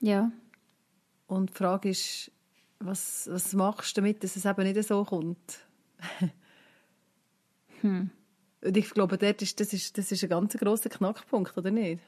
Ja, 0.00 0.30
Und 1.26 1.50
die 1.50 1.54
Frage 1.54 1.90
ist, 1.90 2.30
was, 2.78 3.28
was 3.30 3.52
machst 3.54 3.96
du 3.96 4.00
damit, 4.00 4.22
dass 4.22 4.36
es 4.36 4.44
eben 4.44 4.62
nicht 4.62 4.88
so 4.88 5.04
kommt? 5.04 5.66
Hm. 7.80 8.10
Und 8.60 8.76
ich 8.76 8.90
glaube, 8.90 9.18
dort 9.18 9.40
ist, 9.40 9.60
das, 9.60 9.72
ist, 9.72 9.96
das 9.96 10.10
ist 10.10 10.24
ein 10.24 10.30
ganz 10.30 10.56
grosser 10.56 10.88
Knackpunkt, 10.88 11.56
oder 11.56 11.70
nicht? 11.70 12.02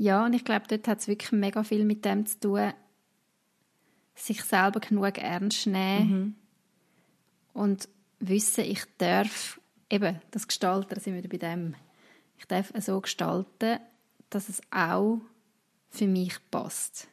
Ja 0.00 0.24
und 0.24 0.32
ich 0.32 0.44
glaube, 0.44 0.64
dort 0.66 0.88
hat 0.88 1.00
es 1.00 1.08
wirklich 1.08 1.30
mega 1.30 1.62
viel 1.62 1.84
mit 1.84 2.06
dem 2.06 2.24
zu 2.24 2.40
tun, 2.40 2.72
sich 4.14 4.42
selber 4.42 4.80
genug 4.80 5.18
ernst 5.18 5.66
nehmen 5.66 6.36
und 7.52 7.86
wissen, 8.18 8.64
ich 8.64 8.84
darf 8.96 9.60
eben 9.90 10.18
das 10.30 10.46
Gestalten, 10.48 10.94
da 10.94 11.00
sind 11.00 11.14
wir 11.14 11.28
bei 11.28 11.36
dem, 11.36 11.74
ich 12.38 12.46
darf 12.46 12.72
es 12.74 12.86
so 12.86 12.98
gestalten, 13.00 13.78
dass 14.30 14.48
es 14.48 14.62
auch 14.70 15.20
für 15.90 16.06
mich 16.06 16.38
passt. 16.50 17.08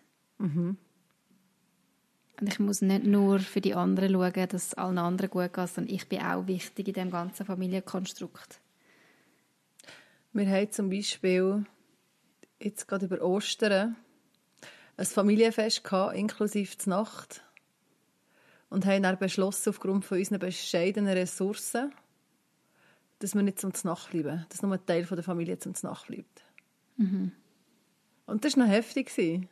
Und 2.39 2.47
ich 2.47 2.60
muss 2.60 2.82
nicht 2.82 3.04
nur 3.04 3.39
für 3.39 3.62
die 3.62 3.73
anderen 3.73 4.13
schauen, 4.13 4.47
dass 4.47 4.67
es 4.67 4.73
allen 4.76 4.97
anderen 4.97 5.30
gut 5.30 5.52
geht, 5.54 5.69
sondern 5.69 5.93
ich 5.93 6.08
bin 6.08 6.21
auch 6.21 6.47
wichtig 6.47 6.88
in 6.88 6.93
dem 6.93 7.12
ganzen 7.12 7.45
Familienkonstrukt. 7.45 8.62
Wir 10.31 10.48
haben 10.48 10.71
zum 10.71 10.90
Beispiel 10.90 11.65
jetzt 12.60 12.88
gerade 12.88 13.06
über 13.06 13.22
Ostern 13.22 13.96
ein 14.98 15.06
Familienfest 15.06 15.84
gehabt, 15.84 16.16
inklusive 16.16 16.76
der 16.78 16.90
Nacht. 16.90 17.44
Und 18.70 18.86
haben 18.86 19.04
dann 19.04 19.18
beschlossen, 19.18 19.70
aufgrund 19.70 20.04
von 20.04 20.18
unseren 20.18 20.40
bescheidenen 20.40 21.14
Ressourcen, 21.14 21.94
dass 23.20 23.34
wir 23.34 23.42
nicht 23.44 23.60
zum 23.60 23.72
Nacht 23.84 24.12
bleiben. 24.12 24.46
Dass 24.50 24.62
nur 24.62 24.74
ein 24.74 24.86
Teil 24.86 25.06
der 25.06 25.24
Familie 25.24 25.58
zum 25.60 25.74
Nacht 25.84 26.08
bleibt. 26.08 26.44
Und 28.26 28.44
das 28.44 28.58
war 28.58 28.66
noch 28.66 28.72
heftig. 28.72 29.08
gewesen. 29.08 29.50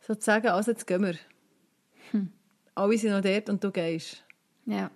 So 0.00 0.14
zu 0.14 0.24
sagen, 0.24 0.48
also 0.48 0.70
jetzt 0.70 0.86
gehen 0.86 1.02
wir. 1.02 1.16
Alle 2.74 2.98
sind 2.98 3.10
noch 3.10 3.20
dort 3.20 3.48
und 3.48 3.62
du 3.62 3.70
gehst. 3.70 4.24
Ja, 4.66 4.90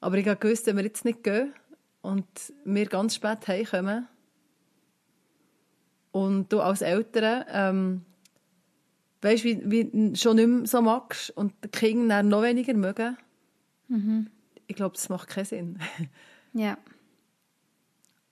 Aber 0.00 0.16
ich 0.16 0.26
habe 0.26 0.38
gewusst, 0.38 0.66
wenn 0.66 0.76
wir 0.76 0.84
jetzt 0.84 1.04
nicht 1.04 1.22
gehen 1.22 1.52
und 2.00 2.26
wir 2.64 2.86
ganz 2.86 3.14
spät 3.14 3.46
heimkommen 3.46 4.08
und 6.12 6.52
du 6.52 6.60
als 6.60 6.82
Eltern 6.82 7.44
ähm, 7.50 8.04
weißt, 9.22 9.44
wie, 9.44 9.62
wie 9.70 10.16
schon 10.16 10.36
nicht 10.36 10.48
mehr 10.48 10.66
so 10.66 10.82
magst 10.82 11.30
und 11.30 11.52
die 11.64 11.68
Kinder 11.68 12.16
dann 12.16 12.28
noch 12.28 12.42
weniger 12.42 12.74
mögen, 12.74 13.16
Ich 14.66 14.76
glaube, 14.76 14.94
das 14.94 15.08
macht 15.08 15.28
keinen 15.28 15.44
Sinn. 15.44 15.78
Ja. 16.54 16.76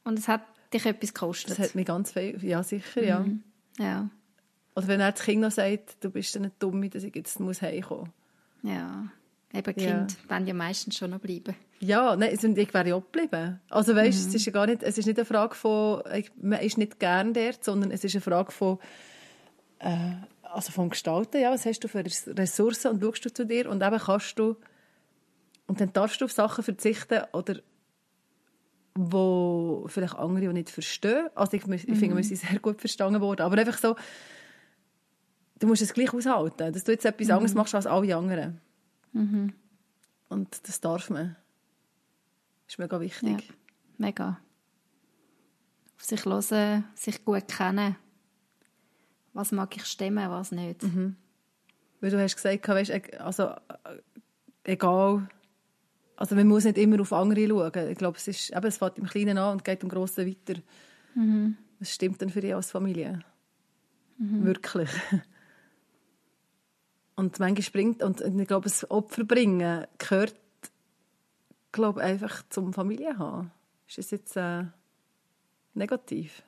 Und 0.05 0.19
es 0.19 0.29
hat 0.29 0.43
dich 0.75 0.85
etwas 0.85 1.15
gekostet. 1.15 1.53
Das 1.53 1.59
hat 1.59 1.75
mich 1.75 1.87
ganz 1.87 2.13
viel, 2.13 2.39
ja 2.45 2.63
sicher, 2.63 3.03
ja. 3.03 3.25
ja. 3.79 4.11
Oder 4.77 4.89
wenn 4.89 5.01
er 5.01 5.13
das 5.13 5.23
Kind 5.23 5.41
noch 5.41 5.51
sagt, 5.51 6.05
du 6.05 6.11
bist 6.11 6.35
dann 6.35 6.43
nicht 6.43 6.57
dumm, 6.59 6.91
dass 6.91 7.03
ich 7.03 7.15
jetzt 7.15 7.41
muss 7.41 7.63
heimkommen 7.63 8.11
Ja. 8.63 9.07
Eben 9.55 9.81
Ja. 9.81 9.99
Kind 9.99 10.31
wollen 10.31 10.47
ja 10.47 10.53
meistens 10.53 10.99
schon 10.99 11.13
noch 11.13 11.21
bleiben. 11.21 11.55
Ja, 11.83 12.15
nein, 12.15 12.35
ich 12.35 12.75
wäre 12.75 12.89
ja 12.89 12.95
auch 12.95 13.05
geblieben. 13.11 13.59
Also 13.71 13.97
weißt, 13.97 14.29
es 14.29 14.35
ist 14.35 14.45
ja 14.45 14.53
gar 14.53 14.67
nicht, 14.67 14.83
es 14.83 14.99
ist 14.99 15.07
nicht 15.07 15.19
eine 15.19 15.25
Frage 15.25 15.55
von, 15.55 16.03
man 16.41 16.61
ist 16.61 16.77
nicht 16.77 17.01
gern 17.01 17.33
dort, 17.33 17.65
sondern 17.65 17.91
es 17.91 18.05
ist 18.05 18.15
eine 18.15 18.21
Frage 18.21 18.53
von, 18.53 18.79
äh, 19.79 20.13
also 20.43 20.73
vom 20.73 20.91
Gestalten, 20.91 21.41
ja, 21.41 21.51
was 21.51 21.65
hast 21.65 21.81
du 21.81 21.89
für 21.89 22.05
Ressourcen 22.05 22.91
und 22.91 23.03
schaust 23.03 23.25
du 23.25 23.33
zu 23.33 23.47
dir 23.47 23.71
und 23.71 23.83
eben 23.83 23.99
kannst 23.99 24.39
du, 24.39 24.57
und 25.67 25.81
dann 25.81 25.93
darfst 25.93 26.21
du 26.21 26.27
auf 26.27 26.33
Sachen 26.33 26.63
verzichten 26.65 27.23
oder 27.33 27.61
wo 28.95 29.87
vielleicht 29.89 30.17
andere 30.17 30.49
auch 30.49 30.53
nicht 30.53 30.69
verstehen. 30.69 31.29
Also 31.35 31.57
ich, 31.57 31.67
ich 31.67 31.99
finde, 31.99 32.17
wir 32.17 32.25
sind 32.25 32.37
sehr 32.39 32.59
gut 32.59 32.81
verstanden 32.81 33.23
worden, 33.23 33.43
aber 33.43 33.57
einfach 33.57 33.79
so, 33.79 33.97
du 35.61 35.67
musst 35.67 35.81
es 35.81 35.95
gleich 35.95 36.13
aushalten, 36.13 36.73
dass 36.73 36.85
du 36.85 36.93
jetzt 36.93 37.07
etwas 37.07 37.31
anderes 37.31 37.55
machst 37.55 37.75
als 37.75 37.87
alle 37.87 38.15
anderen. 38.15 38.61
Und 40.29 40.69
das 40.69 40.81
darf 40.81 41.09
man. 41.09 41.37
Das 42.71 42.75
ist 42.75 42.79
mega 42.79 43.01
wichtig. 43.01 43.49
Ja. 43.49 43.55
Mega. 43.99 44.39
Auf 45.97 46.05
sich 46.05 46.25
hören, 46.25 46.85
sich 46.95 47.25
gut 47.25 47.49
kennen. 47.49 47.97
Was 49.33 49.51
mag 49.51 49.77
ich 49.77 49.85
stemmen, 49.87 50.31
was 50.31 50.53
nicht. 50.53 50.85
Weil 52.01 52.11
du 52.11 52.23
hast 52.23 52.37
gesagt, 52.37 52.69
weißt, 52.69 52.91
e- 52.91 53.17
also, 53.17 53.49
äh, 53.49 53.99
egal, 54.63 55.29
also 56.15 56.37
man 56.37 56.47
muss 56.47 56.63
nicht 56.63 56.79
immer 56.79 57.01
auf 57.01 57.13
andere 57.13 57.49
schauen. 57.49 57.89
Ich 57.91 57.99
glaube, 57.99 58.19
es, 58.19 58.29
ist, 58.29 58.51
eben, 58.51 58.67
es 58.67 58.79
fängt 58.79 58.99
im 58.99 59.07
Kleinen 59.07 59.37
an 59.37 59.55
und 59.55 59.65
geht 59.65 59.83
im 59.83 59.89
Grossen 59.89 60.29
weiter. 60.29 60.61
Das 61.81 61.93
stimmt 61.93 62.23
dann 62.23 62.31
für 62.31 62.41
dich 62.41 62.55
als 62.55 62.71
Familie. 62.71 63.19
Wirklich. 64.45 64.91
Und 67.17 67.37
manchmal 67.41 67.63
springt, 67.63 68.01
und 68.05 68.21
ich 68.21 68.47
glaube, 68.47 68.69
das 68.69 68.89
Opfer 68.89 69.25
bringen 69.25 69.87
gehört, 69.99 70.40
glaube 71.73 72.01
einfach 72.03 72.43
zum 72.49 72.73
Familie 72.73 73.19
haben. 73.19 73.51
Ist 73.89 73.99
das 73.99 74.11
jetzt 74.11 74.37
äh, 74.37 74.65
negativ? 75.75 76.43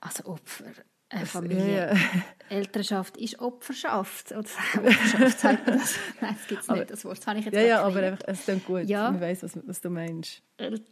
Also 0.00 0.24
Opfer. 0.24 0.66
Äh, 1.08 1.26
Familie. 1.26 1.76
Ja, 1.76 1.94
ja. 1.94 2.00
Elternschaft 2.48 3.16
ist 3.16 3.38
Opferschaft. 3.38 4.32
Oder 4.32 4.40
Opferschaft 4.40 5.38
sagt 5.38 5.66
man 5.66 5.78
das? 5.78 5.94
Nein, 6.20 6.36
das 6.38 6.46
gibt 6.48 6.62
es 6.62 6.68
nicht, 6.68 6.90
das 6.90 7.04
Wort. 7.04 7.18
Das 7.18 7.26
habe 7.26 7.38
ich 7.38 7.44
jetzt 7.44 7.54
Ja, 7.54 7.60
ja, 7.62 7.82
aber 7.82 8.00
einfach, 8.02 8.24
es 8.26 8.44
klingt 8.44 8.64
gut. 8.64 8.84
Ja. 8.84 9.10
Man 9.10 9.20
weiss, 9.20 9.42
was, 9.42 9.58
was 9.66 9.80
du 9.80 9.90
meinst. 9.90 10.42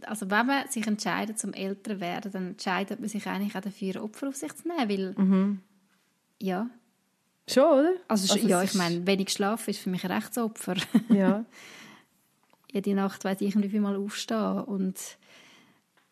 Also 0.03 0.31
wenn 0.31 0.47
man 0.47 0.69
sich 0.69 0.87
entscheidet 0.87 1.39
zum 1.39 1.53
älter 1.55 2.01
werden, 2.01 2.33
dann 2.33 2.47
entscheidet 2.49 3.01
man 3.01 3.09
sich 3.09 3.27
eigentlich 3.27 3.57
auch 3.57 3.61
dafür, 3.63 4.03
Opfer 4.03 4.29
auf 4.29 4.37
sich 4.37 4.55
zu 4.55 4.69
nehmen, 4.69 4.89
weil 4.89 5.15
Mhm. 5.17 5.61
ja, 6.41 6.69
Schon, 7.49 7.64
oder? 7.64 7.93
also, 8.09 8.32
Also 8.32 8.47
ja, 8.47 8.62
ich 8.62 8.74
meine, 8.74 9.07
wenig 9.07 9.30
Schlaf 9.30 9.66
ist 9.68 9.80
für 9.80 9.91
mich 9.91 10.05
ein 10.05 10.12
Rechtsopfer. 10.12 10.74
Ja. 11.09 11.45
Jede 12.72 12.95
Nacht 12.95 13.24
weiss 13.24 13.41
ich 13.41 13.55
irgendwie 13.57 13.80
mal 13.80 13.97
aufstehen 13.97 14.61
und 14.64 14.97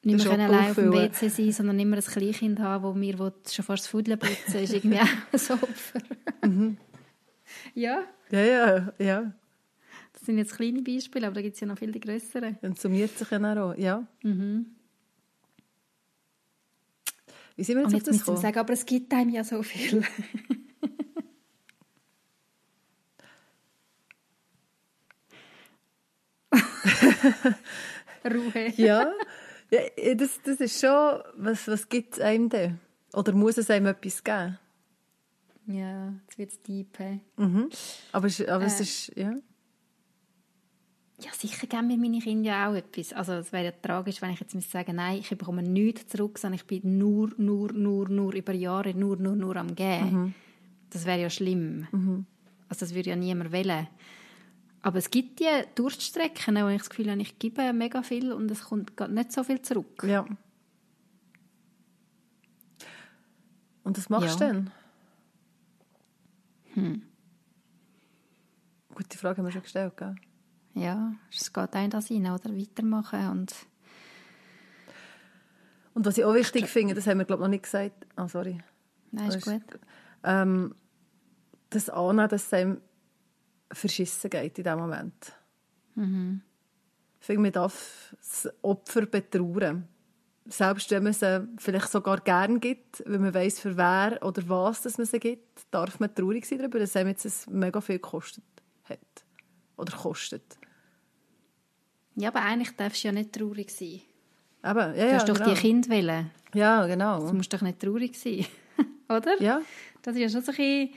nicht 0.03 0.25
mehr 0.25 0.33
allein 0.33 0.71
auf 0.71 0.75
dem. 0.75 0.93
WC 0.93 1.29
sein, 1.29 1.53
sondern 1.53 1.79
immer 1.79 1.97
ein 1.97 2.03
Kleinkind 2.03 2.59
haben, 2.59 2.83
das 2.85 2.95
mir 2.97 3.19
will 3.19 3.33
schon 3.49 3.65
fast 3.65 3.85
das 3.85 3.89
Fudeln 3.89 4.19
putzen 4.19 4.57
ist 4.63 4.73
irgendwie 4.73 4.99
auch 5.01 5.07
ein 5.07 5.59
Opfer. 5.63 6.01
Mhm. 6.45 6.77
ja, 7.75 8.03
Ja, 8.31 8.41
ja, 8.41 8.93
ja. 8.99 9.33
das 10.13 10.23
sind 10.23 10.39
jetzt 10.39 10.57
kleine 10.57 10.83
Beispiele, 10.83 11.27
aber 11.29 11.35
da 11.37 11.43
gibt 11.43 11.55
es 11.55 11.61
ja 11.61 11.67
noch 11.69 11.79
viel 11.79 11.93
die 11.93 12.01
grösseren. 12.01 12.59
Dann 12.61 12.75
summiert 12.75 13.17
sich 13.17 13.31
ja 13.31 13.65
auch. 13.65 13.77
Ja. 13.77 14.05
Wie 17.57 17.65
sind 17.65 17.77
wir 17.77 17.85
Und 17.85 17.93
jetzt 17.93 18.07
jetzt 18.07 18.09
auf 18.09 18.15
das 18.17 18.19
gekommen? 18.19 18.37
sagen, 18.41 18.59
aber 18.59 18.73
es 18.73 18.85
gibt 18.87 19.13
einem 19.13 19.31
ja 19.31 19.45
so 19.45 19.63
viel. 19.63 20.03
Ruhe. 28.25 28.73
Ja, 28.77 29.13
ja 29.71 30.15
das, 30.15 30.41
das 30.45 30.61
ist 30.61 30.81
schon, 30.81 31.21
was, 31.37 31.67
was 31.69 31.89
gibt 31.89 32.15
es 32.15 32.21
einem 32.21 32.49
denn? 32.49 32.79
Oder 33.15 33.33
muss 33.33 33.59
es 33.59 33.71
einem 33.71 33.87
etwas 33.87 34.23
geben? 34.23 34.59
Ja, 35.67 36.13
jetzt 36.23 36.39
wird 36.39 36.51
es 36.53 36.63
deep. 36.63 36.99
Hey. 36.99 37.21
Mhm. 37.37 37.69
Aber, 38.13 38.27
es- 38.27 38.47
aber 38.47 38.65
es 38.65 38.81
Äh. 38.81 38.83
ist, 38.83 39.13
ja. 39.17 39.35
Ja, 41.21 41.31
sicher 41.37 41.67
geben 41.67 41.89
mir 41.89 41.97
meine 41.99 42.21
Kinder 42.21 42.51
ja 42.51 42.71
auch 42.71 42.75
etwas. 42.75 43.13
Also 43.13 43.33
es 43.33 43.53
wäre 43.53 43.65
ja 43.67 43.73
tragisch, 43.73 44.23
wenn 44.23 44.31
ich 44.31 44.39
jetzt 44.41 44.55
müsste 44.55 44.71
sagen, 44.71 44.95
nein, 44.97 45.19
ich 45.19 45.29
bekomme 45.29 45.65
nichts 45.65 46.07
zurück, 46.07 46.39
sondern 46.39 46.55
ich 46.61 46.65
bin 46.67 46.97
nur, 46.97 47.33
nur, 47.39 47.73
nur, 47.73 48.09
nur 48.09 48.33
über 48.35 48.53
Jahre 48.53 48.95
nur, 48.95 49.17
nur, 49.17 49.35
nur 49.35 49.57
am 49.57 49.75
Geben. 49.75 50.35
Das 50.91 51.05
wäre 51.07 51.21
ja 51.23 51.29
schlimm. 51.29 51.89
Also 52.69 52.87
das 52.87 52.95
würde 52.95 53.11
ja 53.11 53.17
niemand 53.17 53.51
wählen. 53.51 53.89
Aber 54.83 54.99
es 54.99 55.11
gibt 55.11 55.41
die 55.41 55.47
Durststrecken, 55.75 56.55
wo 56.57 56.69
ich 56.69 56.79
das 56.79 56.91
Gefühl 56.91 57.11
habe, 57.11 57.21
ich 57.21 57.39
gebe 57.39 57.73
mega 57.73 58.03
viel 58.03 58.33
und 58.33 58.51
es 58.51 58.63
kommt 58.65 58.99
nicht 59.11 59.33
so 59.33 59.43
viel 59.45 59.61
zurück. 59.63 60.03
ja. 60.05 60.25
Und 63.83 63.97
was 63.97 64.09
machst 64.11 64.39
du 64.41 64.45
Ja. 64.45 64.53
denn? 64.53 64.71
Gute 68.95 69.17
Frage 69.19 69.39
haben 69.39 69.47
wir 69.47 69.53
schon 69.53 69.63
gestellt, 69.63 69.97
gell? 69.97 70.15
Ja, 70.75 71.13
es 71.33 71.53
geht 71.53 71.75
ein 71.75 71.91
das 71.91 72.11
rein, 72.11 72.27
oder? 72.31 72.55
Weitermachen 72.57 73.29
und 73.31 73.55
Und 75.95 76.07
was 76.07 76.19
ich 76.19 76.25
auch 76.25 76.35
wichtig 76.35 76.67
finde, 76.67 76.95
das 76.95 77.07
haben 77.07 77.19
wir, 77.19 77.25
glaube 77.25 77.41
ich, 77.43 77.45
noch 77.47 77.51
nicht 77.51 77.65
gesagt. 77.65 78.07
Ah, 78.15 78.29
sorry. 78.29 78.61
nein, 79.11 79.29
ist 79.31 79.45
Das 79.47 79.53
gut. 79.53 79.81
ähm, 80.23 80.75
das 81.71 81.89
annehmen, 81.91 82.29
dass 82.29 82.47
es 82.47 82.53
einem 82.53 82.81
verschissen 83.73 84.31
geht 84.31 84.59
in 84.59 84.65
diesem 84.65 84.79
Moment. 84.79 85.33
Ich 85.97 87.27
finde, 87.27 87.43
man 87.43 87.53
darf 87.53 88.15
das 88.19 88.49
Opfer 88.63 89.07
betrauern. 89.07 89.89
Selbst 90.47 90.91
wenn 90.91 91.03
man 91.03 91.13
sie 91.13 91.47
vielleicht 91.59 91.91
sogar 91.91 92.21
gern 92.21 92.59
gibt, 92.61 93.03
weil 93.07 93.19
man 93.19 93.35
weiß 93.35 93.61
für 93.61 93.77
wer 93.77 94.19
oder 94.23 94.49
was 94.49 94.83
dass 94.83 94.97
man 94.97 95.07
sie 95.07 95.19
gibt, 95.19 95.67
darf 95.71 96.01
man 96.01 96.15
traurig 96.15 96.47
sein 96.47 96.59
darüber, 96.59 96.79
dass 96.79 96.97
einem 96.97 97.11
jetzt 97.11 97.27
es 97.27 97.47
mega 97.49 97.81
viel 97.81 97.97
gekostet 97.97 98.45
hat. 98.85 98.99
Oder 99.77 99.95
kostet. 99.95 100.59
Ja, 102.15 102.29
aber 102.31 102.41
eigentlich 102.41 102.75
darfst 102.77 103.05
du 103.05 103.09
ja 103.09 103.13
nicht 103.13 103.33
traurig 103.33 103.71
sein. 103.71 104.01
Eben, 104.65 104.79
ja, 104.79 104.93
Du 104.93 104.99
ja, 104.99 105.13
hast 105.15 105.29
doch 105.29 105.35
genau. 105.35 105.51
die 105.51 105.61
Kinder 105.61 105.89
wählen. 105.91 106.31
Ja, 106.55 106.87
genau. 106.87 107.27
Du 107.29 107.35
musst 107.35 107.53
doch 107.53 107.61
nicht 107.61 107.79
traurig 107.79 108.19
sein. 108.19 108.47
Oder? 109.09 109.41
Ja, 109.41 109.61
Das 110.03 110.17
ist 110.17 110.23
ja 110.23 110.29
schon 110.29 110.43
so 110.43 110.53
ein 110.53 110.57
bisschen 110.57 110.91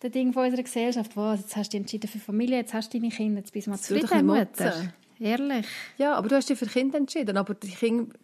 das 0.00 0.10
Ding 0.12 0.32
von 0.32 0.44
unserer 0.44 0.62
Gesellschaft. 0.62 1.16
Was, 1.16 1.40
jetzt 1.40 1.56
hast 1.56 1.68
du 1.68 1.76
dich 1.76 1.80
entschieden 1.80 2.08
für 2.08 2.18
Familie, 2.18 2.58
jetzt 2.58 2.74
hast 2.74 2.92
du 2.94 2.98
deine 3.00 3.10
Kinder, 3.12 3.40
jetzt 3.40 3.52
bist 3.52 3.66
du 3.66 3.70
mal 3.70 3.76
zufrieden, 3.78 4.08
Mutter. 4.40 4.92
Ehrlich. 5.20 5.66
Ja, 5.96 6.14
aber 6.14 6.28
du 6.28 6.36
hast 6.36 6.48
dich 6.48 6.58
für 6.58 6.66
Kinder 6.66 6.98
entschieden. 6.98 7.36
Aber 7.36 7.54
die 7.54 7.68
Kinder, 7.68 8.14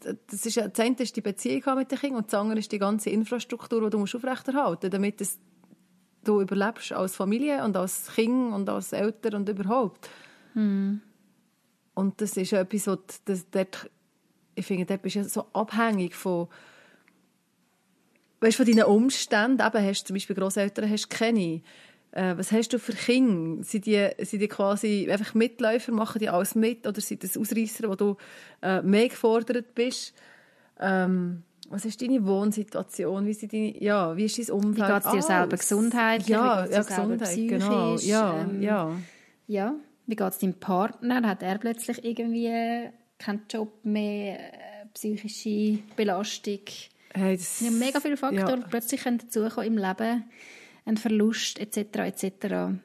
das, 0.00 0.16
das 0.26 0.46
ist, 0.46 0.54
ja- 0.54 0.68
das 0.68 0.80
eine 0.80 0.96
ist 0.96 1.14
die 1.16 1.20
Beziehung 1.20 1.64
haben 1.66 1.78
mit 1.78 1.90
den 1.90 1.98
Kindern 1.98 2.18
und 2.22 2.32
das 2.32 2.40
andere 2.40 2.58
ist 2.58 2.72
die 2.72 2.78
ganze 2.78 3.10
Infrastruktur, 3.10 3.82
die 3.84 3.90
du 3.90 3.98
musst 3.98 4.14
aufrechterhalten 4.16 4.86
musst, 4.86 4.94
damit 4.94 5.20
es, 5.20 5.38
du 6.24 6.40
überlebst 6.40 6.92
als 6.92 7.14
Familie 7.14 7.62
und 7.64 7.76
als 7.76 8.10
Kind 8.14 8.52
und 8.54 8.68
als 8.68 8.92
Eltern 8.92 9.34
und 9.34 9.48
überhaupt. 9.48 10.08
Und 11.94 12.20
das 12.20 12.36
ist 12.36 12.50
ja 12.52 12.60
etwas, 12.60 12.86
was 12.86 12.98
das, 13.24 13.50
dort, 13.50 13.90
ich 14.54 14.64
finde, 14.66 14.86
dort 14.86 15.02
bist 15.02 15.16
du 15.16 15.20
ja 15.20 15.24
so 15.28 15.46
abhängig 15.52 16.14
von 16.14 16.48
weißt, 18.40 18.56
von 18.56 18.66
deinen 18.66 18.84
Umständen. 18.84 19.60
Eben 19.66 19.84
hast 19.86 20.02
du 20.02 20.06
zum 20.08 20.14
Beispiel 20.14 20.36
Großeltern, 20.36 20.90
hast 20.90 21.10
keine. 21.10 21.60
Äh, 22.12 22.36
was 22.36 22.52
hast 22.52 22.72
du 22.72 22.78
für 22.78 22.92
Kinder? 22.92 23.62
Sind 23.64 23.86
die, 23.86 24.08
sind 24.22 24.40
die 24.40 24.48
quasi 24.48 25.08
einfach 25.10 25.34
Mitläufer, 25.34 25.92
machen 25.92 26.18
die 26.18 26.28
alles 26.28 26.54
mit? 26.54 26.86
Oder 26.86 27.00
sind 27.00 27.22
das 27.22 27.36
Ausreißer, 27.36 27.88
wo 27.88 27.94
du 27.94 28.16
äh, 28.62 28.80
mehr 28.82 29.08
gefordert 29.08 29.74
bist? 29.74 30.14
Ähm, 30.80 31.42
was 31.68 31.84
ist 31.84 32.00
deine 32.00 32.24
Wohnsituation? 32.24 33.26
Wie, 33.26 33.34
sind 33.34 33.52
deine, 33.52 33.82
ja, 33.82 34.16
wie 34.16 34.24
ist 34.24 34.38
dein 34.38 34.46
Wie 34.46 34.50
Umfeld? 34.52 34.88
geht 34.88 35.04
es 35.04 35.12
dir 35.12 35.22
selber 35.22 35.42
Alles. 35.50 35.60
gesundheitlich? 35.60 36.28
Ja, 36.28 36.66
wie 36.66 36.72
ja 36.72 36.82
Gesundheit, 36.82 37.36
genau. 37.36 37.96
Ja, 37.98 38.40
Ähm, 38.40 38.62
ja. 38.62 38.92
Ja, 39.46 39.74
wie 40.06 40.16
geht 40.16 40.28
es 40.32 40.38
deinem 40.38 40.54
Partner? 40.54 41.26
Hat 41.28 41.42
er 41.42 41.58
plötzlich 41.58 42.02
irgendwie 42.04 42.88
keinen 43.18 43.42
Job 43.50 43.84
mehr, 43.84 44.38
äh, 44.38 44.86
psychische 44.94 45.78
Belastung? 45.96 46.60
Hey, 47.18 47.36
das, 47.36 47.60
ja 47.60 47.70
mega 47.70 48.00
viele 48.00 48.16
Faktoren, 48.16 48.60
Ja. 48.60 48.64
die 48.64 48.70
plötzlich 48.70 49.02
können 49.02 49.18
dazukommen 49.18 49.66
im 49.66 49.78
Leben. 49.78 50.24
Ein 50.84 50.96
Verlust 50.96 51.58
etc. 51.58 51.76
etc. 51.98 52.78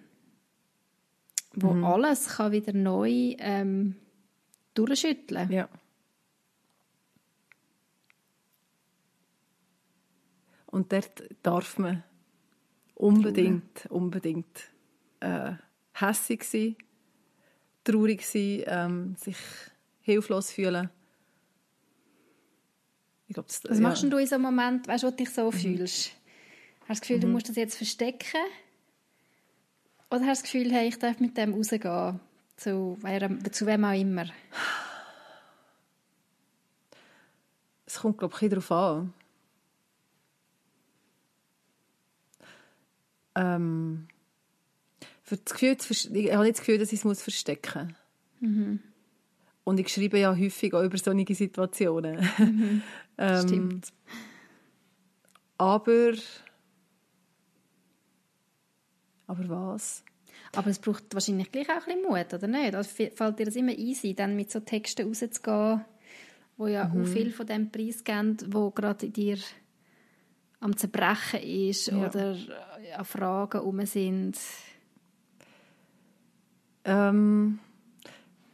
Wo 1.56 1.74
Mhm. 1.74 1.84
alles 1.86 2.28
kann 2.38 2.52
wieder 2.52 2.74
neu 2.74 3.36
ähm, 3.38 3.96
durchschütteln 4.74 5.52
Ja. 5.52 5.70
Und 10.66 10.92
dort 10.92 11.24
darf 11.44 11.78
man 11.78 12.04
unbedingt, 12.96 13.86
unbedingt 13.90 14.72
äh, 15.20 15.54
hässig 15.94 16.44
sein, 16.44 16.76
traurig 17.84 18.26
sein, 18.26 18.64
ähm, 18.66 19.16
sich 19.16 19.38
hilflos 20.02 20.52
fühlen. 20.52 20.90
Ich 23.28 23.34
glaub, 23.34 23.48
das, 23.48 23.62
Was 23.64 23.78
ja. 23.78 23.84
machst 23.84 24.04
du 24.04 24.18
in 24.18 24.28
so 24.28 24.36
einem 24.36 24.44
Moment, 24.44 24.88
weißt, 24.88 25.04
wo 25.04 25.10
du 25.10 25.16
dich 25.16 25.30
so 25.30 25.46
mhm. 25.46 25.52
fühlst? 25.52 26.12
Hast 26.82 26.88
du 26.88 26.88
das 26.88 27.02
Gefühl, 27.02 27.18
mhm. 27.18 27.22
du 27.22 27.28
musst 27.28 27.50
das 27.50 27.56
jetzt 27.56 27.76
verstecken? 27.76 28.42
Oder 30.10 30.28
hast 30.28 30.42
du 30.42 30.44
das 30.44 30.52
Gefühl, 30.52 30.72
hey, 30.72 30.88
ich 30.88 31.00
darf 31.00 31.20
mit 31.20 31.38
dem 31.38 31.54
rausgehen? 31.54 32.20
Zu, 32.58 32.98
zu 33.52 33.66
wem 33.66 33.86
auch 33.86 34.00
immer? 34.00 34.26
Es 37.86 38.00
kommt, 38.00 38.18
glaube 38.18 38.36
ich, 38.40 38.50
darauf 38.50 38.72
an. 38.72 39.14
Ähm, 43.36 44.08
für 45.24 45.38
das 45.38 45.54
Gefühl, 45.54 45.78
ich 45.80 46.32
habe 46.32 46.44
nicht 46.44 46.58
das 46.58 46.66
Gefühl, 46.66 46.78
dass 46.78 46.94
ich 46.94 47.04
es 47.04 47.22
verstecken 47.22 47.88
muss. 47.88 48.50
Mhm. 48.50 48.80
Und 49.64 49.80
ich 49.80 49.88
schreibe 49.88 50.20
ja 50.20 50.36
häufig 50.36 50.74
auch 50.74 50.84
über 50.84 50.98
solche 50.98 51.34
Situationen. 51.34 52.28
Mhm. 52.38 52.82
ähm, 53.18 53.48
Stimmt. 53.48 53.94
Aber... 55.58 56.14
Aber 59.28 59.50
was? 59.50 60.04
Aber 60.56 60.70
es 60.70 60.80
braucht 60.80 61.14
wahrscheinlich 61.14 61.52
gleich 61.52 61.70
auch 61.70 61.88
ein 61.88 61.96
bisschen 61.96 62.04
Mut, 62.04 62.34
oder 62.34 62.48
nicht? 62.48 62.76
Also 62.76 62.90
fällt 62.90 63.40
dir 63.40 63.46
das 63.46 63.56
immer 63.56 63.72
easy, 63.72 64.14
dann 64.14 64.36
mit 64.36 64.52
so 64.52 64.60
Texten 64.60 65.08
rauszugehen, 65.08 65.84
wo 66.58 66.68
ja 66.68 66.88
mhm. 66.88 67.02
auch 67.04 67.08
viel 67.08 67.32
von 67.32 67.48
dem 67.48 67.72
Preis 67.72 68.04
geben, 68.04 68.38
wo 68.48 68.70
gerade 68.70 69.08
in 69.08 69.14
dir 69.14 69.38
am 70.60 70.78
Zerbrechen 70.78 71.42
ist 71.42 71.88
ja. 71.88 72.08
oder 72.08 72.38
an 72.98 73.06
Fragen 73.06 73.62
um 73.62 73.86
sind? 73.86 74.38
Ähm, 76.86 77.60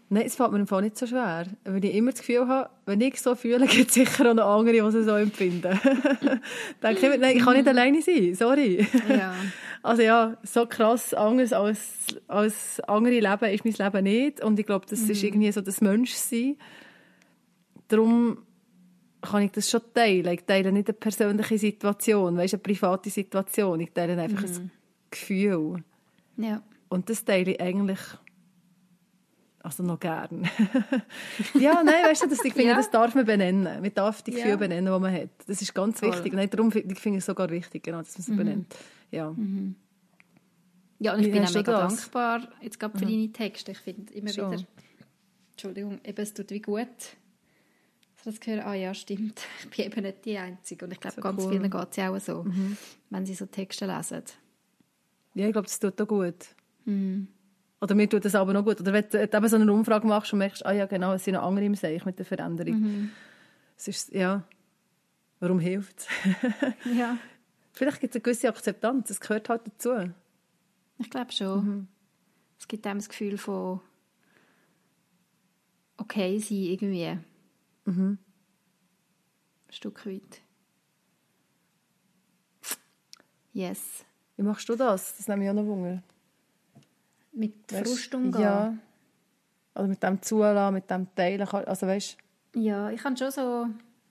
nein, 0.10 0.24
es 0.26 0.36
fällt 0.36 0.51
mir 0.51 0.60
im 0.60 0.68
Fall 0.68 0.82
nicht 0.82 0.97
so 0.97 1.07
schwer. 1.07 1.45
Weil 1.64 1.86
ich 1.86 1.93
immer 1.95 2.12
das 2.12 2.20
Gefühl 2.20 2.47
habe, 2.47 2.70
wenn 2.86 2.99
ich 3.01 3.22
so 3.22 3.36
fühle, 3.36 3.66
gibt 3.68 3.89
es 3.89 3.93
sicher 3.93 4.30
auch 4.30 4.34
noch 4.34 4.57
andere, 4.57 4.74
die 4.74 4.97
es 4.97 5.05
so 5.05 5.16
empfinden. 5.16 5.80
Denke 6.84 7.14
ich, 7.14 7.20
nein, 7.20 7.38
ich 7.38 7.43
kann 7.43 7.55
nicht 7.55 7.68
alleine 7.68 8.01
sein, 8.01 8.36
sorry. 8.36 8.86
Ja. 9.07 9.34
Also 9.82 10.01
ja, 10.01 10.36
so 10.43 10.66
krass 10.66 11.14
anders 11.14 11.53
als, 11.53 12.07
als 12.28 12.82
andere 12.82 13.18
Leben 13.22 13.45
ist 13.45 13.64
mein 13.64 13.74
Leben 13.74 14.03
nicht. 14.03 14.43
Und 14.43 14.60
ich 14.60 14.66
glaube, 14.66 14.86
das 14.89 15.03
mhm. 15.03 15.12
ist 15.12 15.24
irgendwie 15.24 15.49
so 15.53 15.62
das 15.62 15.80
Menschsein. 15.80 16.57
Darum 17.88 18.39
kann 19.22 19.43
ich 19.43 19.51
das 19.51 19.70
schon 19.70 19.80
teilen. 19.93 20.34
Ich 20.34 20.43
teile 20.43 20.74
nicht 20.74 20.89
eine 20.89 20.93
persönliche 20.95 21.57
Situation, 21.57 22.36
weißt, 22.36 22.55
eine 22.55 22.62
private 22.62 23.10
Situation. 23.10 23.80
Ich 23.80 23.91
teile 23.91 24.22
einfach 24.22 24.41
mhm. 24.41 24.55
ein 24.55 24.72
Gefühl. 25.12 25.84
Ja. 26.36 26.62
Und 26.89 27.10
das 27.10 27.24
teile 27.24 27.51
ich 27.51 27.62
eigentlich 27.62 27.99
also 29.62 29.84
noch 29.84 29.99
gern. 29.99 30.49
ja, 31.53 31.84
nein, 31.84 32.05
weißt 32.05 32.24
du, 32.24 32.28
das, 32.28 32.43
ich 32.43 32.53
finde, 32.53 32.70
ja. 32.70 32.76
das 32.76 32.89
darf 32.89 33.14
man 33.14 33.26
benennen. 33.26 33.64
Man 33.64 33.93
darf 33.93 34.22
die 34.22 34.32
Gefühle 34.32 34.51
ja. 34.51 34.55
benennen, 34.55 34.93
die 34.93 34.99
man 34.99 35.14
hat. 35.14 35.30
Das 35.47 35.62
ist 35.62 35.74
ganz 35.74 35.99
Voll. 35.99 36.14
wichtig. 36.14 36.34
Nein, 36.34 36.49
darum 36.49 36.72
finde 36.72 36.93
ich 36.93 37.05
es 37.05 37.26
sogar 37.26 37.49
wichtig, 37.49 37.84
genau, 37.84 37.99
dass 37.99 38.18
man 38.18 38.26
sie 38.26 38.32
mhm. 38.32 38.38
benennt. 38.38 38.76
Ja. 39.12 39.32
Mhm. 39.32 39.76
Ja, 40.99 41.14
und 41.14 41.22
ich 41.22 41.28
Wie 41.28 41.32
bin 41.32 41.45
auch 41.45 41.53
mega 41.53 41.88
dankbar 41.88 42.47
jetzt 42.62 42.80
gerade 42.80 42.97
für 42.97 43.05
mhm. 43.05 43.10
deine 43.10 43.32
Texte. 43.32 43.72
Ich 43.72 43.80
finde 43.80 44.14
immer 44.14 44.32
schon. 44.32 44.51
wieder, 44.51 44.64
Entschuldigung, 45.51 45.99
eben, 46.03 46.22
es 46.22 46.34
tut 46.34 46.51
wie 46.51 46.62
gut, 46.62 46.88
so 48.24 48.30
das 48.32 48.39
Gefühl, 48.39 48.60
ah 48.62 48.74
ja, 48.74 48.93
stimmt, 48.93 49.41
ich 49.64 49.70
bin 49.70 49.86
eben 49.86 50.01
nicht 50.03 50.26
die 50.26 50.38
Einzige. 50.38 50.86
Und 50.86 50.91
ich 50.91 50.99
glaube, 50.99 51.16
so 51.16 51.22
ganz 51.22 51.43
cool. 51.43 51.51
vielen 51.51 51.70
geht 51.70 51.88
es 51.89 51.95
ja 51.95 52.10
auch 52.10 52.20
so, 52.20 52.43
mhm. 52.43 52.78
wenn 53.10 53.26
sie 53.26 53.34
so 53.34 53.45
Texte 53.45 53.86
lesen. 53.86 54.24
Ja, 55.36 55.47
ich 55.47 55.53
glaube, 55.53 55.68
das 55.68 55.80
tut 55.80 56.01
auch 56.01 56.07
gut. 56.07 56.47
Mhm. 56.86 57.28
Oder 57.82 57.96
mir 57.96 58.10
tut 58.10 58.26
das 58.26 58.36
aber 58.36 58.54
noch 58.54 58.66
gut. 58.66 58.82
Oder 58.82 58.94
wenn 58.94 59.06
du 59.10 59.22
eben 59.22 59.48
so 59.48 59.56
eine 59.56 59.72
Umfrage 59.72 60.06
machst 60.06 60.34
und 60.34 60.40
merkst, 60.40 60.66
ah 60.66 60.74
ja, 60.74 60.86
genau, 60.86 61.14
es 61.14 61.24
sind 61.24 61.36
noch 61.36 61.44
andere 61.44 61.66
im 61.66 61.76
Seich 61.76 62.06
mit 62.06 62.20
der 62.20 62.26
Veränderung. 62.26 62.80
Mhm. 62.80 63.12
Es 63.78 63.88
ist, 63.88 64.14
ja, 64.14 64.44
warum 65.40 65.60
hilft 65.60 66.00
es? 66.00 66.08
ja. 66.98 67.18
Vielleicht 67.72 68.02
gibt 68.02 68.14
es 68.14 68.18
eine 68.18 68.24
gewisse 68.24 68.50
Akzeptanz, 68.50 69.08
das 69.08 69.22
gehört 69.22 69.48
halt 69.48 69.62
dazu. 69.66 70.12
Ich 70.98 71.10
glaube 71.10 71.32
schon. 71.32 71.66
Mhm. 71.66 71.88
Es 72.60 72.68
gibt 72.68 72.86
einem 72.86 73.00
das 73.00 73.08
Gefühl 73.08 73.38
von 73.38 73.80
okay 75.96 76.38
sein 76.40 76.58
irgendwie. 76.58 77.18
Mhm. 77.86 78.18
Ein 79.68 79.74
Stück 79.74 80.06
weit. 80.06 80.42
Yes. 83.54 84.06
Wie 84.36 84.44
machst 84.44 84.68
du 84.68 84.76
das? 84.76 85.16
Das 85.18 85.28
nehme 85.28 85.46
ich 85.46 85.50
auch 85.50 85.54
noch 85.54 85.66
Wunder. 85.66 86.04
Mit 87.32 87.54
Frust 87.72 88.14
umgehen? 88.16 88.42
Ja. 88.42 88.78
Oder 89.76 89.88
mit 89.88 90.04
dem 90.04 90.22
Zulassen, 90.22 90.74
mit 90.74 90.90
dem 90.90 91.08
Teilen. 91.16 91.48
Also 91.48 91.88
weißt 91.88 92.18
Ja, 92.56 92.90
ich 92.92 93.04
habe 93.04 93.16
schon 93.18 93.32
so 93.32 93.68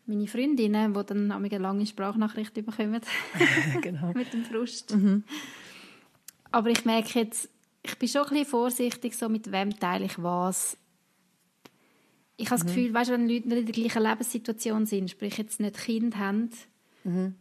meine 0.06 0.26
Freundinnen, 0.26 0.94
die 0.94 1.04
dann 1.04 1.30
eine 1.30 1.58
lange 1.58 1.86
Sprachnachricht 1.86 2.54
bekommen. 2.54 3.00
genau. 3.82 4.12
mit 4.14 4.32
dem 4.32 4.44
Frust. 4.44 4.94
Mhm. 4.94 5.24
Aber 6.50 6.70
ich 6.70 6.84
merke 6.84 7.18
jetzt, 7.18 7.50
ich 7.82 7.98
bin 7.98 8.08
schon 8.08 8.22
ein 8.22 8.28
bisschen 8.30 8.46
vorsichtig, 8.46 9.16
so 9.16 9.28
mit 9.28 9.52
wem 9.52 9.78
teile 9.78 10.06
ich 10.06 10.22
was 10.22 10.78
ich 12.38 12.50
habe 12.50 12.60
das 12.60 12.64
mhm. 12.64 12.68
Gefühl, 12.68 12.94
weißt, 12.94 13.10
wenn 13.10 13.28
Leute 13.28 13.48
nicht 13.48 13.58
in 13.58 13.66
der 13.66 13.74
gleichen 13.74 14.02
Lebenssituation 14.02 14.86
sind, 14.86 15.10
sprich 15.10 15.36
jetzt 15.36 15.60
nicht 15.60 15.76
Kind 15.76 16.16
haben, 16.16 16.50
mhm. 17.02 17.34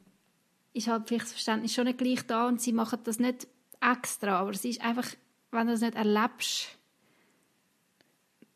ist 0.73 0.87
halt 0.87 1.07
vielleicht 1.07 1.25
das 1.25 1.31
Verständnis 1.33 1.73
schon 1.73 1.85
nicht 1.85 1.99
gleich 1.99 2.25
da 2.25 2.47
und 2.47 2.59
sie 2.59 2.73
machen 2.73 2.99
das 3.03 3.19
nicht 3.19 3.47
extra, 3.79 4.39
aber 4.39 4.49
es 4.49 4.65
ist 4.65 4.81
einfach, 4.81 5.07
wenn 5.51 5.67
du 5.67 5.73
das 5.73 5.81
nicht 5.81 5.95
erlebst, 5.95 6.77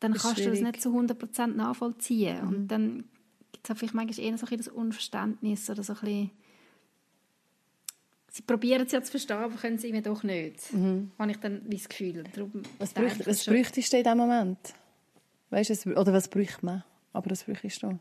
dann 0.00 0.12
kannst 0.12 0.38
schwierig. 0.38 0.58
du 0.58 0.64
das 0.64 0.72
nicht 0.72 0.82
zu 0.82 0.90
100% 0.90 1.46
nachvollziehen. 1.48 2.42
Mhm. 2.42 2.48
Und 2.48 2.68
dann 2.68 3.04
gibt 3.52 3.68
es 3.68 3.78
vielleicht 3.78 3.94
manchmal 3.94 4.26
eher 4.26 4.38
so 4.38 4.46
ein 4.46 4.56
das 4.56 4.68
Unverständnis 4.68 5.70
oder 5.70 5.82
so 5.82 5.92
ein 5.94 6.00
bisschen 6.00 6.30
Sie 8.34 8.40
probieren 8.40 8.86
es 8.86 8.92
ja 8.92 9.02
zu 9.02 9.10
verstehen, 9.10 9.36
aber 9.36 9.56
können 9.56 9.76
sie 9.76 9.92
mir 9.92 10.00
doch 10.00 10.22
nicht. 10.22 10.72
Mhm. 10.72 11.10
Habe 11.18 11.32
ich 11.32 11.36
dann 11.36 11.68
das 11.68 11.86
Gefühl. 11.86 12.24
Darum 12.34 12.62
was, 12.78 12.94
bräucht, 12.94 13.26
was 13.26 13.44
bräuchtest 13.44 13.92
du 13.92 13.98
in 13.98 14.04
diesem 14.04 14.16
Moment? 14.16 14.58
Weißt 15.50 15.84
du, 15.84 15.94
oder 16.00 16.14
was 16.14 16.28
bräuchte 16.28 16.64
man? 16.64 16.82
Aber 17.12 17.28
das 17.28 17.44
bräuchtest 17.44 17.82
du. 17.82 17.98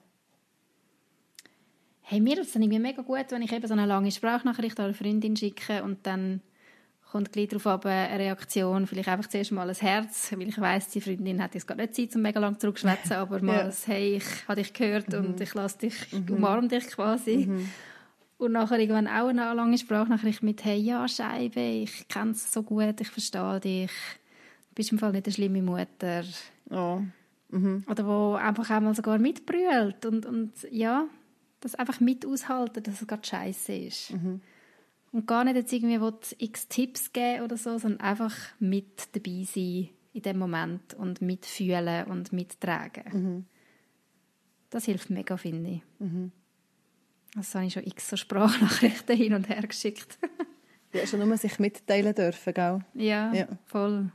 Hey, 1.99 2.21
mir 2.21 2.39
ist 2.39 2.47
es 2.47 2.55
irgendwie 2.55 2.79
mega 2.79 3.01
gut, 3.01 3.25
wenn 3.29 3.41
ich 3.41 3.51
eben 3.51 3.67
so 3.67 3.73
eine 3.73 3.85
lange 3.85 4.09
Sprachnachricht 4.09 4.79
an 4.79 4.85
eine 4.85 4.93
Freundin 4.93 5.35
schicke 5.35 5.83
und 5.83 6.07
dann 6.07 6.41
kommt 7.12 7.34
gleich 7.34 7.49
darauf 7.49 7.86
eine 7.86 8.20
Reaktion, 8.20 8.88
vielleicht 8.88 9.09
einfach 9.09 9.30
zuerst 9.30 9.51
mal 9.51 9.70
ein 9.70 9.76
Herz, 9.76 10.32
weil 10.32 10.47
ich 10.47 10.59
weiss, 10.59 10.88
die 10.88 11.01
Freundin 11.01 11.43
hat 11.43 11.53
jetzt 11.53 11.68
gerade 11.68 11.82
nicht 11.82 11.95
Zeit, 11.95 12.16
um 12.16 12.22
mega 12.22 12.39
lang 12.39 12.57
zurückzuschwätzen, 12.57 13.14
aber 13.18 13.41
mal 13.41 13.55
ja. 13.57 13.66
ein 13.66 13.74
«Hey, 13.86 14.16
ich 14.16 14.47
habe 14.47 14.62
dich 14.62 14.72
gehört 14.72 15.09
mhm. 15.09 15.26
und 15.26 15.41
ich 15.41 15.53
lasse 15.53 15.80
dich, 15.80 16.14
mhm. 16.14 16.36
umarme 16.36 16.70
dich 16.70 16.88
quasi». 16.88 17.47
Mhm. 17.47 17.70
Und 18.38 18.53
nachher 18.53 18.80
irgendwann 18.80 19.07
auch 19.07 19.28
eine 19.28 19.53
lange 19.53 19.78
Sprachnachricht 19.78 20.41
mit 20.41 20.64
«Hey, 20.64 20.80
ja, 20.80 21.05
Scheibe, 21.07 21.59
ich 21.59 22.07
kenne 22.07 22.32
es 22.32 22.51
so 22.51 22.64
gut, 22.64 22.99
ich 23.01 23.09
verstehe 23.09 23.59
dich, 23.59 23.91
du 24.70 24.76
bist 24.76 24.91
im 24.91 24.97
Fall 24.97 25.12
nicht 25.12 25.26
eine 25.26 25.34
schlimme 25.34 25.62
Mutter». 25.62 26.24
Oh. 26.70 27.01
Mhm. 27.49 27.84
Oder 27.89 28.07
wo 28.07 28.36
einfach 28.36 28.70
einmal 28.70 28.95
sogar 28.95 29.20
mitbrüllt 29.20 30.05
und, 30.05 30.26
und 30.26 30.53
ja, 30.72 31.05
das 31.59 31.76
einfach 31.76 31.99
mit 31.99 32.26
aushalten, 32.26 32.82
dass 32.82 33.01
es 33.01 33.07
gerade 33.07 33.28
scheiße 33.28 33.74
ist. 33.74 34.14
Mhm. 34.14 34.39
Und 35.12 35.28
gar 35.28 35.43
nicht 35.43 35.55
jetzt 35.55 35.74
irgendwie 35.74 35.99
x 36.38 36.68
Tipps 36.68 37.12
geben 37.12 37.43
oder 37.43 37.57
so, 37.57 37.78
sondern 37.78 37.99
einfach 37.99 38.36
mit 38.59 39.14
dabei 39.14 39.43
sein 39.43 39.89
in 40.14 40.22
dem 40.22 40.38
Moment 40.38 40.93
und 40.93 41.22
mitfühlen 41.22 42.05
und 42.05 42.34
mittragen. 42.34 43.03
Mhm. 43.12 43.45
Das 44.70 44.86
hilft 44.86 45.09
mega, 45.09 45.36
finde 45.38 45.70
ich. 45.70 45.82
Mhm. 45.99 46.32
Also 47.36 47.59
habe 47.59 47.68
ich 47.68 47.74
schon 47.74 47.86
x 47.86 48.09
so 48.09 48.16
Sprachnachrichten 48.16 49.16
hin 49.18 49.34
und 49.34 49.49
her 49.49 49.62
geschickt. 49.62 50.18
ja, 50.93 51.05
schon 51.05 51.28
nur 51.28 51.38
sich 51.38 51.59
mitteilen 51.59 52.16
dürfen, 52.16 52.53
gell? 52.53 52.80
Ja, 52.93 53.34
ja. 53.34 53.47
voll. 53.66 54.12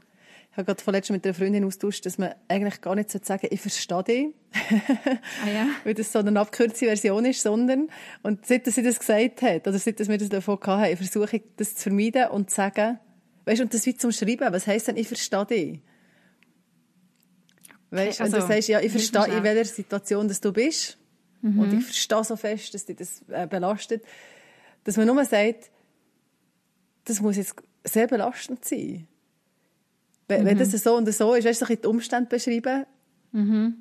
Ich 0.56 0.58
habe 0.58 0.68
gerade 0.68 0.82
vorletzt 0.82 1.10
mit 1.10 1.22
einer 1.22 1.34
Freundin 1.34 1.64
austauscht, 1.66 2.06
dass 2.06 2.16
man 2.16 2.34
eigentlich 2.48 2.80
gar 2.80 2.94
nicht 2.94 3.10
sagen 3.10 3.22
sollte, 3.22 3.48
ich 3.48 3.60
verstehe 3.60 4.02
dich. 4.02 4.26
ah, 5.44 5.50
ja? 5.50 5.68
Weil 5.84 5.92
das 5.92 6.10
so 6.10 6.20
eine 6.20 6.40
abgekürzte 6.40 6.86
Version 6.86 7.26
ist, 7.26 7.42
sondern, 7.42 7.90
und 8.22 8.46
seit 8.46 8.64
sie 8.64 8.82
das 8.82 8.98
gesagt 8.98 9.42
hat, 9.42 9.68
oder 9.68 9.78
seit 9.78 9.98
wir 10.08 10.16
das 10.16 10.30
davon 10.30 10.58
hatten, 10.64 10.96
versuche 10.96 11.36
ich 11.36 11.42
das 11.58 11.74
zu 11.74 11.90
vermeiden 11.90 12.28
und 12.28 12.48
zu 12.48 12.56
sagen, 12.56 12.98
weißt 13.44 13.58
du, 13.58 13.64
und 13.64 13.74
das 13.74 13.84
wie 13.84 13.98
zum 13.98 14.12
Schreiben, 14.12 14.50
was 14.50 14.66
heisst 14.66 14.88
denn, 14.88 14.96
ich 14.96 15.06
verstehe 15.06 15.44
dich? 15.44 15.80
Weißt, 17.90 18.18
okay, 18.18 18.22
also, 18.22 18.36
wenn 18.36 18.40
du 18.40 18.54
sagst, 18.54 18.68
ja, 18.68 18.80
ich 18.80 18.90
verstehe, 18.90 19.36
in 19.36 19.42
welcher 19.42 19.66
Situation 19.66 20.26
dass 20.26 20.40
du 20.40 20.54
bist, 20.54 20.96
mhm. 21.42 21.60
und 21.60 21.74
ich 21.74 21.84
verstehe 21.84 22.24
so 22.24 22.34
fest, 22.34 22.72
dass 22.72 22.86
dich 22.86 22.96
das 22.96 23.22
äh, 23.28 23.46
belastet, 23.46 24.02
dass 24.84 24.96
man 24.96 25.06
nur 25.06 25.22
sagt, 25.26 25.70
das 27.04 27.20
muss 27.20 27.36
jetzt 27.36 27.56
sehr 27.84 28.06
belastend 28.06 28.64
sein. 28.64 29.06
Wenn, 30.28 30.42
mhm. 30.42 30.46
wenn 30.46 30.58
das 30.58 30.70
so 30.72 30.96
und 30.96 31.10
so 31.12 31.34
ist, 31.34 31.44
weißt 31.46 31.62
du, 31.62 31.76
die 31.76 31.86
Umstände 31.86 32.28
beschreiben. 32.28 32.84
Mhm. 33.32 33.76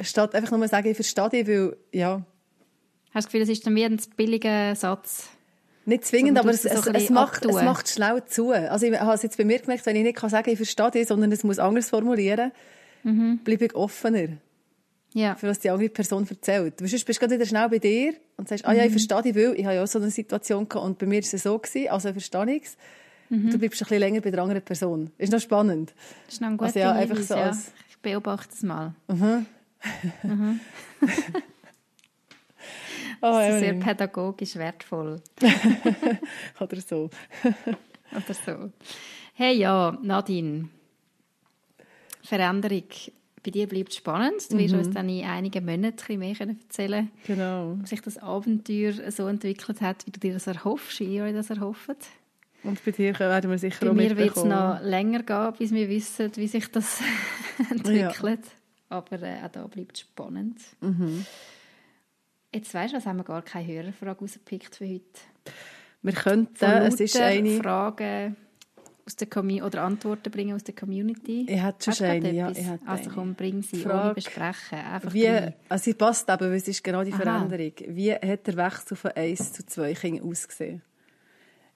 Statt 0.00 0.34
einfach 0.34 0.56
nur 0.56 0.66
sagen, 0.68 0.88
ich 0.88 0.96
verstehe 0.96 1.28
dich, 1.28 1.46
weil, 1.46 1.76
ja. 1.92 2.14
Hast 2.14 2.24
du 2.24 3.12
das 3.14 3.26
Gefühl, 3.26 3.40
das 3.40 3.48
ist 3.50 3.66
dann 3.66 3.74
wie 3.76 3.84
ein 3.84 4.00
billiger 4.16 4.74
Satz? 4.74 5.28
Nicht 5.84 6.04
zwingend, 6.04 6.38
aber 6.38 6.50
es, 6.50 6.64
es 6.64 6.86
es, 6.86 6.86
es, 6.86 7.10
macht, 7.10 7.44
es 7.44 7.54
macht 7.62 7.88
schnell 7.88 8.24
zu. 8.24 8.52
Also 8.52 8.86
ich 8.86 8.98
habe 8.98 9.14
es 9.14 9.22
jetzt 9.22 9.36
bei 9.36 9.44
mir 9.44 9.58
gemerkt, 9.58 9.84
wenn 9.84 9.96
ich 9.96 10.04
nicht 10.04 10.16
kann 10.16 10.30
sagen 10.30 10.48
ich 10.48 10.56
verstehe 10.56 10.90
dich, 10.92 11.08
sondern 11.08 11.30
es 11.32 11.44
muss 11.44 11.58
anders 11.58 11.90
formulieren, 11.90 12.52
Mhm. 13.04 13.40
bleibe 13.42 13.64
ich 13.64 13.74
offener, 13.74 14.28
Ja. 15.12 15.34
für 15.34 15.48
was 15.48 15.58
die 15.58 15.70
andere 15.70 15.88
Person 15.88 16.24
erzählt. 16.28 16.80
Weil 16.80 16.86
sonst 16.88 17.04
bist 17.04 17.18
du 17.20 17.26
gerade 17.26 17.34
wieder 17.34 17.46
schnell 17.46 17.68
bei 17.68 17.78
dir 17.80 18.14
und 18.36 18.48
sagst, 18.48 18.64
ah 18.64 18.72
ja, 18.72 18.84
ich 18.84 18.90
Mhm. 18.90 18.92
verstehe 18.92 19.22
dich, 19.22 19.34
weil 19.34 19.54
ich 19.58 19.64
habe 19.64 19.74
ja 19.74 19.82
auch 19.82 19.88
so 19.88 19.98
eine 19.98 20.10
Situation 20.10 20.68
gehabt 20.68 20.86
und 20.86 20.98
bei 20.98 21.06
mir 21.06 21.16
war 21.20 21.34
es 21.34 21.42
so, 21.42 21.58
gewesen, 21.58 21.88
also 21.90 22.12
verstehe 22.12 22.54
ich 22.54 22.62
es. 22.62 22.76
Mhm. 23.32 23.50
Du 23.50 23.58
bleibst 23.58 23.80
ein 23.80 23.84
bisschen 23.86 23.98
länger 24.00 24.20
bei 24.20 24.30
der 24.30 24.42
anderen 24.42 24.62
Person. 24.62 25.10
Ist 25.16 25.32
noch 25.32 25.40
spannend. 25.40 25.94
Das 26.26 26.34
ist 26.34 26.40
noch 26.42 26.48
ein 26.48 26.56
guter 26.58 26.66
Also 26.66 26.78
ja, 26.80 26.92
einfach 26.92 27.16
Hinweis, 27.16 27.28
so 27.28 27.34
ja. 27.34 27.44
als- 27.44 27.72
Ich 27.88 27.98
beobachte 27.98 28.52
es 28.54 28.62
mal. 28.62 28.94
Oh, 33.24 33.30
Das 33.38 33.54
ist 33.54 33.60
sehr 33.60 33.74
pädagogisch 33.74 34.56
wertvoll. 34.56 35.20
Oder 36.60 36.80
so. 36.80 37.08
Oder 38.12 38.34
so. 38.34 38.72
Hey, 39.34 39.56
ja, 39.58 39.96
Nadine. 40.02 40.68
Veränderung. 42.22 42.82
Bei 43.44 43.50
dir 43.50 43.66
bleibt 43.68 43.94
spannend. 43.94 44.50
Du 44.50 44.56
Mhm. 44.56 44.60
wirst 44.60 44.74
uns 44.74 44.90
dann 44.90 45.08
in 45.08 45.24
einigen 45.24 45.64
Monaten 45.64 46.18
mehr 46.18 46.34
können 46.34 46.60
erzählen 46.62 47.10
Genau. 47.26 47.72
ob 47.80 47.88
sich 47.88 48.00
das 48.00 48.18
Abenteuer 48.18 49.10
so 49.10 49.26
entwickelt 49.26 49.80
hat, 49.80 50.06
wie 50.06 50.10
du 50.12 50.20
dir 50.20 50.32
das 50.34 50.46
erhoffst, 50.46 51.00
wie 51.00 51.16
ihr 51.16 51.24
euch 51.24 51.34
das 51.34 51.50
erhofft. 51.50 51.90
Und 52.64 52.84
bei 52.84 52.90
dir 52.92 53.18
werden 53.18 53.50
wir 53.50 53.58
sicher 53.58 53.86
Bei 53.86 53.90
auch 53.90 53.94
mir 53.94 54.16
wird 54.16 54.36
es 54.36 54.44
noch 54.44 54.80
länger 54.82 55.22
gehen, 55.22 55.52
bis 55.58 55.72
wir 55.72 55.88
wissen, 55.88 56.30
wie 56.36 56.46
sich 56.46 56.70
das 56.70 57.00
entwickelt. 57.70 58.44
Aber 58.88 59.22
äh, 59.22 59.42
auch 59.44 59.48
da 59.50 59.66
bleibt 59.66 59.96
es 59.96 60.00
spannend. 60.00 60.60
Mhm. 60.80 61.26
Jetzt 62.54 62.72
weißt 62.74 62.92
du, 62.92 62.98
was 62.98 63.06
haben 63.06 63.16
wir 63.16 63.24
gar 63.24 63.42
keine 63.42 63.66
Hörerfrage 63.66 64.20
rausgepickt 64.20 64.76
für 64.76 64.86
heute? 64.86 65.04
Wir 66.02 66.12
könnten, 66.12 66.64
es 66.64 67.00
ist 67.00 67.16
eine... 67.16 67.58
Fragen 67.58 68.36
aus 69.04 69.16
der 69.16 69.28
Commu 69.28 69.64
oder 69.64 69.82
Antworten 69.82 70.30
bringen 70.30 70.54
aus 70.54 70.62
der 70.62 70.74
Community. 70.74 71.46
Ich 71.48 71.62
hätte 71.62 71.84
schon 71.84 71.92
Hast 71.92 72.02
eine, 72.02 72.32
ja, 72.32 72.50
ich 72.50 72.58
hätte 72.58 72.86
Also 72.86 73.10
komm, 73.10 73.34
bring 73.34 73.62
sie, 73.62 73.78
Frage, 73.78 74.04
ohne 74.04 74.14
besprechen. 74.14 74.78
Einfach 74.78 75.12
Wie, 75.12 75.26
rein. 75.26 75.54
also 75.68 75.84
sie 75.84 75.94
passt 75.94 76.28
eben, 76.28 76.40
weil 76.40 76.52
es 76.52 76.68
ist 76.68 76.84
genau 76.84 77.02
die 77.02 77.12
Aha. 77.12 77.22
Veränderung. 77.22 77.72
Wie 77.88 78.12
hat 78.12 78.46
der 78.46 78.56
Wechsel 78.56 78.96
von 78.96 79.10
1 79.12 79.52
zu 79.54 79.66
2 79.66 79.94
Kindern 79.94 80.28
ausgesehen? 80.28 80.82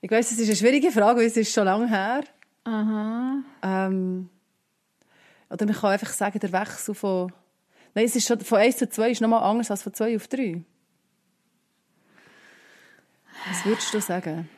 Ich 0.01 0.11
weiss, 0.11 0.31
es 0.31 0.39
ist 0.39 0.49
eine 0.49 0.57
schwierige 0.57 0.91
Frage, 0.91 1.21
weil 1.21 1.27
es 1.27 1.37
ist 1.37 1.53
schon 1.53 1.65
lange 1.65 1.89
her. 1.89 2.25
Aha. 2.65 3.43
Ähm, 3.63 4.29
oder 5.49 5.67
man 5.67 5.75
kann 5.75 5.91
einfach 5.91 6.13
sagen, 6.13 6.39
der 6.39 6.53
Wechsel 6.53 6.95
von... 6.95 7.33
Nein, 7.95 8.05
es 8.05 8.17
ist 8.17 8.27
schon, 8.27 8.41
von 8.41 8.59
1 8.59 8.77
zu 8.77 8.89
2 8.89 9.11
ist 9.13 9.21
nochmal 9.21 9.43
anders 9.43 9.71
als 9.71 9.83
von 9.83 9.95
2 9.95 10.17
auf 10.17 10.29
3. 10.29 10.63
Was 13.49 13.65
würdest 13.65 13.95
du 13.95 14.01
sagen? 14.01 14.49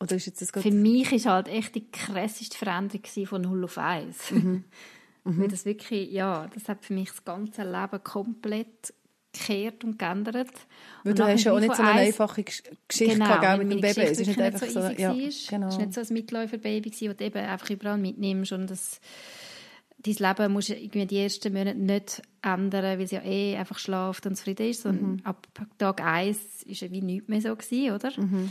Oder 0.00 0.16
ist 0.16 0.26
jetzt 0.26 0.40
das 0.40 0.50
Für 0.50 0.70
mich 0.70 1.12
war 1.24 1.34
halt 1.34 1.48
echt 1.48 1.74
die 1.74 1.90
krasseste 1.90 2.56
Veränderung 2.56 3.26
von 3.26 3.42
0 3.42 3.64
auf 3.64 3.78
1. 3.78 4.30
Mhm. 4.30 4.64
Weil 5.24 5.48
das 5.48 5.66
wirklich, 5.66 6.10
ja, 6.10 6.48
das 6.48 6.68
hat 6.68 6.82
für 6.84 6.94
mich 6.94 7.10
das 7.10 7.24
ganze 7.24 7.62
Leben 7.62 8.02
komplett 8.02 8.94
gekehrt 9.32 9.84
und 9.84 9.98
geändert. 9.98 10.50
Weil 11.04 11.12
Und 11.12 11.18
du 11.18 11.24
hast 11.24 11.44
ja 11.44 11.52
auch 11.52 11.60
nicht 11.60 11.74
so 11.74 11.82
eine 11.82 11.92
einfache 12.00 12.42
Gesch- 12.42 12.62
Geschichte 12.88 13.14
genau, 13.14 13.38
gehabt, 13.40 13.62
mit 13.62 13.72
dem 13.72 13.80
Baby. 13.80 14.00
Es 14.02 14.18
ist 14.20 14.26
nicht 14.26 14.40
einfach 14.40 14.66
so... 14.68 14.80
easy 14.80 15.00
Ja, 15.02 15.10
war. 15.10 15.18
Es 15.18 15.46
genau. 15.46 15.68
war 15.70 15.78
nicht 15.78 15.94
so 15.94 16.00
ein 16.00 16.06
Mitläuferbaby, 16.10 16.90
das 16.90 16.98
du 16.98 17.24
eben 17.24 17.38
einfach 17.38 17.70
überall 17.70 17.98
mitnimmst 17.98 18.52
und 18.52 18.68
das, 18.70 19.00
dein 19.98 20.14
Leben 20.14 20.52
musst 20.52 20.70
du 20.70 20.74
irgendwie 20.74 21.06
die 21.06 21.18
ersten 21.18 21.52
Monate 21.52 21.78
nicht 21.78 22.22
ändern, 22.42 22.84
weil 22.98 23.02
es 23.02 23.10
ja 23.10 23.22
eh 23.22 23.56
einfach 23.56 23.78
schlaft 23.78 24.26
und 24.26 24.36
zufrieden 24.36 24.68
ist, 24.68 24.82
sondern 24.82 25.12
Mhm. 25.12 25.20
ab 25.24 25.46
Tag 25.78 26.00
eins 26.02 26.38
war 26.66 26.72
es 26.72 26.80
wie 26.90 27.02
nichts 27.02 27.28
mehr 27.28 27.40
so, 27.40 27.54
gewesen, 27.54 27.94
oder? 27.94 28.12
Mhm. 28.20 28.50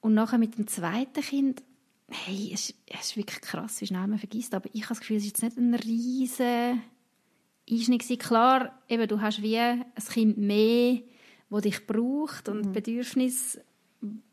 Und 0.00 0.14
nachher 0.14 0.38
mit 0.38 0.56
dem 0.56 0.66
zweiten 0.66 1.20
Kind, 1.22 1.62
hey, 2.10 2.50
es, 2.52 2.70
ist- 2.70 2.74
es 2.86 3.00
ist 3.06 3.16
wirklich 3.16 3.40
krass, 3.40 3.80
wie 3.80 3.86
schnell 3.86 4.06
man 4.06 4.18
vergisst, 4.18 4.54
aber 4.54 4.68
ich 4.72 4.82
habe 4.82 4.90
das 4.90 5.00
Gefühl, 5.00 5.16
es 5.16 5.24
ist 5.26 5.42
jetzt 5.42 5.42
nicht 5.42 5.58
ein 5.58 5.74
riesen 5.74 6.80
Einschnitt. 7.70 8.20
Klar, 8.20 8.78
eben, 8.88 9.08
du 9.08 9.20
hast 9.20 9.42
wie 9.42 9.58
ein 9.58 9.84
Kind 10.10 10.38
mehr, 10.38 11.00
das 11.50 11.62
dich 11.62 11.86
braucht 11.86 12.48
und 12.48 12.72
Bedürfnis, 12.72 13.60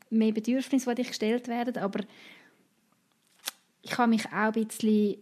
mehr 0.09 0.31
Bedürfnisse, 0.31 0.89
die 0.89 0.95
dich 0.95 1.07
gestellt 1.09 1.47
werden, 1.47 1.77
aber 1.77 2.01
ich 3.81 3.97
habe 3.97 4.09
mich 4.09 4.27
auch 4.27 4.53
ein 4.53 4.67
bisschen 4.67 5.17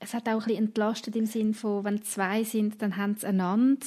es 0.00 0.14
hat 0.14 0.28
auch 0.28 0.34
ein 0.34 0.38
bisschen 0.38 0.64
entlastet 0.64 1.16
im 1.16 1.26
Sinn 1.26 1.54
von, 1.54 1.84
wenn 1.84 2.02
zwei 2.02 2.44
sind, 2.44 2.80
dann 2.82 2.96
haben 2.96 3.16
sie 3.16 3.26
einander. 3.26 3.86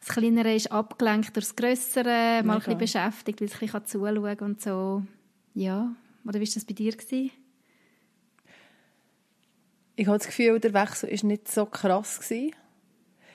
Das 0.00 0.08
Kleinere 0.10 0.54
ist 0.54 0.70
abgelenkt 0.70 1.34
durch 1.36 1.46
das 1.46 1.56
Grössere, 1.56 2.42
mal 2.44 2.54
ein 2.54 2.58
bisschen 2.58 2.78
beschäftigt, 2.78 3.40
weil 3.40 3.48
es 3.48 3.54
ein 3.54 3.60
bisschen 3.60 3.86
zuschauen 3.86 4.36
kann 4.36 4.50
und 4.50 4.60
so. 4.60 5.02
Ja, 5.54 5.94
oder 6.24 6.40
wie 6.40 6.46
war 6.46 6.54
das 6.54 6.64
bei 6.64 6.74
dir? 6.74 6.92
Gewesen? 6.92 7.30
Ich 9.98 10.06
habe 10.06 10.16
das 10.16 10.28
Gefühl, 10.28 10.60
der 10.60 10.74
Wechsel 10.74 11.10
war 11.10 11.26
nicht 11.26 11.50
so 11.50 11.66
krass. 11.66 12.20
Gewesen. 12.20 12.54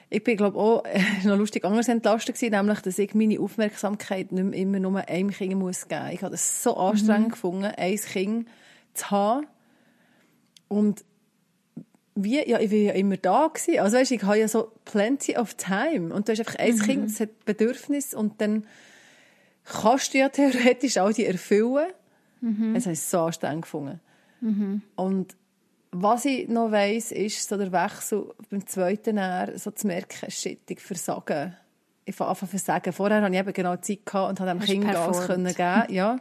Ich 0.09 0.23
bin, 0.23 0.37
glaube 0.37 0.57
auch 0.57 0.83
noch 1.25 1.37
lustig 1.37 1.65
anders 1.65 1.89
entlastet 1.89 2.35
gewesen, 2.35 2.53
nämlich, 2.53 2.79
dass 2.79 2.97
ich 2.97 3.13
meine 3.13 3.37
Aufmerksamkeit 3.37 4.31
nicht 4.31 4.45
mehr 4.45 4.57
immer 4.57 4.79
nur 4.79 5.05
einem 5.09 5.29
Kind 5.29 5.55
muss 5.55 5.89
geben 5.89 6.03
muss. 6.03 6.13
Ich 6.13 6.21
habe 6.21 6.31
das 6.31 6.63
so 6.63 6.77
anstrengend 6.77 7.33
gefunden, 7.33 7.65
ein 7.65 7.97
Kind 7.97 8.47
zu 8.93 9.11
haben. 9.11 9.47
Und 10.69 11.03
wie, 12.15 12.49
ja, 12.49 12.61
ich 12.61 12.71
war 12.71 12.77
ja 12.77 12.93
immer 12.93 13.17
da 13.17 13.47
gewesen. 13.47 13.79
Also, 13.79 13.97
weißt, 13.97 14.11
ich 14.11 14.23
habe 14.23 14.39
ja 14.39 14.47
so 14.47 14.71
plenty 14.85 15.35
of 15.35 15.55
time. 15.55 16.13
Und 16.13 16.29
du 16.29 16.31
hast 16.31 16.39
einfach 16.39 16.59
ein 16.59 16.79
Kind, 16.79 17.09
das 17.09 17.19
hat 17.19 17.43
Bedürfnis 17.43 18.13
und 18.13 18.39
dann 18.39 18.65
kannst 19.65 20.13
du 20.13 20.19
ja 20.19 20.29
theoretisch 20.29 20.95
all 20.95 21.11
die 21.11 21.25
erfüllen. 21.25 21.87
Das 22.73 22.85
habe 22.85 22.93
ich 22.93 23.01
so 23.01 23.19
anstrengend 23.19 23.63
gefunden. 23.63 23.99
Und 24.95 25.35
was 25.93 26.25
ich 26.25 26.47
noch 26.47 26.71
weiss, 26.71 27.11
ist 27.11 27.47
so 27.47 27.57
der 27.57 27.71
Wechsel 27.71 28.25
beim 28.49 28.65
zweiten 28.67 29.17
Jahr, 29.17 29.57
so 29.57 29.71
zu 29.71 29.87
merken, 29.87 30.29
shit, 30.29 30.59
ich 30.69 30.79
versagen. 30.79 31.55
Ich 32.05 32.15
fange 32.15 32.31
an 32.31 32.35
zu 32.35 32.47
versagen. 32.47 32.91
Vorher 32.91 33.21
hatte 33.21 33.33
ich 33.33 33.39
eben 33.39 33.53
genau 33.53 33.75
Zeit 33.77 34.05
gehabt 34.05 34.29
und 34.29 34.37
konnte 34.37 34.53
dem 34.53 34.59
Kind 34.59 34.85
performt. 34.85 35.27
können 35.27 35.45
geben. 35.53 35.93
Ja. 35.93 36.19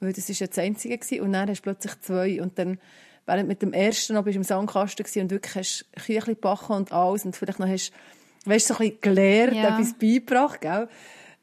Weil 0.00 0.12
das 0.12 0.28
ist 0.28 0.40
ja 0.40 0.46
das 0.46 0.58
Einzige 0.58 0.98
gewesen. 0.98 1.20
Und 1.20 1.32
dann 1.32 1.48
hast 1.48 1.58
du 1.60 1.62
plötzlich 1.62 2.00
zwei. 2.00 2.42
Und 2.42 2.58
dann, 2.58 2.78
während 3.26 3.48
mit 3.48 3.62
dem 3.62 3.72
ersten 3.72 4.14
noch 4.14 4.24
bist 4.24 4.34
du 4.34 4.38
im 4.40 4.44
Sandkasten 4.44 5.04
gewesen 5.04 5.22
und 5.22 5.30
wirklich 5.30 5.54
hast 5.54 5.86
Küchli 6.04 6.34
gebacken 6.34 6.74
und 6.74 6.92
alles 6.92 7.24
und 7.24 7.36
vielleicht 7.36 7.58
noch 7.60 7.68
hast, 7.68 7.92
weißt, 8.46 8.66
so 8.68 8.74
ein 8.74 8.78
bisschen 8.78 9.00
gelernt, 9.00 9.54
Ja. 9.54 9.76
etwas 9.78 9.94
beigebracht, 9.94 10.60
gell? 10.60 10.88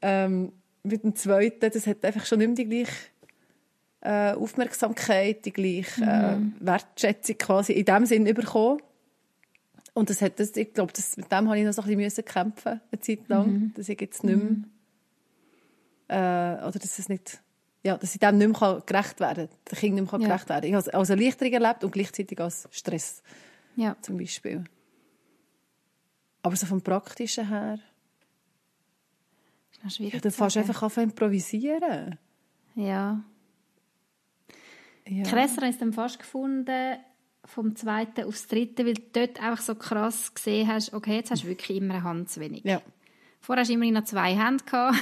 Ähm, 0.02 0.52
mit 0.84 1.04
dem 1.04 1.16
zweiten, 1.16 1.70
das 1.72 1.88
hat 1.88 2.04
einfach 2.04 2.26
schon 2.26 2.40
nicht 2.40 2.48
mehr 2.48 2.56
die 2.56 2.70
gleiche 2.70 2.92
äh, 4.02 4.34
Aufmerksamkeit, 4.34 5.46
die 5.46 5.54
gleiche 5.54 6.04
äh, 6.04 6.38
Wertschätzung 6.66 7.38
quasi 7.38 7.74
in 7.74 7.86
dem 7.86 8.06
Sinn 8.06 8.24
bekommen. 8.26 8.82
Und 9.94 10.10
das 10.12 10.22
hat, 10.22 10.40
das, 10.40 10.56
ich 10.56 10.74
glaube, 10.74 10.94
das, 10.94 11.18
mit 11.18 11.32
dem 11.32 11.48
habe 11.48 11.58
ich 11.58 11.66
noch 11.66 11.74
so 11.74 11.82
ein 11.82 11.88
bisschen 11.88 12.02
müssen 12.02 12.24
kämpfen, 12.26 12.82
eine 12.92 13.00
Zeit 13.02 13.28
lang, 13.28 13.74
dass 13.76 13.90
ich 13.90 14.00
jetzt 14.00 14.24
nicht 14.24 14.38
mehr, 16.08 16.60
äh, 16.60 16.64
oder 16.68 16.78
dass 16.80 17.00
es 17.00 17.10
nicht, 17.10 17.42
ja, 17.84 17.98
dass 17.98 18.14
ich 18.14 18.20
dem 18.20 18.38
nicht 18.38 18.62
mehr 18.62 18.84
gerecht 18.86 19.20
werden 19.20 19.48
kann, 19.50 19.58
dem 19.72 19.78
Kind 19.78 19.96
nicht 19.96 20.12
mehr 20.12 20.22
Ja. 20.22 20.28
gerecht 20.28 20.50
werden. 20.50 20.66
Ich 20.66 20.74
habe 20.74 20.82
es 20.88 20.90
als 20.90 21.10
Erleichterung 21.10 21.54
erlebt 21.54 21.84
und 21.84 21.92
gleichzeitig 21.92 22.40
als 22.40 22.68
Stress, 22.72 23.24
Ja. 23.76 23.96
zum 24.02 24.18
Beispiel. 24.18 24.64
Aber 26.44 26.56
so 26.56 26.66
vom 26.68 26.82
Praktischen 26.82 27.48
her, 27.50 27.80
Ist 29.72 29.84
noch 29.84 29.92
schwierig 29.92 30.22
du 30.22 30.30
zu 30.30 30.38
fährst 30.38 30.54
sagen. 30.56 30.68
einfach 30.70 30.96
an 30.98 31.04
improvisieren. 31.06 32.18
Ja. 32.76 33.24
Ja. 35.10 35.24
Krasser 35.24 35.68
ist 35.70 35.82
dann 35.82 35.94
fast 35.94 36.20
gefunden, 36.20 36.98
vom 37.46 37.76
zweiten 37.76 38.26
aufs 38.26 38.48
dritte, 38.48 38.86
weil 38.86 38.96
du 38.96 39.02
dort 39.14 39.42
einfach 39.42 39.62
so 39.62 39.76
krass 39.76 40.34
gesehen 40.34 40.68
hast, 40.68 40.94
okay, 40.94 41.16
jetzt 41.16 41.32
hast 41.32 41.44
du 41.44 41.48
wirklich 41.48 41.78
immer 41.78 41.96
eine 41.96 42.04
Hand 42.04 42.30
zu 42.30 42.40
wenig. 42.42 42.64
Ja. 42.66 42.82
Vorher 43.40 43.62
hast 43.62 43.70
du 43.70 43.74
immer 43.76 43.90
noch 43.92 44.04
zwei 44.04 44.36
Hände 44.36 44.64
gehabt. 44.66 44.98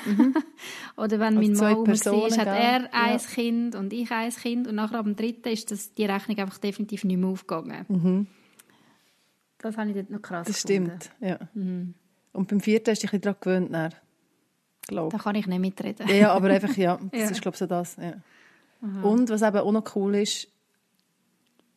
Oder 0.98 1.20
wenn 1.20 1.34
Mhm. 1.36 1.40
Also 1.40 1.64
mein 1.64 1.74
Mann 1.74 1.84
Personen, 1.86 2.22
war, 2.32 2.38
hat 2.38 2.48
er 2.48 2.94
ein 2.94 3.14
Ja. 3.14 3.18
Kind 3.34 3.76
und 3.76 3.92
ich 3.94 4.12
ein 4.12 4.30
Kind. 4.30 4.68
Und 4.68 4.76
nachher 4.76 5.00
am 5.00 5.16
dritten 5.16 5.50
ist 5.50 5.72
das, 5.72 5.94
die 5.96 6.06
Rechnung 6.06 6.38
einfach 6.38 6.60
definitiv 6.60 7.04
nicht 7.06 7.18
mehr 7.18 7.30
aufgegangen. 7.30 8.28
Das 9.58 9.78
habe 9.78 9.90
ich 9.90 9.96
dort 9.96 10.10
noch 10.12 10.22
krass 10.22 10.48
Mhm. 10.48 10.52
Das 10.52 10.64
gefunden. 10.64 11.00
stimmt, 11.02 11.12
ja. 11.22 11.40
Und 12.34 12.48
beim 12.48 12.60
vierten 12.60 12.92
hast 12.92 13.02
du 13.02 13.08
dich 13.08 13.14
ein 13.14 13.22
daran 13.22 13.38
gewöhnt, 13.40 13.74
dann, 13.74 13.96
glaub. 14.88 15.10
Da 15.12 15.18
kann 15.18 15.36
ich 15.36 15.48
nicht 15.48 15.60
mitreden. 15.60 16.08
Ja, 16.10 16.34
aber 16.34 16.50
einfach, 16.50 16.76
ja, 16.78 17.00
das 17.12 17.22
Ja. 17.22 17.30
ist, 17.32 17.42
glaube 17.42 17.56
ich, 17.56 17.60
so 17.60 17.66
das. 17.66 17.96
Ja. 17.96 18.14
Und 19.04 19.30
was 19.30 19.42
eben 19.42 19.58
auch 19.58 19.72
noch 19.72 19.96
cool 19.96 20.16
ist, 20.16 20.48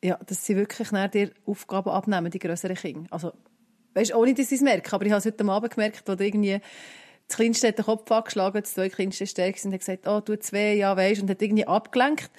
ja, 0.03 0.17
dass 0.27 0.45
sie 0.45 0.57
wirklich 0.57 0.93
nach 0.93 1.11
dir 1.11 1.31
Aufgaben 1.47 1.91
abnehmen, 1.91 2.31
die 2.31 2.39
grösseren 2.39 2.77
Kinder. 2.77 3.07
Also, 3.11 3.33
weißt, 3.95 4.15
ohne 4.15 4.35
dass 4.35 4.49
sie 4.49 4.57
es 4.57 4.61
merken, 4.61 4.95
aber 4.95 5.07
ich 5.07 5.13
habe 5.13 5.19
es 5.19 5.27
heute 5.27 5.45
Abend 5.45 5.75
gemerkt, 5.75 6.03
wo 6.07 6.13
irgendwie 6.13 6.61
das 7.27 7.37
Kleinste 7.37 7.69
hat 7.69 7.79
den 7.79 7.85
Kopf 7.85 8.11
angeschlagen, 8.11 8.61
das 8.63 8.73
zwei 8.75 8.89
Kleinste 8.89 9.27
stärker 9.27 9.59
sind 9.59 9.71
und 9.71 9.75
hat 9.75 9.81
gesagt, 9.81 10.07
oh, 10.09 10.21
du 10.21 10.39
zwei, 10.39 10.75
ja, 10.75 10.97
weisst, 10.97 11.21
und 11.21 11.29
hat 11.29 11.43
irgendwie 11.43 11.67
abgelenkt. 11.67 12.31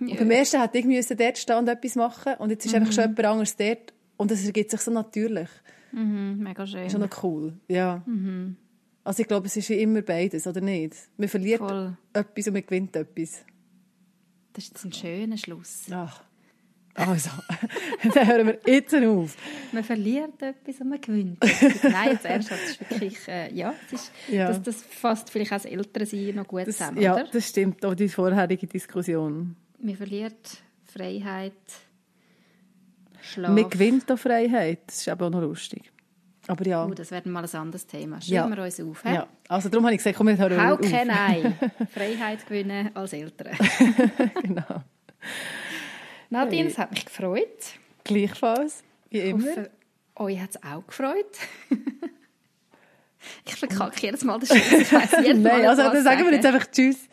Und 0.00 0.16
beim 0.16 0.30
ersten 0.30 0.60
hat 0.60 0.74
ich 0.74 0.86
müssen 0.86 1.16
dort 1.16 1.36
stehen 1.36 1.58
und 1.58 1.68
etwas 1.68 1.96
machen 1.96 2.34
und 2.38 2.50
jetzt 2.50 2.64
ist 2.64 2.74
einfach 2.74 2.92
schon 2.92 3.04
jemand 3.04 3.24
anderes 3.24 3.56
dort 3.56 3.92
und 4.16 4.30
es 4.30 4.46
ergibt 4.46 4.70
sich 4.70 4.80
so 4.80 4.90
natürlich. 4.90 5.48
Mhm, 5.92 6.38
mega 6.38 6.64
Das 6.64 6.72
ist 6.74 6.92
schön. 6.92 7.02
auch 7.02 7.08
noch 7.08 7.22
cool, 7.22 7.54
ja. 7.68 8.02
Also 9.04 9.22
ich 9.22 9.28
glaube, 9.28 9.46
es 9.46 9.56
ist 9.56 9.68
ja 9.68 9.76
immer 9.76 10.02
beides, 10.02 10.46
oder 10.46 10.60
nicht? 10.60 10.94
Man 11.16 11.28
verliert 11.28 11.60
Voll. 11.60 11.96
etwas 12.12 12.46
und 12.46 12.52
man 12.54 12.62
gewinnt 12.62 12.96
etwas. 12.96 13.44
Das 14.58 14.64
ist 14.64 14.70
jetzt 14.72 14.84
ein 14.86 14.92
schöner 14.92 15.36
Schluss. 15.36 15.84
Ach. 15.92 16.20
Also, 16.94 17.30
dann 18.12 18.26
hören 18.26 18.46
wir 18.48 18.58
jetzt 18.66 18.92
auf. 18.92 19.36
Man 19.70 19.84
verliert 19.84 20.42
etwas 20.42 20.80
und 20.80 20.88
man 20.88 21.00
gewinnt. 21.00 21.38
Nein, 21.84 22.10
jetzt 22.10 22.24
ernsthaft, 22.24 22.60
das 22.60 22.70
ist 22.70 22.80
wirklich, 22.80 23.28
äh, 23.28 23.54
ja, 23.54 23.72
das, 23.88 24.02
ist, 24.02 24.12
Ja. 24.26 24.48
Das, 24.48 24.60
das 24.60 24.82
fasst 24.82 25.30
vielleicht 25.30 25.52
auch 25.52 25.58
das 25.58 25.64
Ältere 25.66 26.32
noch 26.32 26.48
gut 26.48 26.66
Das, 26.66 26.76
zusammen, 26.76 27.00
ja, 27.00 27.14
oder? 27.14 27.28
das 27.30 27.48
stimmt. 27.48 27.86
Auch 27.86 27.94
die 27.94 28.08
vorherige 28.08 28.66
Diskussion. 28.66 29.54
Man 29.78 29.94
verliert 29.94 30.60
Freiheit, 30.92 31.52
Schlaf. 33.20 33.52
Man 33.52 33.70
gewinnt 33.70 34.10
auch 34.10 34.18
Freiheit. 34.18 34.80
Das 34.88 34.96
ist 34.96 35.06
eben 35.06 35.20
auch 35.22 35.30
noch 35.30 35.40
lustig. 35.40 35.92
Aber 36.48 36.66
ja. 36.66 36.84
Oh, 36.84 36.90
das 36.94 37.10
wird 37.10 37.26
mal 37.26 37.44
ein 37.44 37.54
anderes 37.56 37.86
Thema. 37.86 38.18
Ja. 38.22 38.42
Schreiben 38.42 38.56
wir 38.56 38.64
uns 38.64 38.80
auf. 38.80 39.04
hä? 39.04 39.14
ja. 39.14 39.26
Also 39.48 39.68
darum 39.68 39.84
habe 39.84 39.94
ich 39.94 39.98
gesagt, 39.98 40.16
komm, 40.16 40.28
wir 40.28 40.36
hören 40.38 40.60
How 40.66 40.78
auf. 40.78 40.90
can 40.90 41.08
I 41.10 41.52
Freiheit 41.92 42.46
gewinnen 42.46 42.90
als 42.94 43.12
Eltern? 43.12 43.52
genau. 44.42 44.82
Nadine, 46.30 46.68
es 46.68 46.78
hat 46.78 46.90
mich 46.90 47.04
gefreut. 47.04 47.46
Gleichfalls, 48.04 48.82
wie 49.10 49.18
Ich 49.18 49.30
immer. 49.30 49.46
hoffe, 49.46 49.70
euch 50.16 50.40
hat 50.40 50.50
es 50.50 50.62
auch 50.62 50.86
gefreut. 50.86 51.36
ich 53.46 53.54
verkacke 53.56 54.00
jedes 54.00 54.24
Mal. 54.24 54.42
Ich 54.42 54.50
weiss 54.50 55.12
jedes 55.22 55.42
Mal, 55.42 55.58
Nein, 55.58 55.66
also 55.66 55.82
dann 55.82 56.02
sagen 56.02 56.24
wir 56.24 56.32
jetzt 56.32 56.46
einfach 56.46 56.66
Tschüss. 56.66 57.08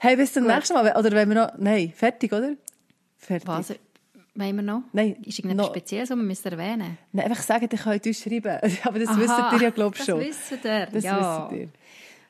Hey, 0.00 0.16
bis 0.16 0.32
zum 0.32 0.44
Gut. 0.44 0.54
nächsten 0.54 0.74
Mal. 0.74 0.92
Oder 0.96 1.10
wenn 1.12 1.28
wir 1.28 1.34
noch... 1.34 1.52
Nein, 1.58 1.92
fertig, 1.94 2.32
oder? 2.32 2.52
Fertig. 3.18 3.48
Was 3.48 3.74
wollen 4.38 4.56
wir 4.56 4.62
noch? 4.62 4.82
Nein, 4.92 5.16
Ist 5.24 5.38
irgendetwas 5.38 5.66
noch- 5.66 5.74
Spezielles, 5.74 6.10
was 6.10 6.16
wir 6.16 6.24
müssen 6.24 6.48
erwähnen 6.48 6.98
Nein, 7.12 7.26
einfach 7.30 7.42
sagen, 7.42 7.68
ihr 7.70 7.78
könnt 7.78 8.06
uns 8.06 8.20
schreiben. 8.20 8.58
Aber 8.84 8.98
das 8.98 9.08
Aha, 9.08 9.20
wisst 9.20 9.34
ihr 9.52 9.62
ja, 9.62 9.70
glaube 9.70 9.96
ich, 9.98 10.04
schon. 10.04 10.18
Das 10.18 10.28
wisst 10.28 10.64
ihr. 10.64 10.86
Das 10.86 11.04
ja. 11.04 11.50
wisst 11.50 11.60
ihr. 11.60 11.68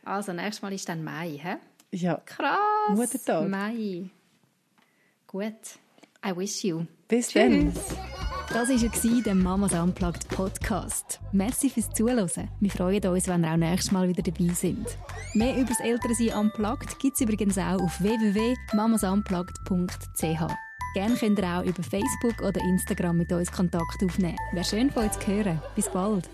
Also, 0.04 0.32
nächstes 0.32 0.62
Mal 0.62 0.72
ist 0.72 0.88
dann 0.88 1.02
Mai. 1.02 1.40
He? 1.42 1.98
Ja. 1.98 2.20
Krass. 2.24 2.58
Muttertag. 2.94 3.48
Mai. 3.48 4.04
Gut. 5.26 5.52
I 6.24 6.36
wish 6.36 6.62
you. 6.64 6.84
Bis 7.08 7.32
dann. 7.32 7.72
Das 8.48 8.68
war 8.68 8.76
er, 9.16 9.22
der 9.22 9.34
Mamas 9.34 9.72
Unplugged 9.72 10.28
Podcast. 10.28 11.18
Merci 11.32 11.68
fürs 11.68 11.90
Zuhören. 11.90 12.48
Wir 12.60 12.70
freuen 12.70 13.04
uns, 13.06 13.26
wenn 13.28 13.44
ihr 13.44 13.52
auch 13.52 13.56
nächstes 13.56 13.90
Mal 13.92 14.08
wieder 14.08 14.22
dabei 14.22 14.52
sind. 14.54 14.86
Mehr 15.34 15.56
über 15.56 15.68
das 15.68 15.80
Elternsein 15.80 16.38
Unplugged 16.38 16.98
gibt 17.00 17.14
es 17.14 17.20
übrigens 17.20 17.58
auch 17.58 17.82
auf 17.82 18.00
www.mamasunplugged.ch. 18.00 20.56
Gerne 20.96 21.14
könnt 21.14 21.38
ihr 21.38 21.44
auch 21.44 21.62
über 21.62 21.82
Facebook 21.82 22.40
oder 22.40 22.58
Instagram 22.62 23.18
mit 23.18 23.30
uns 23.30 23.52
Kontakt 23.52 24.02
aufnehmen. 24.02 24.38
Wäre 24.52 24.64
schön 24.64 24.90
von 24.90 25.04
euch 25.04 25.12
zu 25.12 25.26
hören. 25.26 25.60
Bis 25.74 25.90
bald. 25.90 26.26